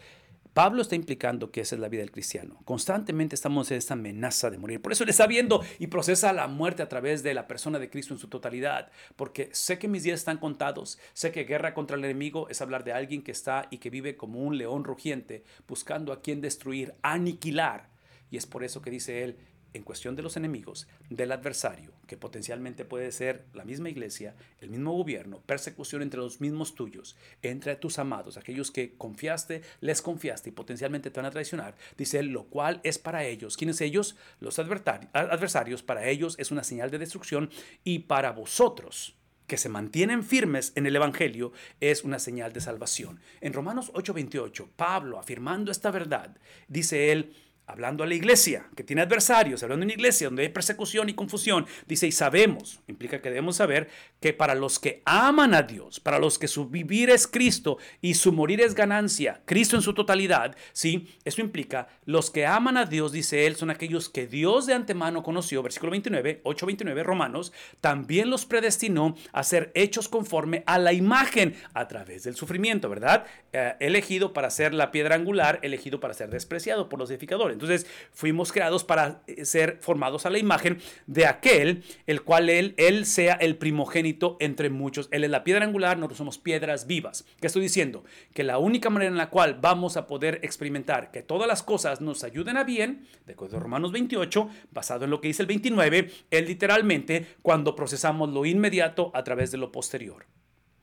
Pablo 0.53 0.83
está 0.83 0.95
implicando 0.95 1.49
que 1.49 1.61
esa 1.61 1.75
es 1.75 1.81
la 1.81 1.89
vida 1.89 2.01
del 2.01 2.11
cristiano. 2.11 2.59
Constantemente 2.63 3.33
estamos 3.33 3.71
en 3.71 3.77
esta 3.77 3.95
amenaza 3.95 4.51
de 4.51 4.59
morir. 4.59 4.81
Por 4.81 4.91
eso 4.91 5.03
él 5.03 5.09
está 5.09 5.25
viendo 5.25 5.63
y 5.79 5.87
procesa 5.87 6.31
la 6.31 6.47
muerte 6.47 6.83
a 6.83 6.89
través 6.89 7.23
de 7.23 7.33
la 7.33 7.47
persona 7.47 7.79
de 7.79 7.89
Cristo 7.89 8.13
en 8.13 8.19
su 8.19 8.27
totalidad. 8.27 8.91
Porque 9.15 9.49
sé 9.51 9.79
que 9.79 9.87
mis 9.87 10.03
días 10.03 10.19
están 10.19 10.37
contados. 10.37 10.99
Sé 11.13 11.31
que 11.31 11.45
guerra 11.45 11.73
contra 11.73 11.97
el 11.97 12.05
enemigo 12.05 12.49
es 12.49 12.61
hablar 12.61 12.83
de 12.83 12.93
alguien 12.93 13.23
que 13.23 13.31
está 13.31 13.67
y 13.71 13.77
que 13.77 13.89
vive 13.89 14.15
como 14.15 14.41
un 14.41 14.59
león 14.59 14.83
rugiente, 14.83 15.43
buscando 15.67 16.13
a 16.13 16.21
quien 16.21 16.39
destruir, 16.39 16.93
aniquilar. 17.01 17.92
Y 18.33 18.37
es 18.37 18.47
por 18.47 18.63
eso 18.63 18.81
que 18.81 18.89
dice 18.89 19.23
él, 19.23 19.37
en 19.73 19.83
cuestión 19.83 20.15
de 20.15 20.23
los 20.23 20.37
enemigos, 20.37 20.87
del 21.11 21.31
adversario, 21.31 21.91
que 22.07 22.17
potencialmente 22.17 22.83
puede 22.83 23.11
ser 23.11 23.45
la 23.53 23.63
misma 23.63 23.91
iglesia, 23.91 24.35
el 24.59 24.71
mismo 24.71 24.91
gobierno, 24.91 25.41
persecución 25.45 26.01
entre 26.01 26.19
los 26.19 26.41
mismos 26.41 26.73
tuyos, 26.73 27.15
entre 27.43 27.75
tus 27.75 27.99
amados, 27.99 28.37
aquellos 28.37 28.71
que 28.71 28.95
confiaste, 28.97 29.61
les 29.81 30.01
confiaste 30.01 30.49
y 30.49 30.51
potencialmente 30.51 31.11
te 31.11 31.19
van 31.19 31.27
a 31.27 31.31
traicionar, 31.31 31.75
dice 31.95 32.17
él, 32.17 32.29
lo 32.29 32.45
cual 32.45 32.81
es 32.83 32.97
para 32.97 33.23
ellos. 33.23 33.55
¿Quiénes 33.55 33.81
ellos? 33.81 34.15
Los 34.39 34.57
adversarios, 34.57 35.83
para 35.83 36.09
ellos 36.09 36.35
es 36.39 36.49
una 36.49 36.63
señal 36.63 36.89
de 36.89 36.97
destrucción 36.97 37.51
y 37.83 37.99
para 37.99 38.31
vosotros 38.31 39.15
que 39.45 39.57
se 39.57 39.69
mantienen 39.69 40.23
firmes 40.23 40.71
en 40.73 40.87
el 40.87 40.95
Evangelio 40.95 41.51
es 41.79 42.03
una 42.03 42.17
señal 42.17 42.51
de 42.51 42.61
salvación. 42.61 43.19
En 43.41 43.53
Romanos 43.53 43.91
8:28, 43.93 44.69
Pablo, 44.75 45.19
afirmando 45.19 45.71
esta 45.71 45.91
verdad, 45.91 46.35
dice 46.67 47.11
él, 47.11 47.35
hablando 47.65 48.03
a 48.03 48.07
la 48.07 48.15
iglesia, 48.15 48.67
que 48.75 48.83
tiene 48.83 49.01
adversarios, 49.01 49.63
hablando 49.63 49.81
de 49.81 49.85
una 49.85 49.93
iglesia 49.93 50.27
donde 50.27 50.43
hay 50.43 50.49
persecución 50.49 51.09
y 51.09 51.13
confusión, 51.13 51.65
dice, 51.87 52.07
y 52.07 52.11
sabemos, 52.11 52.81
implica 52.87 53.21
que 53.21 53.29
debemos 53.29 53.55
saber 53.55 53.89
que 54.19 54.33
para 54.33 54.55
los 54.55 54.79
que 54.79 55.01
aman 55.05 55.53
a 55.53 55.63
Dios, 55.63 55.99
para 55.99 56.19
los 56.19 56.37
que 56.37 56.47
su 56.47 56.69
vivir 56.69 57.09
es 57.09 57.27
Cristo 57.27 57.77
y 58.01 58.15
su 58.15 58.31
morir 58.31 58.61
es 58.61 58.75
ganancia, 58.75 59.41
Cristo 59.45 59.75
en 59.75 59.81
su 59.81 59.93
totalidad, 59.93 60.55
¿sí? 60.73 61.07
Eso 61.23 61.41
implica, 61.41 61.87
los 62.05 62.31
que 62.31 62.45
aman 62.45 62.77
a 62.77 62.85
Dios, 62.85 63.11
dice 63.11 63.45
él, 63.45 63.55
son 63.55 63.69
aquellos 63.69 64.09
que 64.09 64.27
Dios 64.27 64.65
de 64.65 64.73
antemano 64.73 65.23
conoció, 65.23 65.63
versículo 65.63 65.91
29, 65.91 66.41
8, 66.43 66.65
29, 66.65 67.03
Romanos, 67.03 67.53
también 67.81 68.29
los 68.29 68.45
predestinó 68.45 69.15
a 69.31 69.43
ser 69.43 69.71
hechos 69.73 70.09
conforme 70.09 70.63
a 70.65 70.77
la 70.77 70.93
imagen 70.93 71.55
a 71.73 71.87
través 71.87 72.23
del 72.23 72.35
sufrimiento, 72.35 72.89
¿verdad? 72.89 73.25
Eh, 73.51 73.75
elegido 73.79 74.33
para 74.33 74.49
ser 74.49 74.73
la 74.73 74.91
piedra 74.91 75.15
angular, 75.15 75.59
elegido 75.61 75.99
para 75.99 76.13
ser 76.13 76.29
despreciado 76.29 76.89
por 76.89 76.99
los 76.99 77.09
edificadores. 77.09 77.52
Entonces 77.53 77.87
fuimos 78.11 78.51
creados 78.51 78.83
para 78.83 79.23
eh, 79.27 79.45
ser 79.45 79.77
formados 79.81 80.25
a 80.25 80.29
la 80.29 80.37
imagen 80.37 80.79
de 81.07 81.25
aquel, 81.25 81.83
el 82.07 82.23
cual 82.23 82.49
él, 82.49 82.73
él 82.77 83.05
sea 83.05 83.33
el 83.35 83.57
primogénito 83.57 84.37
entre 84.39 84.69
muchos. 84.69 85.07
Él 85.11 85.23
es 85.23 85.29
la 85.29 85.43
piedra 85.43 85.65
angular, 85.65 85.97
nosotros 85.97 86.17
somos 86.17 86.37
piedras 86.37 86.87
vivas. 86.87 87.25
¿Qué 87.39 87.47
estoy 87.47 87.61
diciendo? 87.61 88.03
Que 88.33 88.43
la 88.43 88.57
única 88.57 88.89
manera 88.89 89.11
en 89.11 89.17
la 89.17 89.29
cual 89.29 89.57
vamos 89.61 89.97
a 89.97 90.07
poder 90.07 90.39
experimentar 90.43 91.11
que 91.11 91.21
todas 91.21 91.47
las 91.47 91.63
cosas 91.63 92.01
nos 92.01 92.23
ayuden 92.23 92.57
a 92.57 92.63
bien, 92.63 93.07
de 93.25 93.33
acuerdo 93.33 93.57
a 93.57 93.59
Romanos 93.59 93.91
28, 93.91 94.49
basado 94.71 95.05
en 95.05 95.11
lo 95.11 95.21
que 95.21 95.27
dice 95.27 95.43
el 95.43 95.47
29, 95.47 96.11
es 96.29 96.47
literalmente 96.47 97.27
cuando 97.41 97.75
procesamos 97.75 98.29
lo 98.29 98.45
inmediato 98.45 99.11
a 99.13 99.23
través 99.23 99.51
de 99.51 99.57
lo 99.57 99.71
posterior, 99.71 100.25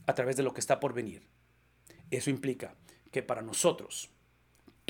a 0.06 0.14
través 0.14 0.36
de 0.36 0.42
lo 0.42 0.54
que 0.54 0.60
está 0.60 0.80
por 0.80 0.94
venir. 0.94 1.28
Eso 2.10 2.30
implica 2.30 2.74
que 3.10 3.22
para 3.22 3.42
nosotros, 3.42 4.10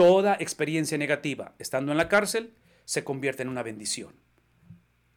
toda 0.01 0.35
experiencia 0.41 0.97
negativa 0.97 1.55
estando 1.59 1.93
en 1.93 1.99
la 1.99 2.09
cárcel 2.09 2.55
se 2.87 3.05
convierte 3.05 3.43
en 3.43 3.51
una 3.51 3.63
bendición. 3.63 4.15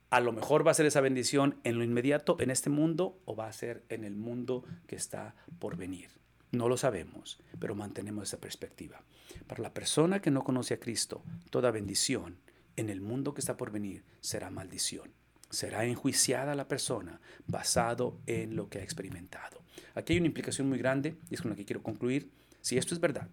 A 0.10 0.20
lo 0.20 0.34
mejor 0.34 0.68
va 0.68 0.72
a 0.72 0.74
ser 0.74 0.86
esa 0.86 1.00
bendición 1.00 1.58
en 1.64 1.78
lo 1.78 1.86
inmediato, 1.86 2.36
en 2.42 2.52
este 2.52 2.70
mundo, 2.70 3.18
o 3.24 3.34
va 3.34 3.48
a 3.48 3.54
ser 3.54 3.86
en 3.88 4.04
el 4.04 4.18
mundo 4.18 4.66
que 4.86 4.98
está 4.98 5.36
por 5.58 5.78
venir. 5.78 6.10
No 6.52 6.68
lo 6.68 6.76
sabemos, 6.76 7.40
pero 7.60 7.76
mantenemos 7.76 8.28
esa 8.28 8.42
perspectiva. 8.42 9.02
Para 9.48 9.64
la 9.64 9.74
persona 9.74 10.22
que 10.22 10.32
no 10.32 10.44
conoce 10.44 10.74
a 10.74 10.82
Cristo, 10.82 11.24
toda 11.50 11.72
bendición 11.72 12.40
en 12.76 12.90
el 12.90 13.00
mundo 13.00 13.34
que 13.34 13.40
está 13.40 13.56
por 13.56 13.72
venir 13.72 14.04
será 14.20 14.50
maldición. 14.50 15.14
Será 15.50 15.86
enjuiciada 15.86 16.56
la 16.56 16.68
persona 16.68 17.22
basado 17.48 18.20
en 18.28 18.58
lo 18.58 18.68
que 18.68 18.80
ha 18.80 18.84
experimentado. 18.84 19.62
Aquí 19.96 20.12
hay 20.12 20.20
una 20.20 20.28
implicación 20.28 20.68
muy 20.68 20.78
grande 20.78 21.16
y 21.30 21.36
es 21.36 21.42
con 21.42 21.52
la 21.52 21.56
que 21.56 21.64
quiero 21.64 21.84
concluir. 21.84 22.32
Si 22.60 22.78
esto 22.78 22.94
es 22.94 23.00
verdad, 23.00 23.30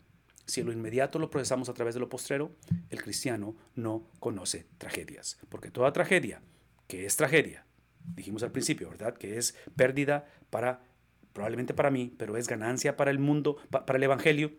si 0.47 0.63
lo 0.63 0.73
inmediato 0.73 1.19
lo 1.19 1.31
procesamos 1.31 1.69
a 1.69 1.75
través 1.75 1.95
de 1.95 2.01
lo 2.01 2.09
postrero, 2.09 2.53
el 2.91 3.03
cristiano 3.03 3.57
no 3.75 4.05
conoce 4.19 4.67
tragedias, 4.79 5.39
porque 5.49 5.71
toda 5.71 5.93
tragedia, 5.93 6.43
que 6.89 7.07
es 7.07 7.17
tragedia, 7.17 7.65
dijimos 8.15 8.43
al 8.43 8.53
principio, 8.53 8.91
¿verdad? 8.91 9.17
Que 9.17 9.39
es 9.39 9.55
pérdida 9.77 10.27
para, 10.51 10.83
probablemente 11.33 11.75
para 11.75 11.91
mí, 11.91 12.13
pero 12.17 12.37
es 12.37 12.49
ganancia 12.49 12.97
para 12.97 13.11
el 13.11 13.19
mundo, 13.19 13.57
para 13.71 13.97
el 13.97 14.03
Evangelio, 14.03 14.53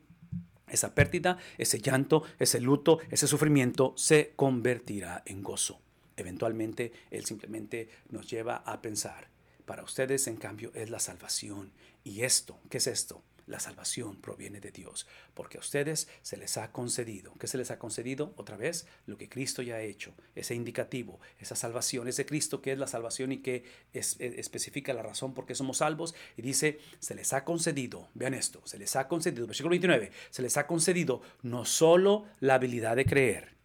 esa 0.67 0.95
pérdida, 0.95 1.37
ese 1.57 1.79
llanto, 1.79 2.23
ese 2.39 2.61
luto, 2.61 2.99
ese 3.09 3.27
sufrimiento 3.27 3.93
se 3.97 4.33
convertirá 4.35 5.21
en 5.25 5.43
gozo. 5.43 5.81
Eventualmente, 6.15 6.93
Él 7.09 7.25
simplemente 7.25 7.89
nos 8.09 8.29
lleva 8.29 8.57
a 8.57 8.81
pensar, 8.81 9.29
para 9.65 9.83
ustedes, 9.83 10.27
en 10.27 10.37
cambio, 10.37 10.71
es 10.73 10.89
la 10.89 10.99
salvación. 10.99 11.71
¿Y 12.03 12.23
esto? 12.23 12.59
¿Qué 12.69 12.77
es 12.77 12.87
esto? 12.87 13.23
La 13.51 13.59
salvación 13.59 14.15
proviene 14.15 14.61
de 14.61 14.71
Dios, 14.71 15.07
porque 15.33 15.57
a 15.57 15.59
ustedes 15.59 16.07
se 16.21 16.37
les 16.37 16.55
ha 16.55 16.71
concedido. 16.71 17.33
¿Qué 17.37 17.47
se 17.47 17.57
les 17.57 17.69
ha 17.69 17.77
concedido? 17.77 18.33
Otra 18.37 18.55
vez, 18.55 18.87
lo 19.07 19.17
que 19.17 19.27
Cristo 19.27 19.61
ya 19.61 19.75
ha 19.75 19.81
hecho, 19.81 20.13
ese 20.35 20.55
indicativo, 20.55 21.19
esa 21.37 21.57
salvación, 21.57 22.07
ese 22.07 22.25
Cristo 22.25 22.61
que 22.61 22.71
es 22.71 22.79
la 22.79 22.87
salvación 22.87 23.33
y 23.33 23.39
que 23.39 23.65
e, 23.93 23.99
especifica 24.39 24.93
la 24.93 25.03
razón 25.03 25.33
por 25.33 25.45
qué 25.45 25.53
somos 25.53 25.79
salvos. 25.79 26.15
Y 26.37 26.43
dice, 26.43 26.79
se 26.99 27.13
les 27.13 27.33
ha 27.33 27.43
concedido, 27.43 28.07
vean 28.13 28.35
esto, 28.35 28.61
se 28.63 28.77
les 28.77 28.95
ha 28.95 29.09
concedido, 29.09 29.47
versículo 29.47 29.71
29, 29.71 30.13
se 30.29 30.41
les 30.41 30.55
ha 30.55 30.65
concedido 30.65 31.21
no 31.41 31.65
solo 31.65 32.27
la 32.39 32.53
habilidad 32.53 32.95
de 32.95 33.03
creer, 33.03 33.60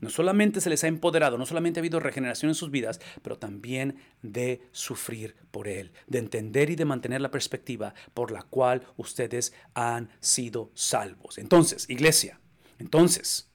no 0.00 0.10
solamente 0.10 0.60
se 0.60 0.70
les 0.70 0.84
ha 0.84 0.88
empoderado, 0.88 1.38
no 1.38 1.46
solamente 1.46 1.80
ha 1.80 1.82
habido 1.82 2.00
regeneración 2.00 2.50
en 2.50 2.54
sus 2.54 2.70
vidas, 2.70 3.00
pero 3.22 3.38
también 3.38 3.96
de 4.22 4.62
sufrir 4.72 5.36
por 5.50 5.68
Él, 5.68 5.92
de 6.06 6.18
entender 6.18 6.70
y 6.70 6.76
de 6.76 6.84
mantener 6.84 7.20
la 7.20 7.30
perspectiva 7.30 7.94
por 8.14 8.30
la 8.30 8.42
cual 8.42 8.82
ustedes 8.96 9.52
han 9.74 10.10
sido 10.20 10.70
salvos. 10.74 11.38
Entonces, 11.38 11.88
iglesia, 11.88 12.40
entonces, 12.78 13.50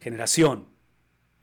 generación, 0.00 0.68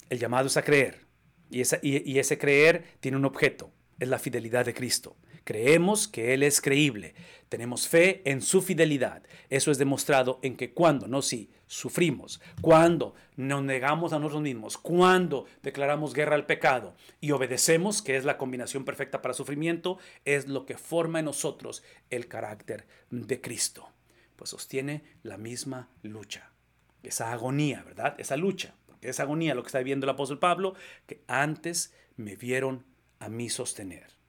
el 0.09 0.19
llamado 0.19 0.47
es 0.47 0.57
a 0.57 0.63
creer. 0.63 1.05
Y, 1.49 1.61
y 1.81 2.19
ese 2.19 2.37
creer 2.37 2.83
tiene 2.99 3.17
un 3.17 3.25
objeto, 3.25 3.71
es 3.99 4.07
la 4.09 4.19
fidelidad 4.19 4.65
de 4.65 4.73
Cristo. 4.73 5.15
Creemos 5.43 6.07
que 6.07 6.33
Él 6.33 6.43
es 6.43 6.61
creíble. 6.61 7.15
Tenemos 7.49 7.87
fe 7.87 8.21
en 8.25 8.41
su 8.41 8.61
fidelidad. 8.61 9.23
Eso 9.49 9.71
es 9.71 9.77
demostrado 9.77 10.39
en 10.41 10.55
que 10.55 10.73
cuando, 10.73 11.07
no 11.07 11.21
si, 11.21 11.51
sufrimos, 11.67 12.41
cuando 12.61 13.15
nos 13.35 13.63
negamos 13.63 14.13
a 14.13 14.19
nosotros 14.19 14.43
mismos, 14.43 14.77
cuando 14.77 15.45
declaramos 15.61 16.13
guerra 16.13 16.35
al 16.35 16.45
pecado 16.45 16.95
y 17.19 17.31
obedecemos, 17.31 18.01
que 18.01 18.15
es 18.15 18.25
la 18.25 18.37
combinación 18.37 18.85
perfecta 18.85 19.21
para 19.21 19.33
sufrimiento, 19.33 19.97
es 20.23 20.47
lo 20.47 20.65
que 20.65 20.77
forma 20.77 21.19
en 21.19 21.25
nosotros 21.25 21.83
el 22.09 22.27
carácter 22.27 22.87
de 23.09 23.41
Cristo. 23.41 23.89
Pues 24.35 24.51
sostiene 24.51 25.03
la 25.23 25.37
misma 25.37 25.89
lucha. 26.01 26.51
Esa 27.01 27.31
agonía, 27.31 27.83
¿verdad? 27.83 28.15
Esa 28.17 28.37
lucha. 28.37 28.75
Porque 28.87 29.09
esa 29.09 29.23
agonía, 29.23 29.55
lo 29.55 29.63
que 29.63 29.67
está 29.67 29.79
viviendo 29.79 30.05
el 30.05 30.11
apóstol 30.11 30.39
Pablo, 30.39 30.75
que 31.05 31.23
antes 31.27 31.93
me 32.15 32.35
vieron 32.35 32.85
a 33.19 33.29
mí 33.29 33.49
sostener. 33.49 34.22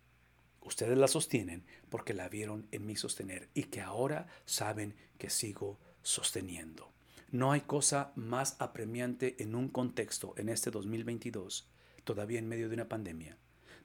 Ustedes 0.65 0.97
la 0.97 1.09
sostienen 1.09 1.65
porque 1.91 2.15
la 2.15 2.29
vieron 2.29 2.67
en 2.73 2.87
mí 2.87 2.97
sostener 2.97 3.49
y 3.55 3.65
que 3.65 3.83
ahora 3.83 4.27
saben 4.47 4.95
que 5.19 5.31
sigo 5.31 5.79
sosteniendo. 6.03 6.91
No 7.31 7.53
hay 7.53 7.62
cosa 7.62 8.12
más 8.17 8.57
apremiante 8.59 9.43
en 9.43 9.55
un 9.55 9.69
contexto 9.69 10.35
en 10.37 10.49
este 10.49 10.71
2022, 10.71 11.69
todavía 12.05 12.39
en 12.39 12.49
medio 12.49 12.69
de 12.69 12.75
una 12.75 12.89
pandemia, 12.89 13.37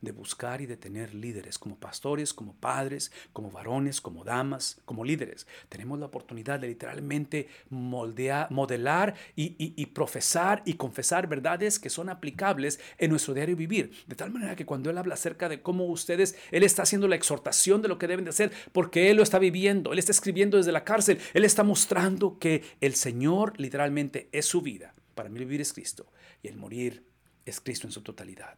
de 0.02 0.12
buscar 0.12 0.62
y 0.62 0.66
de 0.66 0.78
tener 0.78 1.14
líderes 1.14 1.58
como 1.58 1.78
pastores, 1.78 2.34
como 2.34 2.54
padres, 2.54 3.12
como 3.34 3.52
varones, 3.52 4.02
como 4.02 4.24
damas, 4.24 4.82
como 4.86 5.04
líderes. 5.04 5.48
Tenemos 5.68 6.00
la 6.00 6.06
oportunidad 6.06 6.60
de 6.60 6.68
literalmente 6.68 7.48
moldear, 7.70 8.50
modelar 8.52 9.16
y, 9.36 9.56
y, 9.58 9.86
profesar 9.88 10.62
y 10.66 10.74
confesar 10.76 11.28
verdades 11.28 11.80
que 11.80 11.90
son 11.90 12.10
aplicables 12.10 12.80
en 12.98 13.10
nuestro 13.12 13.34
diario 13.34 13.56
vivir. 13.56 13.92
De 14.08 14.16
tal 14.16 14.32
manera 14.32 14.56
que 14.56 14.66
cuando 14.66 14.90
Él 14.90 14.98
habla 14.98 15.16
acerca 15.16 15.50
de 15.50 15.62
cómo 15.62 15.86
ustedes, 15.86 16.36
Él 16.52 16.64
está 16.64 16.84
haciendo 16.84 17.08
la 17.08 17.16
exhortación 17.16 17.82
de 17.82 17.88
lo 17.88 17.98
que 17.98 18.08
deben 18.08 18.26
de 18.26 18.32
hacer, 18.32 18.52
porque 18.72 19.10
Él 19.10 19.18
lo 19.18 19.24
está 19.24 19.40
viviendo, 19.40 19.92
Él 19.94 20.00
está 20.00 20.12
escribiendo 20.12 20.58
desde 20.58 20.72
la 20.72 20.84
cárcel, 20.84 21.20
Él 21.34 21.46
está 21.46 21.64
mostrando 21.64 22.40
que 22.40 22.64
el 22.82 22.96
Señor 22.96 23.60
literalmente 23.60 24.30
es 24.32 24.46
su 24.46 24.62
vida. 24.62 24.94
Para 25.16 25.30
mí 25.30 25.40
vivir 25.40 25.62
es 25.62 25.74
Cristo 25.74 26.12
y 26.42 26.48
el 26.48 26.56
morir 26.56 27.04
es 27.46 27.60
Cristo 27.60 27.88
en 27.88 27.92
su 27.92 28.02
totalidad. 28.02 28.58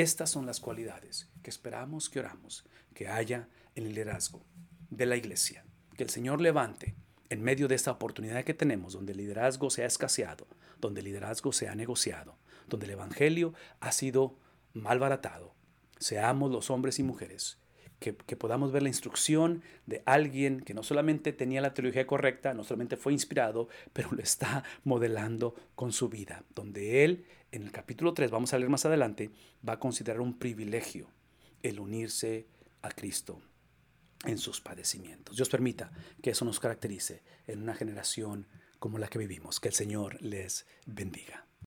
Estas 0.00 0.30
son 0.30 0.46
las 0.46 0.60
cualidades 0.60 1.28
que 1.42 1.50
esperamos 1.50 2.08
que 2.08 2.20
oramos 2.20 2.64
que 2.94 3.08
haya 3.08 3.48
en 3.74 3.84
el 3.84 3.94
liderazgo 3.94 4.46
de 4.90 5.06
la 5.06 5.16
iglesia. 5.16 5.64
Que 5.96 6.04
el 6.04 6.08
Señor 6.08 6.40
levante 6.40 6.94
en 7.30 7.42
medio 7.42 7.66
de 7.66 7.74
esta 7.74 7.90
oportunidad 7.90 8.44
que 8.44 8.54
tenemos, 8.54 8.92
donde 8.92 9.10
el 9.10 9.18
liderazgo 9.18 9.70
se 9.70 9.82
ha 9.82 9.86
escaseado, 9.86 10.46
donde 10.80 11.00
el 11.00 11.06
liderazgo 11.06 11.50
se 11.50 11.66
ha 11.66 11.74
negociado, 11.74 12.38
donde 12.68 12.86
el 12.86 12.92
Evangelio 12.92 13.54
ha 13.80 13.90
sido 13.90 14.38
malbaratado. 14.72 15.56
Seamos 15.98 16.52
los 16.52 16.70
hombres 16.70 17.00
y 17.00 17.02
mujeres 17.02 17.58
que, 17.98 18.12
podamos 18.12 18.72
ver 18.72 18.82
la 18.82 18.88
instrucción 18.88 19.62
de 19.86 20.02
alguien 20.06 20.60
que 20.60 20.74
no 20.74 20.82
solamente 20.82 21.32
tenía 21.32 21.60
la 21.60 21.74
teología 21.74 22.06
correcta, 22.06 22.54
no 22.54 22.64
solamente 22.64 22.96
fue 22.96 23.12
inspirado, 23.12 23.68
pero 23.92 24.10
lo 24.12 24.22
está 24.22 24.64
modelando 24.84 25.54
con 25.74 25.92
su 25.92 26.08
vida, 26.08 26.44
donde 26.54 27.04
él, 27.04 27.26
en 27.50 27.62
el 27.62 27.72
capítulo 27.72 28.14
3, 28.14 28.30
vamos 28.30 28.52
a 28.52 28.58
leer 28.58 28.70
más 28.70 28.86
adelante, 28.86 29.30
va 29.66 29.74
a 29.74 29.80
considerar 29.80 30.20
un 30.20 30.38
privilegio 30.38 31.08
el 31.62 31.80
unirse 31.80 32.46
a 32.82 32.90
Cristo 32.90 33.40
en 34.24 34.38
sus 34.38 34.60
padecimientos. 34.60 35.36
Dios 35.36 35.48
permita 35.48 35.90
que 36.22 36.30
eso 36.30 36.44
nos 36.44 36.60
caracterice 36.60 37.22
en 37.46 37.62
una 37.62 37.74
generación 37.74 38.46
como 38.78 38.98
la 38.98 39.08
que 39.08 39.18
vivimos. 39.18 39.60
Que 39.60 39.68
el 39.68 39.74
Señor 39.74 40.22
les 40.22 40.66
bendiga. 40.86 41.47